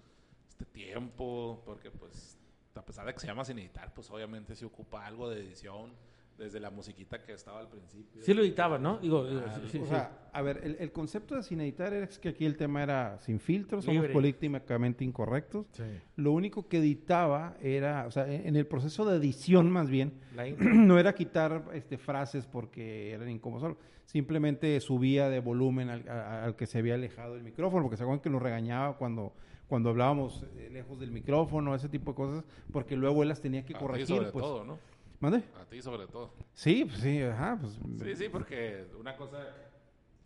[0.55, 2.39] Este tiempo, porque pues
[2.75, 5.91] a pesar de que se llama sin editar, pues obviamente se ocupa algo de edición,
[6.37, 8.21] desde la musiquita que estaba al principio.
[8.21, 8.97] sí lo editaba, ¿no?
[8.97, 9.89] Digo, digo, Ah, sí, sí, o sí.
[9.89, 13.17] sea, a ver, el, el concepto de sin editar es que aquí el tema era
[13.21, 14.13] sin filtros, somos Libre.
[14.13, 15.65] políticamente incorrectos.
[15.71, 15.83] Sí.
[16.17, 20.13] Lo único que editaba era, o sea, en en el proceso de edición más bien,
[20.59, 26.55] no era quitar este, frases porque eran incómodos, simplemente subía de volumen al, a- al
[26.55, 29.33] que se había alejado el micrófono, porque se acuerdan que nos regañaba cuando,
[29.67, 33.65] cuando hablábamos eh, lejos del micrófono, ese tipo de cosas, porque luego él las tenía
[33.65, 34.05] que corregir.
[34.07, 34.43] sobre pues.
[34.43, 34.77] todo, ¿no?
[35.19, 35.43] ¿Mande?
[35.59, 36.33] A ti sobre todo.
[36.53, 37.79] Sí, pues sí, ajá, pues.
[38.03, 39.37] Sí, sí, porque una cosa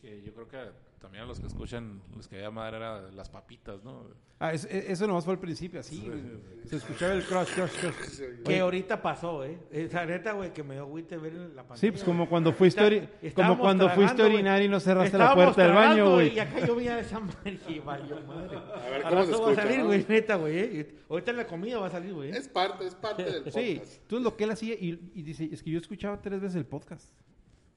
[0.02, 0.58] que yo creo que
[1.00, 4.04] también a los que escuchan les quería madre era las papitas, ¿no?
[4.42, 6.02] Ah, es- es- eso nomás fue al principio, así.
[6.06, 6.22] güey.
[6.66, 8.44] Se escuchaba el crush, crush, crush.
[8.46, 9.58] Que ahorita pasó, ¿eh?
[9.72, 11.80] Esa neta, güey, que me dio agüite ver en la pantalla.
[11.82, 14.34] Sí, pues como cuando fuiste, ori- como cuando fuiste a tragando, güey.
[14.36, 16.36] orinar y no cerraste la puerta del baño, güey.
[16.36, 18.58] Y acá yo veía esa madre y valió madre.
[18.58, 19.86] A ver, ¿cómo se rato va a escucha, salir, no?
[19.88, 20.58] güey, neta, güey.
[20.58, 20.96] ¿eh?
[21.10, 22.30] Ahorita en la comida va a salir, güey.
[22.32, 22.38] ¿eh?
[22.38, 23.58] Es parte, es parte del podcast.
[23.58, 26.56] Sí, entonces lo que él hacía, y, y dice, es que yo escuchaba tres veces
[26.56, 27.10] el podcast.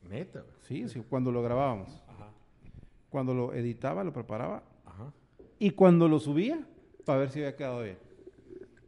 [0.09, 0.53] Neta, güey.
[0.62, 1.89] Sí, sí, cuando lo grabábamos.
[3.12, 4.64] Cuando lo editaba, lo preparaba.
[4.86, 5.12] Ajá.
[5.59, 6.66] Y cuando lo subía,
[7.05, 7.98] para ver si había quedado bien.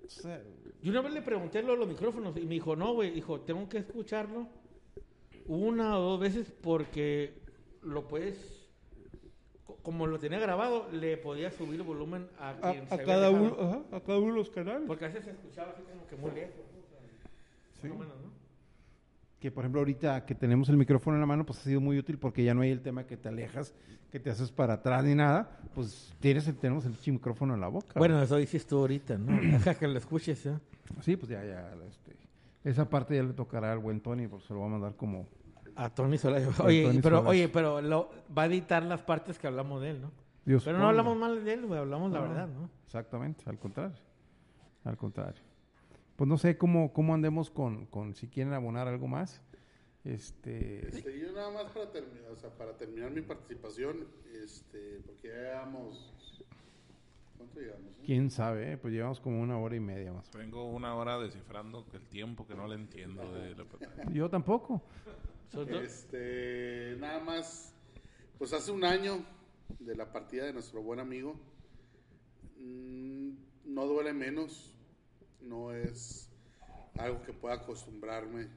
[0.04, 0.42] O sea,
[0.82, 3.40] Yo una vez le pregunté lo de los micrófonos y me dijo, no, güey, dijo,
[3.42, 4.48] tengo que escucharlo
[5.46, 7.34] una o dos veces porque
[7.82, 8.66] lo puedes
[9.66, 13.04] co- como lo tenía grabado, le podía subir el volumen a, A, quien a se
[13.04, 13.44] cada dejado.
[13.44, 14.84] uno, ajá, a cada uno de los canales.
[14.86, 16.54] Porque a veces se escuchaba así como que muy lejos.
[16.72, 16.80] ¿no?
[16.80, 16.98] O sea,
[17.82, 17.88] Sí.
[17.88, 18.33] más o menos, ¿no?
[19.44, 21.98] Que por ejemplo ahorita que tenemos el micrófono en la mano, pues ha sido muy
[21.98, 23.74] útil porque ya no hay el tema que te alejas,
[24.10, 25.58] que te haces para atrás ni nada.
[25.74, 27.92] Pues tienes el, tenemos el micrófono en la boca.
[27.96, 29.38] Bueno, eso dices tú ahorita, ¿no?
[29.52, 30.58] Deja que lo escuches, ¿eh?
[31.02, 31.74] Sí, pues ya, ya.
[31.86, 32.16] este,
[32.64, 35.28] esa parte ya le tocará al buen Tony, porque se lo va a mandar como...
[35.76, 36.46] A Tony Solari.
[36.64, 40.00] Oye, Tony pero, oye, pero lo, va a editar las partes que hablamos de él,
[40.00, 40.10] ¿no?
[40.46, 42.70] Dios Pero no hablamos mal de él, güey, hablamos la No, verdad, ¿no?
[42.86, 43.98] Exactamente, al contrario.
[44.84, 45.42] Al contrario.
[46.16, 49.42] Pues no sé cómo, cómo andemos con, con si quieren abonar algo más.
[50.04, 54.06] Este, Este, yo nada más para terminar, o sea, para terminar mi participación,
[54.42, 56.44] este, porque ya llevamos,
[57.38, 57.86] ¿cuánto llevamos?
[57.92, 58.02] eh?
[58.04, 58.76] quién sabe, eh?
[58.76, 60.30] pues llevamos como una hora y media más.
[60.32, 63.32] Vengo una hora descifrando el tiempo que no le entiendo.
[63.32, 63.64] De la-
[64.12, 64.82] Yo tampoco.
[65.82, 67.74] Este, nada más,
[68.38, 69.24] pues hace un año
[69.78, 71.34] de la partida de nuestro buen amigo,
[72.58, 73.30] mm,
[73.66, 74.73] no duele menos,
[75.44, 76.28] no es
[76.98, 78.48] algo que pueda acostumbrarme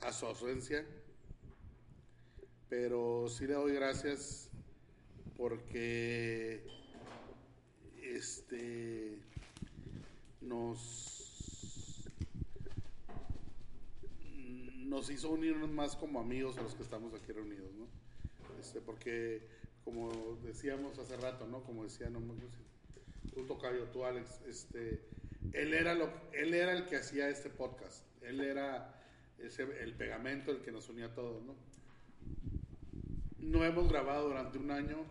[0.00, 0.86] a, su ausencia,
[2.68, 4.50] pero sí le doy gracias
[5.36, 6.64] porque
[8.02, 9.18] este
[10.40, 11.16] nos
[14.86, 17.86] nos hizo unirnos más como amigos a los que estamos aquí reunidos, ¿no?
[18.60, 19.42] Este, porque,
[19.84, 20.10] como
[20.42, 21.62] decíamos hace rato, ¿no?
[21.64, 22.32] Como decía, no me
[23.36, 25.02] tú tocayo, tú Alex, este,
[25.52, 28.98] él era lo, él era el que hacía este podcast, él era
[29.38, 31.54] ese, el pegamento, el que nos unía a todos, ¿no?
[33.38, 35.04] No hemos grabado durante un año,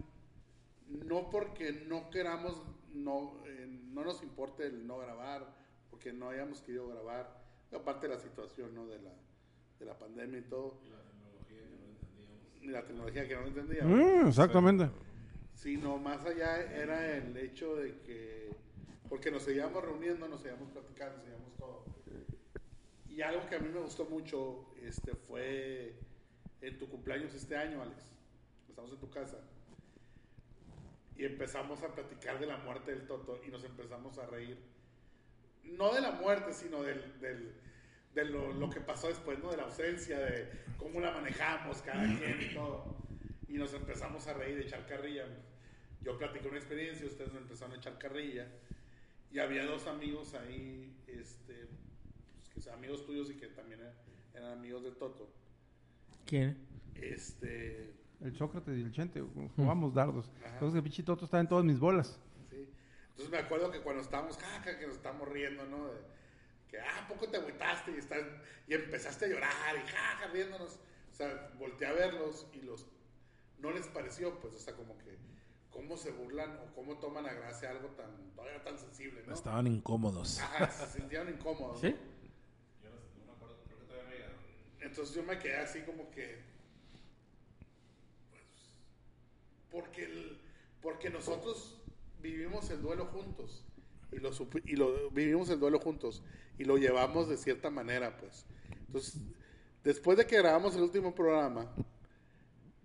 [0.87, 2.63] no porque no queramos,
[2.95, 5.45] no, eh, no nos importe el no grabar,
[5.91, 8.87] porque no hayamos querido grabar, aparte de la situación, ¿no?
[8.87, 9.13] De la,
[9.79, 10.79] de la pandemia y todo.
[12.63, 13.95] Y la tecnología que no entendíamos.
[13.95, 14.89] Mm, exactamente.
[15.55, 18.51] Sino más allá era el hecho de que,
[19.09, 21.85] porque nos seguíamos reuniendo, nos seguíamos platicando, nos seguíamos todo.
[23.09, 25.95] Y algo que a mí me gustó mucho este, fue
[26.61, 28.03] en tu cumpleaños este año, Alex.
[28.69, 29.37] Estamos en tu casa.
[31.15, 34.57] Y empezamos a platicar de la muerte del Toto y nos empezamos a reír.
[35.63, 37.53] No de la muerte, sino del, del-
[38.13, 39.51] de lo, lo que pasó después, ¿no?
[39.51, 42.95] De la ausencia, de cómo la manejamos cada quien y todo.
[43.55, 45.23] Y nos empezamos a reír, echar carrilla.
[46.01, 48.49] Yo platiqué una experiencia, ustedes me empezaron a echar carrilla.
[49.31, 51.69] Y había dos amigos ahí, este,
[52.35, 53.93] pues, que son amigos tuyos y que también eran,
[54.33, 55.29] eran amigos del Toto.
[56.25, 56.57] ¿Quién?
[56.95, 59.23] Este, El Sócrates y el Chente,
[59.55, 60.29] jugamos dardos.
[60.43, 60.55] Ajá.
[60.55, 62.19] Entonces el pinche Toto está en todas mis bolas.
[62.49, 62.67] Sí.
[63.11, 65.93] Entonces me acuerdo que cuando estábamos, jaja, que nos estábamos riendo, ¿no?
[65.93, 66.01] De-
[66.67, 68.21] que, ah, ¿a poco te agüitaste y, estás,
[68.67, 70.77] y empezaste a llorar y jaja, riéndonos.
[71.09, 72.85] O sea, volteé a verlos y los,
[73.59, 75.17] no les pareció, pues, o sea, como que,
[75.71, 79.33] cómo se burlan o cómo toman a gracia algo tan, todavía tan sensible, ¿no?
[79.33, 80.39] Estaban incómodos.
[80.39, 81.81] Ajá, se sintieron incómodos.
[81.81, 81.95] ¿Sí?
[84.81, 86.39] Entonces yo me quedé así como que.
[88.31, 88.43] Pues.
[89.71, 90.37] Porque, el-
[90.81, 91.81] porque nosotros
[92.21, 93.63] vivimos el duelo juntos.
[94.11, 94.29] Y lo,
[94.63, 96.23] y lo vivimos el duelo juntos.
[96.57, 98.45] Y lo llevamos de cierta manera, pues.
[98.87, 99.19] Entonces,
[99.83, 101.73] después de que grabamos el último programa,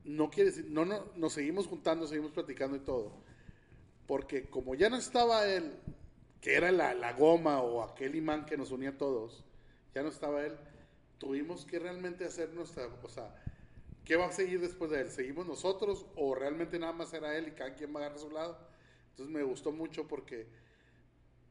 [0.04, 3.12] no quiere decir, no, no, nos seguimos juntando, seguimos platicando y todo.
[4.06, 5.72] Porque como ya no estaba él,
[6.40, 9.44] que era la, la goma o aquel imán que nos unía a todos,
[9.94, 10.56] ya no estaba él,
[11.18, 13.34] tuvimos que realmente hacer nuestra, o sea,
[14.04, 15.10] ¿qué va a seguir después de él?
[15.10, 18.30] ¿Seguimos nosotros o realmente nada más era él y cada quien va a agarrar su
[18.30, 18.58] lado?
[19.10, 20.46] Entonces me gustó mucho porque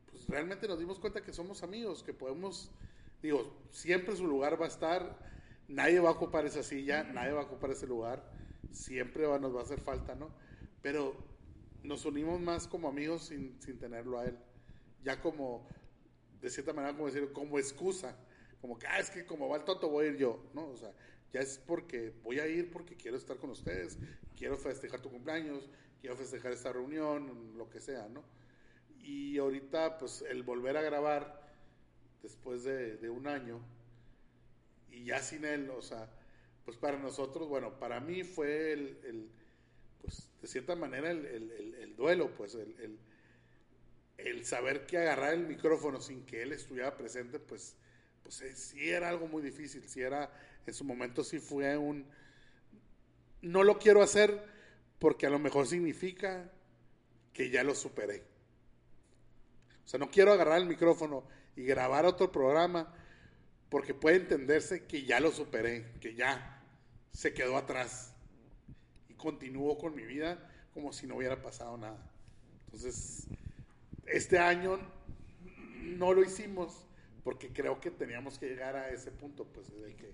[0.10, 2.72] pues realmente nos dimos cuenta que somos amigos, que podemos,
[3.22, 5.20] digo, siempre su lugar va a estar,
[5.70, 8.24] nadie va a ocupar esa silla, nadie va a ocupar ese lugar,
[8.72, 10.32] siempre va- nos va a hacer falta, ¿no?
[10.82, 11.16] Pero
[11.84, 14.40] nos unimos más como amigos sin, sin tenerlo a él,
[15.04, 15.68] ya como,
[16.42, 18.18] de cierta manera, como decir, como excusa,
[18.62, 20.68] como que, ah, es que como va el Toto voy a ir yo, ¿no?
[20.70, 20.94] O sea,
[21.34, 24.00] ya es porque voy a ir porque quiero estar con ustedes,
[24.38, 25.70] quiero festejar tu cumpleaños,
[26.02, 28.24] quiero festejar esta reunión, lo que sea, ¿no?
[29.02, 31.42] Y ahorita, pues, el volver a grabar
[32.22, 33.62] después de, de un año
[34.92, 36.10] y ya sin él, o sea,
[36.66, 39.30] pues para nosotros, bueno, para mí fue el,
[40.02, 43.00] pues, de cierta manera el, el- el- el duelo, pues, el, el-
[44.18, 47.76] el saber que agarrar el micrófono sin que él estuviera presente, pues,
[48.24, 50.32] pues eh, sí era algo muy difícil, sí era,
[50.66, 52.06] en su momento sí fue un,
[53.42, 54.44] no lo quiero hacer
[55.00, 56.52] porque a lo mejor significa
[57.34, 58.24] que ya lo superé.
[59.86, 61.24] O sea, no quiero agarrar el micrófono
[61.56, 62.94] y grabar otro programa
[63.70, 66.62] porque puede entenderse que ya lo superé, que ya
[67.12, 68.14] se quedó atrás.
[69.18, 70.40] continúo con mi vida
[70.74, 71.98] como si no hubiera pasado nada.
[72.68, 73.28] Entonces,
[74.06, 74.80] este año
[75.82, 76.86] no lo hicimos
[77.24, 80.14] porque creo que teníamos que llegar a ese punto, pues, de que,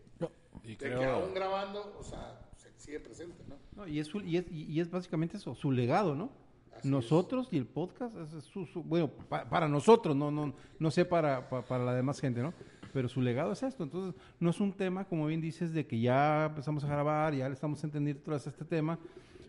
[0.64, 3.58] Y de creo- que aún grabando, o sea, se sigue presente, ¿no?
[3.76, 6.32] No, y, es su- y, es, y y es básicamente eso, su legado, ¿no?
[6.76, 10.92] Así nosotros y el podcast, es su, su- bueno, pa- para nosotros, no, no, no
[10.92, 12.54] sé para, pa- para la demás gente, ¿no?
[12.96, 16.00] Pero su legado es esto, entonces no es un tema, como bien dices, de que
[16.00, 18.98] ya empezamos a grabar, ya le estamos entendiendo tras este tema,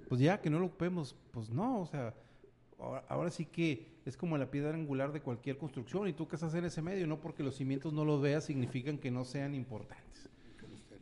[0.08, 2.12] pues ya que no lo ocupemos, pues no, o sea,
[2.76, 6.34] ahora, ahora sí que es como la piedra angular de cualquier construcción y tú que
[6.34, 9.54] estás en ese medio, no porque los cimientos no los veas significan que no sean
[9.54, 10.28] importantes.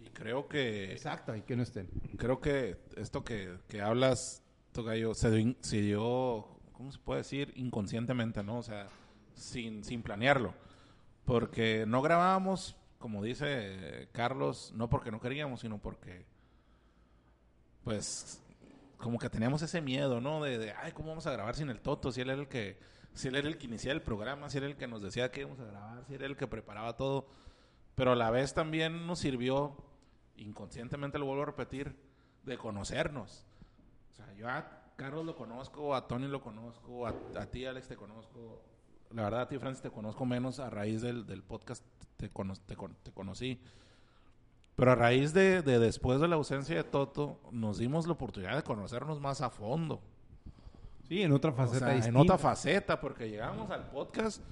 [0.04, 1.88] Y creo que Exacto, y que no estén.
[2.18, 4.42] creo que esto que, que hablas,
[4.72, 7.54] Tocayo, se se dio, ¿cómo se puede decir?
[7.56, 8.58] Inconscientemente, ¿no?
[8.58, 8.88] O sea,
[9.32, 10.52] sin, sin planearlo.
[11.24, 16.26] Porque no grabábamos, como dice Carlos, no porque no queríamos, sino porque,
[17.82, 18.42] pues,
[18.98, 20.42] como que teníamos ese miedo, ¿no?
[20.42, 22.12] De, de, ay, ¿cómo vamos a grabar sin el Toto?
[22.12, 22.78] Si él era el que,
[23.12, 25.40] si él era el que iniciaba el programa, si era el que nos decía que
[25.40, 27.26] íbamos a grabar, si era el que preparaba todo.
[27.94, 29.76] Pero a la vez también nos sirvió,
[30.36, 31.96] inconscientemente lo vuelvo a repetir,
[32.44, 33.46] de conocernos.
[34.12, 37.88] O sea, yo a Carlos lo conozco, a Tony lo conozco, a, a ti, Alex,
[37.88, 38.62] te conozco.
[39.12, 41.84] La verdad, a ti, Francis, te conozco menos a raíz del, del podcast,
[42.16, 43.60] te, cono- te, con- te conocí.
[44.76, 48.56] Pero a raíz de, de después de la ausencia de Toto, nos dimos la oportunidad
[48.56, 50.00] de conocernos más a fondo.
[51.08, 54.42] Sí, en otra O faceta sea, en otra faceta, porque llegamos al podcast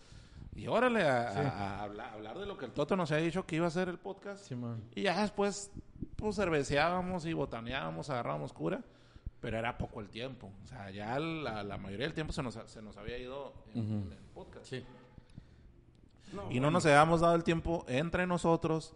[0.54, 3.44] y órale a, a- a hablar, hablar de lo que el Toto nos había dicho
[3.46, 4.44] que iba a ser el podcast.
[4.46, 4.84] Simón.
[4.94, 5.72] Y ya después,
[6.14, 8.80] pues cerveceábamos y botaneábamos, agarrábamos cura,
[9.43, 10.51] pero era poco el tiempo.
[10.64, 13.81] O sea, ya la, la mayoría del tiempo se nos, se nos había ido en,
[13.85, 14.06] Ujú.
[14.06, 14.64] en el podcast.
[14.66, 14.82] Sí.
[16.51, 18.94] y no nos habíamos dado el tiempo entre nosotros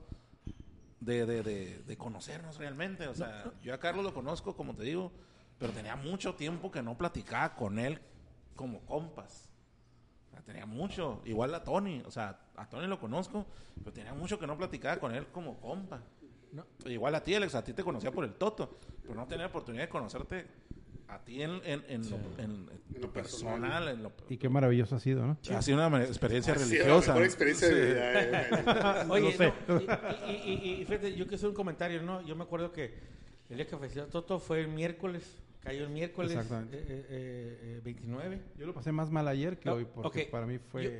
[1.01, 3.06] de, de, de, de conocernos realmente.
[3.09, 5.12] O sea, yo a Carlos lo conozco, como te digo,
[5.59, 8.01] pero tenía mucho tiempo que no platicaba con él
[8.55, 9.51] como compas.
[10.28, 13.47] O sea, tenía mucho, igual a Tony, o sea, a Tony lo conozco,
[13.78, 16.01] pero tenía mucho que no platicaba con él como compa.
[16.56, 16.90] No.
[16.90, 19.84] Igual a ti, Alex, a ti te conocía por el Toto, pero no tenía oportunidad
[19.84, 20.46] de conocerte
[21.08, 24.96] a ti en, en, en lo, en- en lo personal, en lo, Y qué maravilloso
[24.96, 25.36] ha sido, ¿no?
[25.54, 27.08] ha sido una experiencia Ha sido religiosa.
[27.08, 27.74] la mejor experiencia Sí.
[27.74, 28.22] de vida.
[29.02, 29.06] eh.
[29.10, 29.52] Oye, sé.
[29.68, 29.84] no, y,
[30.32, 32.22] y- y- y fíjate, yo quiero hacer un comentario, ¿no?
[32.22, 32.94] Yo me acuerdo que
[33.50, 36.40] el día que falleció Toto fue el miércoles, cayó el miércoles eh,
[36.72, 38.40] eh, eh, eh, 29.
[38.58, 40.90] Yo lo pasé más mal ayer que No, hoy, porque para mí fue Yo,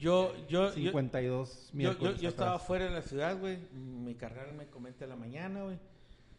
[0.00, 3.58] yo, yo, 52 yo, yo, yo estaba fuera de la ciudad, güey.
[3.72, 5.78] Mi carnal me comenta en la mañana, güey.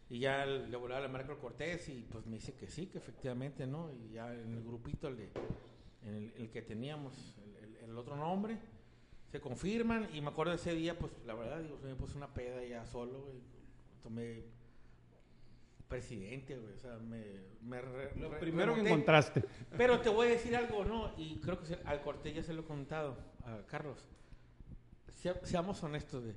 [0.10, 2.98] Y ya le volaba a la Marco Cortés y pues me dice que sí, que
[2.98, 3.90] efectivamente, ¿no?
[3.94, 5.30] Y ya en el grupito, el, de,
[6.06, 7.14] en el, el que teníamos,
[7.62, 8.58] el, el- el otro nombre,
[9.32, 10.10] se confirman.
[10.14, 12.86] Y me acuerdo de ese día, pues la verdad, digo, me puse una peda ya
[12.86, 13.38] solo, güey.
[14.04, 14.44] Tomé
[15.92, 16.74] presidente, güey.
[16.74, 17.24] O sea, me.
[17.62, 19.44] me re- Lo primero que encontraste.
[19.78, 21.14] Pero te voy a decir algo, ¿no?
[21.18, 24.08] Y creo que al Cortés ya se lo he contado a Carlos.
[25.10, 26.36] Se- seamos honestos, güey.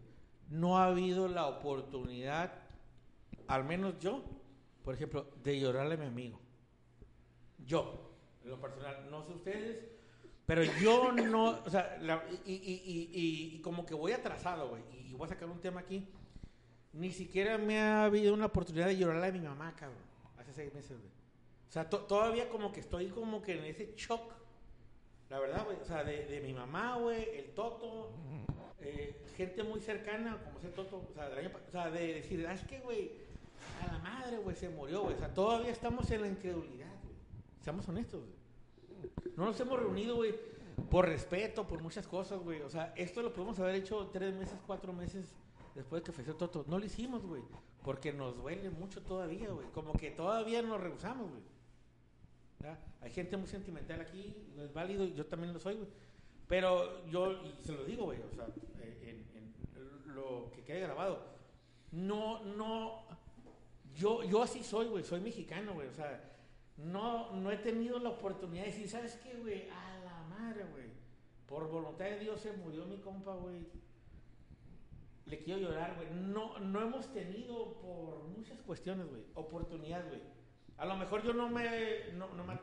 [0.51, 2.53] No ha habido la oportunidad,
[3.47, 4.23] al menos yo,
[4.85, 6.39] por ejemplo, de llorarle a mi amigo.
[7.65, 8.11] Yo,
[8.43, 9.85] en lo personal, no sé ustedes,
[10.45, 12.83] pero yo no, o sea, la- y- y-
[13.15, 16.07] y- y como que voy atrasado, güey, y voy a sacar un tema aquí.
[16.95, 19.99] Ni siquiera me ha habido una oportunidad de llorarle a mi mamá, cabrón,
[20.39, 21.11] hace seis meses, güey.
[21.69, 24.33] O sea, to- todavía como que estoy como que en ese shock.
[25.29, 25.77] La verdad, güey.
[25.81, 28.13] O sea, de, de mi mamá, güey, el Toto,
[28.81, 31.05] eh, gente muy cercana, como es el Toto.
[31.11, 33.11] O sea, del año o sea, de decir, ah, es que, güey,
[33.83, 35.15] a la madre, güey, se murió, güey.
[35.15, 37.15] O sea, todavía estamos en la incredulidad, güey.
[37.63, 39.13] Seamos honestos, güey.
[39.37, 40.35] No nos hemos reunido, güey,
[40.91, 42.61] por respeto, por muchas cosas, güey.
[42.63, 45.35] O sea, esto lo podemos haber hecho tres meses, cuatro meses
[45.75, 46.65] después de que falleció Toto.
[46.69, 47.43] No lo hicimos, güey.
[47.83, 49.67] Porque nos duele mucho todavía, güey.
[49.69, 51.43] Como que todavía nos rehusamos, güey.
[53.01, 55.89] Hay gente muy sentimental aquí, no es válido, yo también lo soy, güey.
[56.49, 58.47] Pero yo, y se lo digo, güey, o sea,
[58.81, 61.23] eh, en lo que quede grabado,
[61.93, 63.05] no, no,
[63.95, 66.33] yo, yo así soy, güey, soy mexicano, güey, o sea,
[66.77, 69.69] no, no he tenido la oportunidad de decir, ¿sabes qué, güey?
[69.69, 70.87] A la madre, güey.
[71.47, 73.67] Por voluntad de Dios se murió mi compa, güey.
[75.27, 76.09] Le quiero llorar, güey.
[76.11, 80.21] No, no hemos tenido por muchas cuestiones, güey, oportunidad, güey.
[80.77, 82.59] A lo mejor yo no me, no, no, me,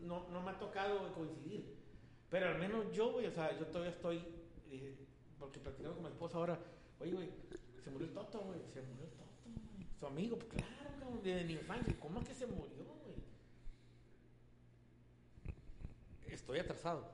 [0.00, 1.76] no, no me ha tocado coincidir.
[2.28, 4.24] Pero al menos yo, güey, o sea, yo todavía estoy,
[4.70, 4.96] eh,
[5.38, 6.58] porque platicando con mi esposa ahora,
[6.98, 7.28] oye, güey,
[7.84, 9.86] se murió el Toto, güey, se murió el Toto, güey.
[10.00, 13.16] Su amigo, pues claro, cabrón, de mi infancia, ¿cómo es que se murió, güey?
[16.26, 17.06] Estoy atrasado.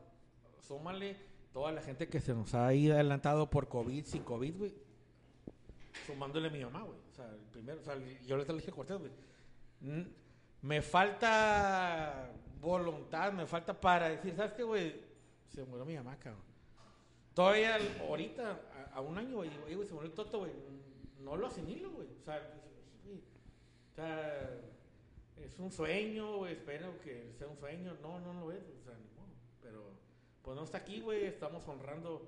[0.60, 4.74] Súmale toda la gente que se nos ha ido adelantado por COVID, sin COVID, güey.
[6.06, 6.98] Sumándole a mi mamá, güey.
[7.10, 7.96] O sea, el primero, o sea,
[8.26, 9.10] yo le dije Cortés, güey.
[9.80, 10.02] mm,
[10.62, 12.30] me falta
[12.60, 15.00] voluntad, me falta para decir, ¿sabes qué, güey?
[15.48, 16.42] Se murió mi mamá, cabrón.
[17.34, 18.60] Todavía ahorita,
[18.92, 20.52] a, un año, güey, digo, "Oye, güey, se murió el Toto, güey.
[21.20, 22.08] No lo asimilo, güey.
[22.20, 22.40] O sea,
[23.04, 24.60] güey, o sea,
[25.36, 27.96] es un sueño, güey, espero que sea un sueño.
[28.02, 29.28] No, no lo es, o sea, ni modo.
[29.62, 29.92] Pero,
[30.48, 32.26] pues no está aquí, güey, estamos honrando,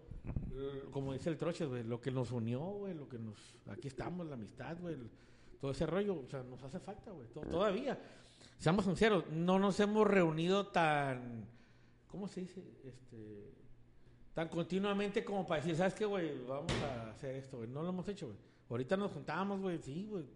[0.53, 3.39] eh, como dice el Troches, güey, lo que nos unió, güey, lo que nos,
[3.71, 4.95] aquí estamos, la amistad, güey,
[5.59, 7.99] todo ese rollo, o sea, nos hace falta, güey, to- todavía.
[8.59, 11.47] Seamos sinceros, no nos hemos reunido tan,
[12.09, 12.63] ¿cómo se dice?
[12.85, 13.55] Este,
[14.35, 16.45] tan continuamente como para decir, ¿sabes qué, güey?
[16.47, 17.71] Vamos a hacer esto, güey.
[17.71, 18.39] No lo hemos hecho, güey.
[18.69, 20.27] Ahorita nos juntábamos, güey, sí, güey.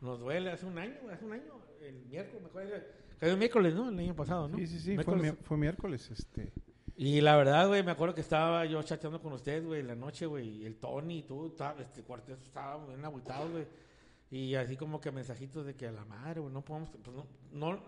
[0.00, 2.72] Nos duele, hace un año, güey, hace un año, el miércoles, me acuerdo,
[3.18, 3.90] cayó el miércoles, ¿no?
[3.90, 4.56] El año pasado, ¿no?
[4.56, 5.22] Sí, sí, sí, fue, Miércoles.
[5.32, 6.50] mi- fue miércoles, este.
[6.96, 9.94] Y la verdad, güey, me acuerdo que estaba yo chateando con usted, güey, en la
[9.96, 13.66] noche, güey, y el Tony y tú, estaba- este cuarteto estaba bien agüitados, güey.
[14.30, 17.26] Y así como que mensajitos de que a la madre, güey, no podemos, pues no,
[17.52, 17.80] no,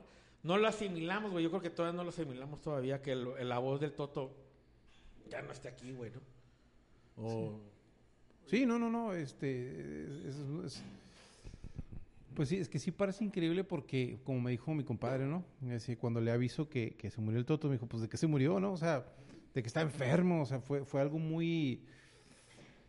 [0.42, 1.44] no lo asimilamos, güey.
[1.44, 4.32] Yo creo que todavía no lo asimilamos todavía, que el- la voz del Toto
[5.30, 6.20] ya no esté aquí, güey, ¿no?
[7.24, 7.60] O,
[8.46, 10.84] Sí, no, no, no, este, es- es- es-
[12.36, 15.44] pues sí, es que sí parece increíble porque, como me dijo mi compadre, ¿no?
[15.74, 18.16] Así, cuando le aviso que, que se murió el Toto, me dijo, pues, ¿de qué
[18.16, 18.72] se murió, no?
[18.72, 19.04] O sea,
[19.54, 21.80] de que está enfermo, o sea, fue, fue algo muy,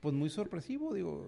[0.02, 1.28] pues, muy sorpresivo, digo.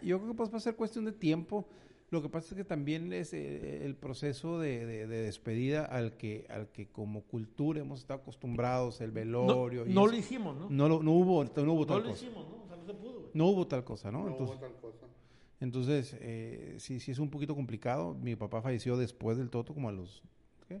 [0.00, 1.66] Yo creo que pues va a ser cuestión de tiempo.
[2.10, 6.16] Lo que pasa es que también es eh, el proceso de, de- de despedida al
[6.16, 9.86] que, al que como cultura hemos estado acostumbrados, el no, velorio.
[9.86, 10.68] y no lo hicimos, ¿no?
[10.70, 12.24] no, lo- no hubo, no hubo No tal lo cosa.
[12.24, 12.62] hicimos, ¿no?
[12.62, 13.30] O sea, no se pudo, güey.
[13.34, 14.22] No hubo tal cosa, ¿no?
[14.22, 15.06] No Entonces, hubo tal cosa.
[15.60, 18.14] Entonces eh, sí, sí es un poquito complicado.
[18.14, 20.22] Mi papá falleció después del Toto, como a los,
[20.68, 20.80] ¿qué?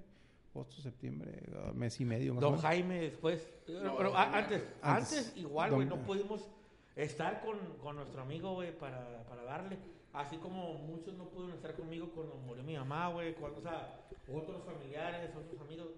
[0.54, 1.42] Agosto, septiembre,
[1.74, 2.62] mes y medio más o Don menos.
[2.64, 3.48] Jaime después.
[3.68, 5.18] No, Pero, antes, antes.
[5.18, 6.48] antes, igual, güey, no pudimos
[6.96, 9.78] estar con, con nuestro amigo, güey, para, para darle.
[10.12, 14.00] Así como muchos no pudieron estar conmigo cuando murió mi mamá, güey, cuando, o sea,
[14.32, 15.88] otros familiares, otros amigos.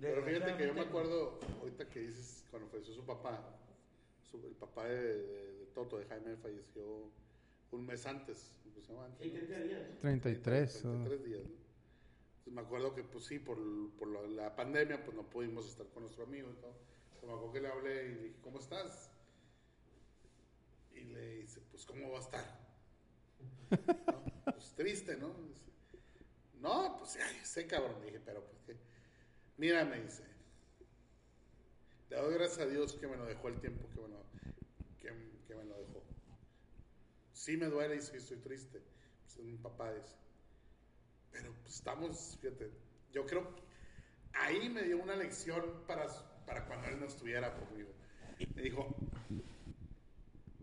[0.00, 3.40] Pero fíjate que yo me acuerdo, ahorita que dices, cuando falleció su papá,
[4.30, 6.82] su- el papá de, de- de Toto, de Jaime, falleció
[7.72, 8.52] un mes antes.
[8.66, 9.38] incluso antes, ¿no?
[9.38, 10.00] 30 días.
[10.00, 10.76] 33.
[10.84, 11.04] ah.
[11.04, 11.62] 33 días, ¿no?
[12.38, 13.58] Entonces me acuerdo que, pues sí, por,
[13.98, 16.74] por la, la pandemia, pues no pudimos estar con nuestro amigo y todo.
[17.14, 19.10] Entonces, me acuerdo que le hablé y le dije, ¿cómo estás?
[20.92, 22.44] Y le dice, pues, ¿cómo va a estar?
[23.70, 24.24] ¿No?
[24.44, 25.28] Pues triste, ¿no?
[25.28, 25.62] Dice,
[26.60, 28.00] no, pues, ya, ya sé, cabrón.
[28.00, 28.76] Le dije, pero, pues, ¿qué?
[29.56, 30.24] Mira, me dice,
[32.10, 34.24] le doy gracias a Dios que me lo dejó el tiempo que me lo,
[35.00, 35.08] que,
[35.46, 36.02] que me lo dejó.
[37.42, 38.80] Sí me duele y estoy triste.
[39.24, 40.14] Pues es mi papá, dice.
[41.32, 42.70] Pero pues, estamos, fíjate,
[43.10, 43.50] yo creo,
[44.32, 46.06] ahí me dio una lección para,
[46.46, 47.90] para cuando él no estuviera conmigo.
[48.54, 48.94] Me dijo,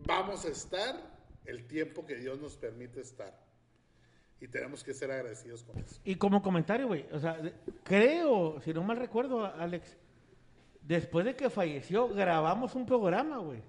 [0.06, 0.96] vamos a estar
[1.44, 3.38] el tiempo que Dios nos permite estar.
[4.40, 6.00] Y tenemos que ser agradecidos con eso.
[6.06, 7.42] Y como comentario, güey, o sea,
[7.84, 9.98] creo, si no mal recuerdo, Alex,
[10.82, 13.62] después de que falleció, grabamos un programa, güey.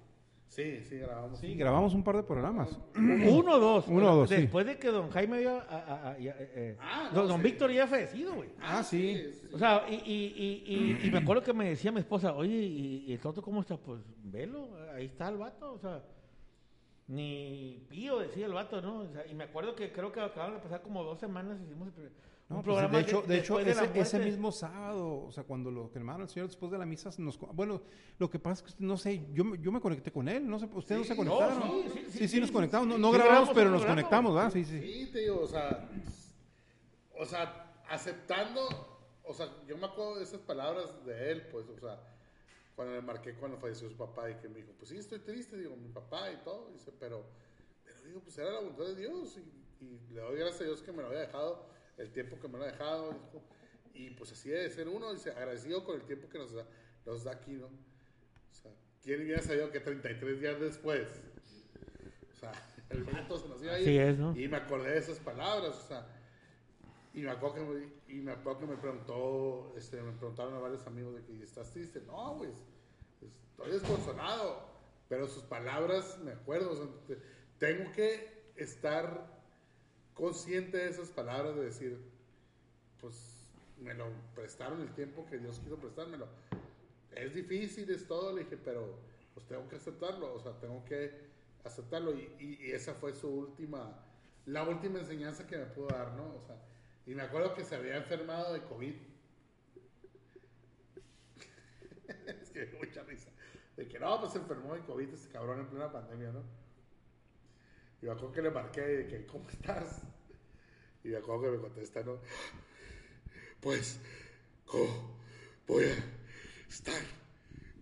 [0.51, 1.39] Sí, sí, grabamos.
[1.39, 2.77] Sí, grabamos un par de programas.
[2.95, 3.87] Uno o dos.
[3.87, 4.35] Uno o dos, sí.
[4.35, 5.59] Después de que don Jaime había.
[5.59, 7.43] a- a- a- ya, eh, eh, Ah, don, no, don sí.
[7.43, 8.49] Víctor ya fallecido, güey.
[8.61, 9.31] Ah, sí.
[9.53, 9.97] O sea, y, y,
[10.35, 10.73] y,
[11.03, 13.61] y, y me acuerdo que me decía mi esposa, oye, ¿y, y el Toto cómo
[13.61, 13.77] está?
[13.77, 16.03] Pues velo, ahí está el vato, o sea,
[17.07, 18.99] ni pío decía el vato, ¿no?
[18.99, 21.87] O sea, y me acuerdo que creo que acabaron de pasar como dos semanas, hicimos
[21.87, 22.11] el primer-
[22.51, 25.43] No, un pues, programa de hecho, de hecho ese, muerte- ese mismo sábado, o sea,
[25.43, 27.81] cuando lo cremaron al señor después de la misa, nos, bueno,
[28.19, 30.59] lo que pasa es que, no sé, yo, me- yo me conecté con él, no
[30.59, 31.59] sé, ustedes no se Sí, conectaron.
[31.59, 33.33] no, sí, sí, sí, sí, sí, sí, nos sí, conectamos, no, sí, no sí, grabamos,
[33.49, 34.51] grabamos pero nos programa, conectamos, ¿verdad?
[34.51, 34.79] Sí, sí.
[34.81, 35.89] Sí, te digo, o sea,
[37.17, 38.61] o sea, aceptando,
[39.23, 41.99] o sea, yo me acuerdo de esas palabras de él, pues, o sea,
[42.75, 45.57] cuando le marqué cuando falleció su papá y que me dijo, pues sí, estoy triste,
[45.57, 47.23] digo, mi papá y todo, dice, pero,
[47.83, 50.81] pero digo, pues era la voluntad de Dios y, y le doy gracias a Dios
[50.81, 53.15] que me lo había dejado, el tiempo que me lo ha dejado,
[53.93, 56.65] y pues así debe ser uno, dice, agradecido con el tiempo que nos da,
[57.05, 57.67] nos da aquí, ¿no?
[57.67, 58.71] O sea,
[59.03, 61.07] ¿quién hubiera sabido que 33 días después,
[62.31, 62.51] o sea,
[62.89, 63.87] el vato se nos iba a ir?
[63.87, 64.35] Así es, ¿no?
[64.35, 66.07] Y me acordé de esas palabras, o sea,
[67.13, 70.59] y me acuerdo que me, y me, acuerdo que me preguntó, este, me preguntaron a
[70.59, 72.01] varios amigos de que estás triste.
[72.07, 72.49] No, güey,
[73.21, 74.69] estoy desconsolado,
[75.09, 77.21] pero sus palabras me acuerdo, o sea, te-
[77.59, 79.40] tengo que estar
[80.13, 81.99] consciente de esas palabras de decir,
[82.99, 83.47] pues
[83.79, 86.27] me lo prestaron el tiempo que Dios quiso prestármelo.
[87.11, 88.99] Es difícil, es todo, le dije, pero
[89.33, 91.11] pues tengo que aceptarlo, o sea, tengo que
[91.63, 93.99] aceptarlo y, y- esa fue su última,
[94.45, 96.35] la última enseñanza que me pudo dar, ¿no?
[96.35, 96.57] O sea,
[97.05, 98.95] y me acuerdo que se había enfermado de COVID.
[102.41, 103.29] es que mucha risa.
[103.75, 106.43] De que no, pues se enfermó de COVID este cabrón en plena pandemia, ¿no?
[108.01, 110.01] Y me acuerdo que le marqué de que, ¿cómo estás?
[111.03, 112.19] Y me acuerdo que me contesta, ¿no?
[113.59, 113.99] Pues,
[114.65, 115.19] ¿cómo
[115.67, 115.95] voy a
[116.67, 117.01] estar?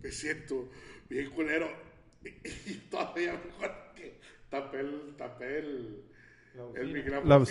[0.02, 0.68] Me siento
[1.08, 1.68] bien culero.
[2.22, 4.20] Y, todavía mejor que
[4.50, 6.04] tapé el, tapé el,
[6.74, 7.44] el micrófono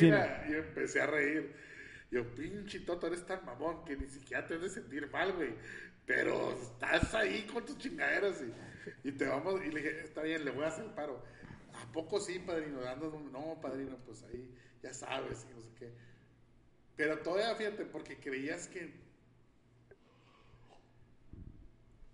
[0.48, 1.56] y empecé a reír.
[2.12, 5.54] Yo, pinche Toto, eres tan mamón que ni siquiera te debes de sentir mal, güey.
[6.06, 9.60] Pero estás ahí con tus chingaderas y, y te vamos.
[9.64, 11.24] Y le dije, está bien, le voy a hacer el paro.
[11.90, 12.82] ¿A poco sí, padrino?
[12.82, 15.92] Dando, no, padrino, pues ahí ya sabes y no sé qué.
[16.96, 18.94] Pero todavía, fíjate, porque creías que.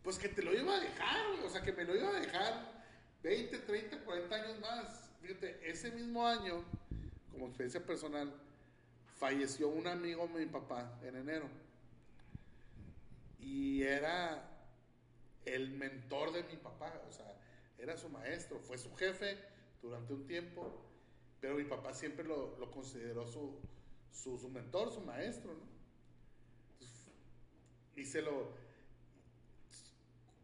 [0.02, 2.86] Pues que te lo iba a dejar, o sea, que me lo iba a dejar
[3.22, 5.10] 20, 30, 40 años más.
[5.22, 6.64] Fíjate, ese mismo año,
[7.32, 8.34] como experiencia personal,
[9.18, 11.50] falleció un amigo de mi papá en enero.
[13.42, 14.42] Y era
[15.44, 17.38] el mentor de mi papá, o sea,
[17.78, 19.54] era su maestro, fue su jefe
[19.86, 20.82] durante un tiempo,
[21.40, 23.60] pero mi papá siempre lo, lo consideró su,
[24.12, 25.68] su, su mentor, su maestro, ¿no?
[26.74, 27.08] Entonces,
[27.96, 28.54] y se lo...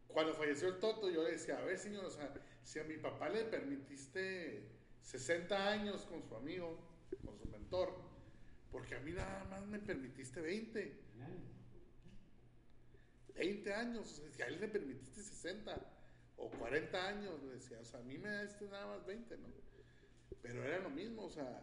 [0.07, 2.31] Cuando falleció el Toto, yo le decía, a ver, señor, o sea,
[2.63, 4.69] si a mi papá le permitiste
[5.01, 6.77] 60 años con su amigo,
[7.25, 7.95] con su mentor,
[8.71, 10.99] porque a mí nada más me permitiste 20.
[13.35, 16.00] 20 años, o sea, si a él le permitiste 60
[16.37, 19.37] o 40 años, le decía, o sea, a mí me da este nada más 20,
[19.37, 19.47] ¿no?
[20.41, 21.61] Pero era lo mismo, o sea,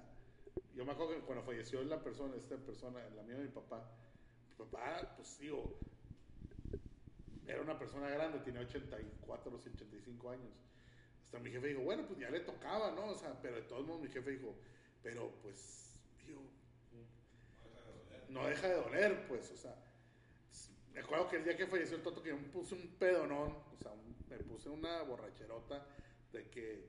[0.75, 3.91] yo me acuerdo que cuando falleció la persona, esta persona, el amigo de mi papá,
[4.49, 5.79] mi papá, pues digo,
[7.47, 10.53] era una persona grande, tenía 84 o 85 años.
[11.25, 13.07] Hasta mi jefe dijo, bueno, pues ya le tocaba, ¿no?
[13.07, 14.55] O sea, pero de todos modos mi jefe dijo,
[15.03, 16.39] pero pues, tío,
[18.29, 19.75] no deja de doler, pues, o sea,
[20.99, 23.55] me acuerdo que el día que falleció el Toto, que yo me puse un pedonón,
[23.73, 23.93] o sea,
[24.29, 25.87] me puse una borracherota
[26.33, 26.89] de que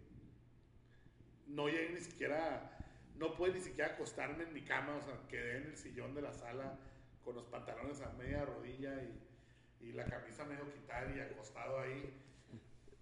[1.45, 2.75] no llegué ni siquiera,
[3.17, 6.23] no pude ni siquiera acostarme en mi cama, o sea, quedé en el sillón de
[6.23, 6.75] la sala
[7.23, 12.11] con los pantalones a media rodilla y, y la camisa medio quitada y acostado ahí.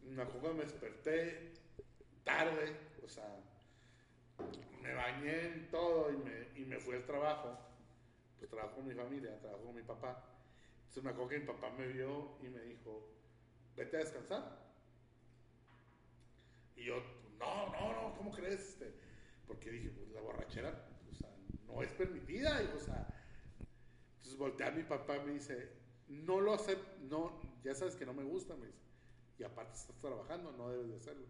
[0.01, 1.53] Me acuerdo que me desperté
[2.25, 3.34] tarde, o sea,
[4.81, 7.57] me bañé en todo y me, y me fui al trabajo.
[8.38, 10.36] Pues trabajo con mi familia, trabajo con mi papá.
[10.88, 13.07] Entonces me acuerdo que mi papá me vio y me dijo,
[13.76, 14.68] vete a descansar.
[16.76, 16.95] Y yo,
[17.39, 18.61] no, no, no, ¿cómo crees?
[18.61, 18.93] Este?
[19.45, 21.30] Porque dije, pues la borrachera, o sea,
[21.65, 22.61] no es permitida.
[22.64, 23.07] Y, o sea,
[24.15, 25.72] entonces volteé a mi papá y me dice,
[26.07, 28.85] no lo acepto, no, ya sabes que no me gusta, me dice.
[29.38, 31.27] Y aparte estás trabajando, no debes de hacerlo.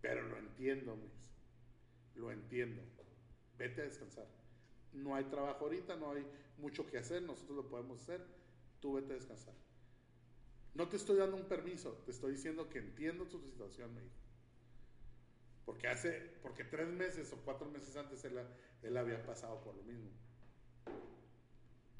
[0.00, 1.30] Pero lo entiendo, me dice.
[2.14, 2.82] Lo entiendo.
[3.58, 4.26] Vete a descansar.
[4.92, 6.26] No hay trabajo ahorita, no hay
[6.56, 8.24] mucho que hacer, nosotros lo podemos hacer.
[8.80, 9.54] Tú vete a descansar.
[10.74, 14.14] No te estoy dando un permiso, te estoy diciendo que entiendo tu situación, me dijo.
[15.64, 20.10] Porque hace, porque tres meses o cuatro meses antes él, había pasado por lo mismo.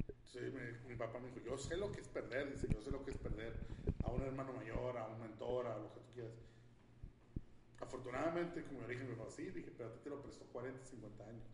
[0.06, 2.90] Entonces me- mi papá me dijo, yo sé lo que es perder, dice, yo sé
[2.90, 3.54] lo que es perder
[4.02, 6.32] a un hermano mayor, a un mentor, a lo que tú quieras.
[7.80, 10.84] Afortunadamente, como yo dije, me dijo, sí, dije, pero a ti te lo prestó 40,
[10.84, 11.46] 50 años.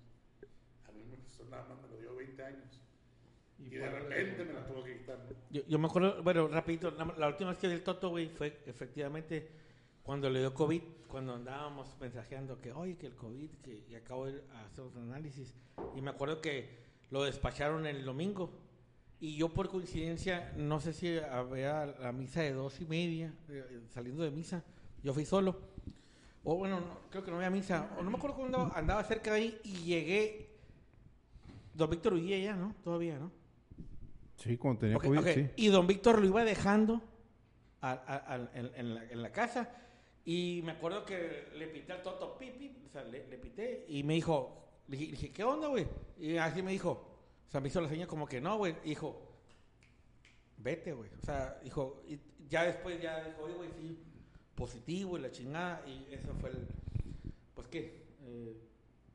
[0.88, 2.80] A mí me prestó nada más, me lo dio 20 años.
[3.59, 5.18] Y, de repente me la tuvo que quitar.
[5.18, 5.36] ¿no?
[5.51, 8.28] Yo, yo me acuerdo, bueno, rapidito, la, la última vez que vi el Toto, güey,
[8.28, 9.48] fue efectivamente
[10.05, 14.26] cuando le dio COVID, cuando andábamos mensajeando que, oye, que el COVID, que y acabo
[14.26, 15.55] de hacer un análisis.
[15.97, 16.68] Y me acuerdo que
[17.10, 18.51] lo despacharon el domingo.
[19.18, 23.81] Y yo por coincidencia, no sé si había la misa de dos y media, eh,
[23.89, 24.62] saliendo de misa,
[25.02, 25.59] yo fui solo.
[26.43, 29.32] O bueno, no, creo que no había misa, o no me acuerdo cuando andaba cerca
[29.32, 30.51] de ahí y llegué.
[31.72, 32.74] Don Víctor huía ya, ¿no?
[32.85, 33.32] Todavía, ¿no?
[34.44, 35.26] Sí, cuando tenía Ok, COVID, ok.
[35.34, 35.50] sí.
[35.56, 37.00] Y don Víctor lo iba dejando
[37.80, 39.70] a- a- a- en, en la, en la casa.
[40.26, 43.84] Y me acuerdo que le pité al Toto, pip, pip, o sea, le, le pité
[43.88, 45.86] y me dijo, le dije, ¿qué onda, güey?
[46.18, 46.90] Y así me dijo,
[47.48, 48.76] o sea, me hizo la señal como que no, güey.
[48.84, 49.20] Dijo,
[50.58, 51.10] vete, güey.
[51.22, 52.18] O sea, dijo, y
[52.48, 53.98] ya después ya dijo, oye, güey, sí,
[54.54, 55.82] positivo y la chingada.
[55.86, 56.66] Y eso fue el,
[57.54, 58.04] pues, ¿qué?
[58.22, 58.56] Eh,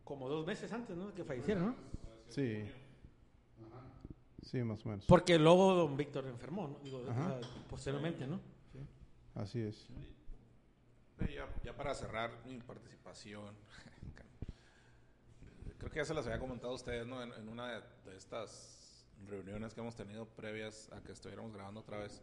[0.04, 1.14] como dos meses antes, ¿no?
[1.14, 1.76] Que falleciera, ¿no?
[2.30, 2.64] Sí.
[4.50, 5.06] Sí, más o menos.
[5.06, 6.80] Porque luego don Víctor enfermó, ¿no?
[6.80, 7.40] Digo, Ajá.
[7.70, 8.40] posteriormente, ¿no?
[9.36, 9.88] Así es.
[11.20, 13.54] Sí, ya, ya para cerrar mi participación,
[15.78, 17.22] creo que ya se las había comentado a ustedes, ¿no?
[17.22, 21.82] En, en una de, de estas reuniones que hemos tenido previas a que estuviéramos grabando
[21.82, 22.22] otra vez.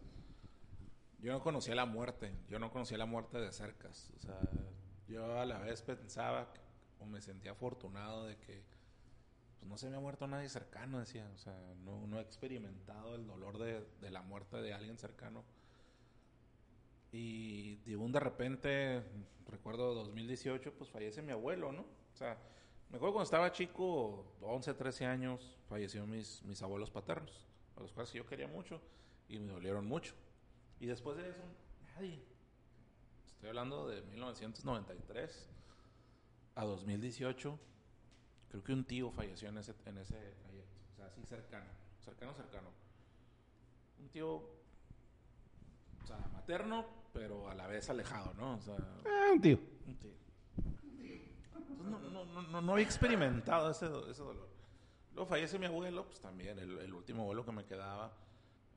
[1.20, 4.10] Yo no conocía la muerte, yo no conocía la muerte de cercas.
[4.16, 4.38] O sea,
[5.08, 6.60] yo a la vez pensaba que-
[6.98, 8.62] o me sentía afortunado de que
[9.58, 11.28] pues, no se me ha muerto nadie cercano, decía.
[11.34, 15.44] O sea, no, he experimentado el dolor de, de la muerte de alguien cercano.
[17.12, 19.02] Y de un de repente,
[19.48, 21.82] recuerdo 2018, pues fallece mi abuelo, ¿no?
[21.82, 22.36] O sea,
[22.90, 27.46] Me acuerdo cuando estaba chico, 11, 13 años, fallecieron mis, mis abuelos paternos,
[27.76, 28.80] a los cuales yo quería mucho
[29.28, 30.14] y me dolieron mucho.
[30.78, 31.42] Y después de eso,
[31.94, 32.22] nadie.
[33.26, 35.48] Estoy hablando de 1993
[36.54, 37.58] a 2018.
[38.50, 40.76] Creo que un tío falleció en ese, en ese trayecto.
[40.92, 41.66] O sea, así cercano,
[42.04, 42.68] cercano, cercano.
[44.00, 48.56] Un tío, o sea, materno, pero a la vez alejado, ¿no?
[48.56, 49.58] O sea, Ah, un tío.
[49.86, 50.12] un tío.
[50.58, 54.48] Entonces, no, no, no, no, no había experimentado ese, ese dolor.
[55.14, 58.12] Luego fallece mi abuelo, pues también, el, el último abuelo que me quedaba,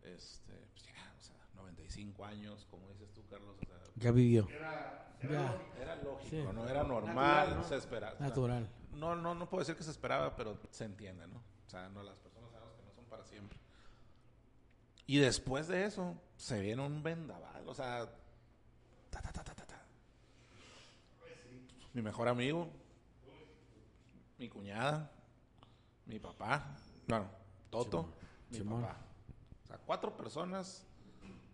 [0.04, 4.48] este, pues ya, o sea, 95 años, como dices tú, Carlos, o sea, Ya vivió.
[4.50, 5.56] Era, Ya.
[5.80, 6.44] era lógico, Sí.
[6.54, 7.64] no era normal, Natural, ¿no?
[7.64, 8.16] se esperaba.
[8.20, 8.70] Natural.
[8.94, 11.38] No, no, no puedo decir que se esperaba, pero se entiende, ¿no?
[11.38, 13.60] O sea, no, las personas sabemos que no son para siempre.
[15.06, 18.06] Y después de eso, se viene un vendaval, o sea,
[19.10, 19.82] ta, ta, ta, ta, ta, ta.
[21.94, 22.70] Mi mejor amigo,
[24.38, 25.12] mi cuñada,
[26.06, 26.76] mi papá,
[27.08, 27.30] bueno,
[27.70, 28.14] Toto,
[28.52, 28.82] mi Simón.
[28.84, 28.98] papá.
[29.64, 30.86] O sea, cuatro personas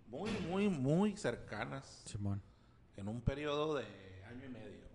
[0.08, 2.42] muy, muy, muy cercanas Simón.
[2.98, 3.86] En un periodo de
[4.26, 4.86] año y medio.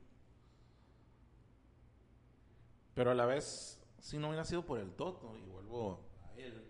[2.94, 6.64] Pero a la vez, si no hubiera sido por el Toto, y vuelvo a él,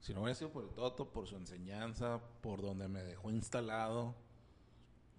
[0.00, 4.14] si no hubiera sido por el Toto, por su enseñanza, por donde me dejó instalado,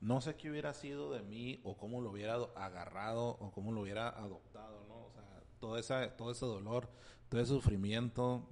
[0.01, 3.71] no sé qué hubiera sido de mí o cómo lo hubiera do- agarrado o cómo
[3.71, 5.05] lo hubiera adoptado, ¿no?
[5.05, 6.89] O sea, todo, esa, todo ese dolor,
[7.29, 8.47] todo ese sufrimiento.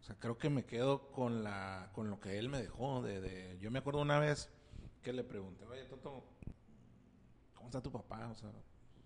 [0.00, 3.02] O sea, creo que me quedo con la con lo que él me dejó.
[3.02, 4.50] De, de- yo me acuerdo una vez
[5.04, 6.24] que le pregunté, oye, Toto,
[7.54, 8.28] ¿cómo está tu papá?
[8.30, 8.50] O sea,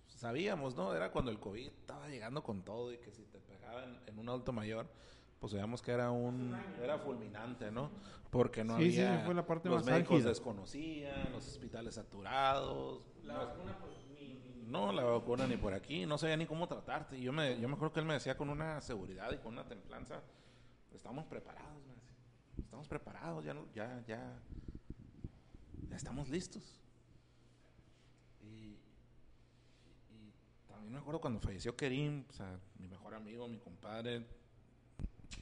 [0.06, 0.94] sabíamos, ¿no?
[0.94, 4.18] Era cuando el COVID estaba llegando con todo y que si te pegaba en, en
[4.18, 4.86] un adulto mayor,
[5.40, 7.90] pues sabíamos que era un era fulminante, ¿no?
[8.30, 13.02] Porque no Sí, sí, había fue la parte los más médicos desconocían, los hospitales saturados.
[13.24, 16.46] La no- vacuna, pues, ni- ni- no, la vacuna ni por aquí, no sabía ni
[16.46, 17.18] cómo tratarte.
[17.18, 19.52] Y yo me, yo me acuerdo que él me decía con una seguridad y con
[19.54, 20.22] una templanza,
[20.92, 22.08] estamos preparados, me decía.
[22.64, 24.42] Estamos preparados, ya, no- ya, ya,
[25.90, 26.62] ya estamos listos.
[28.42, 28.76] Y,
[30.10, 30.32] y
[30.68, 34.26] también me acuerdo cuando falleció Kerim, o sea, mi mejor amigo, mi compadre.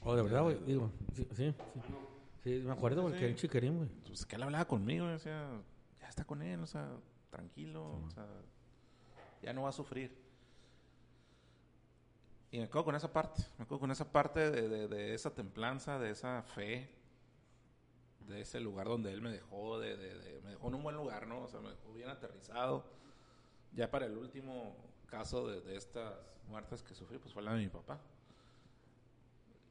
[0.01, 0.57] Oh, de verdad, güey.
[0.65, 1.53] Digo, sí, sí.
[1.53, 1.53] Sí,
[2.43, 3.19] Sí, me acuerdo, güey, Sí.
[3.19, 3.89] que era el chiquerín, güey.
[4.05, 5.49] Pues que él hablaba conmigo, y decía,
[5.99, 6.89] ya está con él, o sea,
[7.29, 8.25] tranquilo, o sea,
[9.41, 10.15] ya no va a sufrir.
[12.51, 15.33] Y me quedo con esa parte, me quedo con esa parte de, de- de esa
[15.35, 16.89] templanza, de esa fe,
[18.27, 21.27] de ese lugar donde él me dejó, de, de- me dejó en un buen lugar,
[21.27, 21.43] ¿no?
[21.43, 22.85] O sea, me dejó bien aterrizado.
[23.73, 24.75] Ya para el último
[25.07, 26.13] caso de, estas
[26.47, 27.99] muertes que sufrí, pues fue la de mi papá.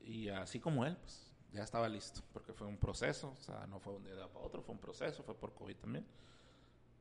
[0.04, 3.78] Y así como él, pues ya estaba listo, porque fue un proceso, o sea, no
[3.78, 6.06] fue un día para otro, fue un proceso, fue por COVID también.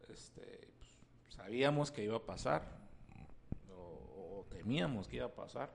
[0.09, 2.63] Este, pues, sabíamos que iba a pasar,
[3.71, 5.71] o, temíamos que iba a pasar,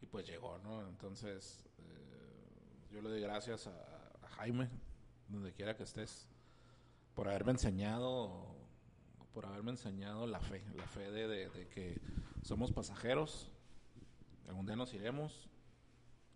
[0.00, 0.86] y pues llegó, ¿no?
[0.86, 3.93] Entonces, eh, yo le doy gracias a
[4.36, 4.68] Jaime,
[5.28, 6.28] donde quiera que estés,
[7.14, 8.54] por haberme enseñado,
[9.32, 12.00] por haberme enseñado la fe, la fe de, que
[12.42, 13.50] somos pasajeros,
[14.48, 15.48] algún día nos iremos,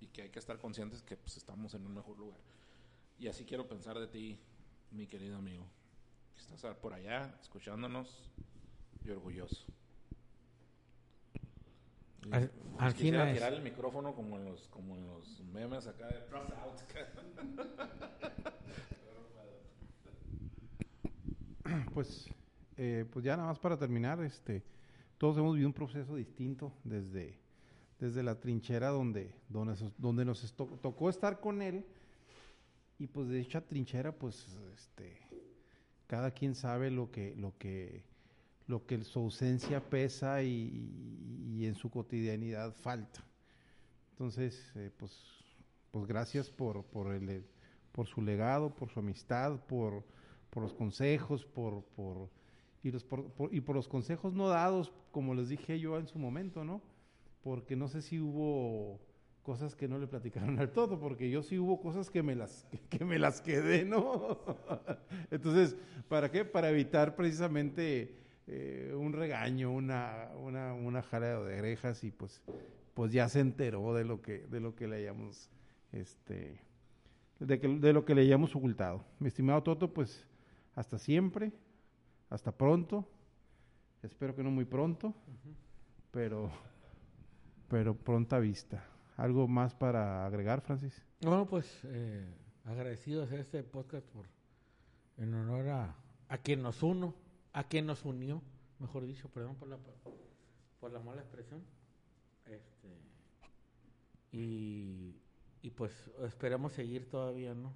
[0.01, 2.41] y que hay que estar conscientes que pues, estamos en un mejor lugar.
[3.19, 4.39] Y así quiero pensar de ti,
[4.91, 5.67] mi querido amigo.
[6.35, 8.31] Que estás por allá escuchándonos
[9.05, 9.67] y orgulloso.
[12.31, 16.07] Al- pues, al quisiera tirar el micrófono como en los, como en los memes acá
[16.09, 16.19] de.
[21.93, 22.27] Pues,
[22.77, 24.63] eh, pues ya nada más para terminar, este,
[25.19, 27.39] todos hemos vivido un proceso distinto desde,
[27.99, 31.85] desde la trinchera donde, donde, nos- donde nos esto- tocó estar con él
[32.99, 35.19] y pues de dicha trinchera, pues, este,
[36.07, 38.03] cada quien sabe lo que, lo que,
[38.69, 40.91] lo que su ausencia pesa y,
[41.59, 43.25] y en su cotidianidad falta.
[44.13, 45.13] Entonces, eh, pues,
[45.91, 47.45] pues gracias por, por, el,
[47.93, 50.05] por su legado, por su amistad, por,
[50.51, 52.29] por los consejos, por, por,
[52.83, 56.09] y, los, por, por- y por los consejos no dados, como les dije yo en
[56.09, 56.83] su momento, ¿no?
[57.43, 59.01] Porque no sé si hubo
[59.43, 62.67] cosas que no le platicaron al todo, porque yo sí hubo cosas que me las,
[62.91, 64.39] que, me las quedé, ¿no?
[65.31, 65.77] Entonces,
[66.09, 66.45] ¿para qué?
[66.45, 68.17] Para evitar precisamente
[68.49, 72.43] eh, un regaño, una, una, una jala de orejas y pues,
[72.95, 75.51] pues ya se enteró de lo que, de lo que le hayamos,
[75.93, 76.61] este,
[77.41, 79.05] de, que- de lo que le hayamos ocultado.
[79.19, 80.25] Mi estimado Toto, pues
[80.75, 81.53] hasta siempre,
[82.31, 83.07] hasta pronto,
[84.03, 85.15] espero que no muy pronto,
[86.11, 86.51] pero,
[87.69, 88.85] pero pronta vista.
[89.17, 91.05] ¿Algo más para agregar, Francis?
[91.21, 92.25] Bueno, pues eh,
[93.25, 94.27] hacer este podcast por
[95.17, 95.97] en honor a,
[96.29, 97.15] a quien nos uno,
[97.59, 98.41] a quien nos unió,
[98.79, 99.79] mejor dicho, perdón por la
[100.79, 101.61] por la mala expresión.
[102.47, 102.89] Este,
[104.31, 105.17] y,
[105.63, 107.73] y pues esperemos seguir todavía, ¿no?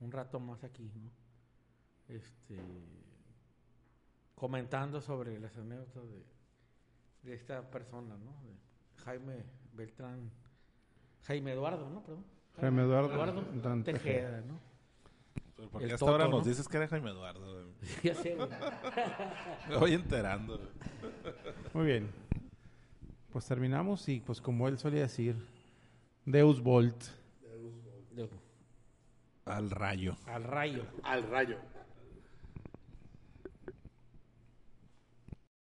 [0.00, 1.10] Un rato más aquí, ¿no?
[2.08, 2.58] Este,
[4.34, 6.24] comentando sobre las anécdotas de,
[7.24, 8.32] de esta persona, ¿no?
[8.42, 8.56] De
[9.04, 9.44] Jaime
[9.74, 10.30] Beltrán,
[11.24, 12.02] Jaime Eduardo, ¿no?
[12.02, 12.24] Perdón.
[12.58, 14.58] Jaime Eduardo Tejeda, ¿no?
[15.64, 16.48] Pero ¿Por qué El hasta ahora nos ¿no?
[16.48, 17.52] dices que era Jaime Eduardo?
[17.52, 17.64] güey?
[18.02, 18.48] ya sé, güey.
[19.68, 20.58] Me voy enterando.
[20.58, 20.68] güey.
[21.74, 22.10] Muy bien.
[23.32, 25.36] Pues terminamos y pues como él solía decir,
[26.24, 27.02] Deus Volt.
[28.12, 28.28] De-
[29.44, 30.16] Al rayo.
[30.26, 30.84] al rayo.
[31.02, 31.58] Al rayo.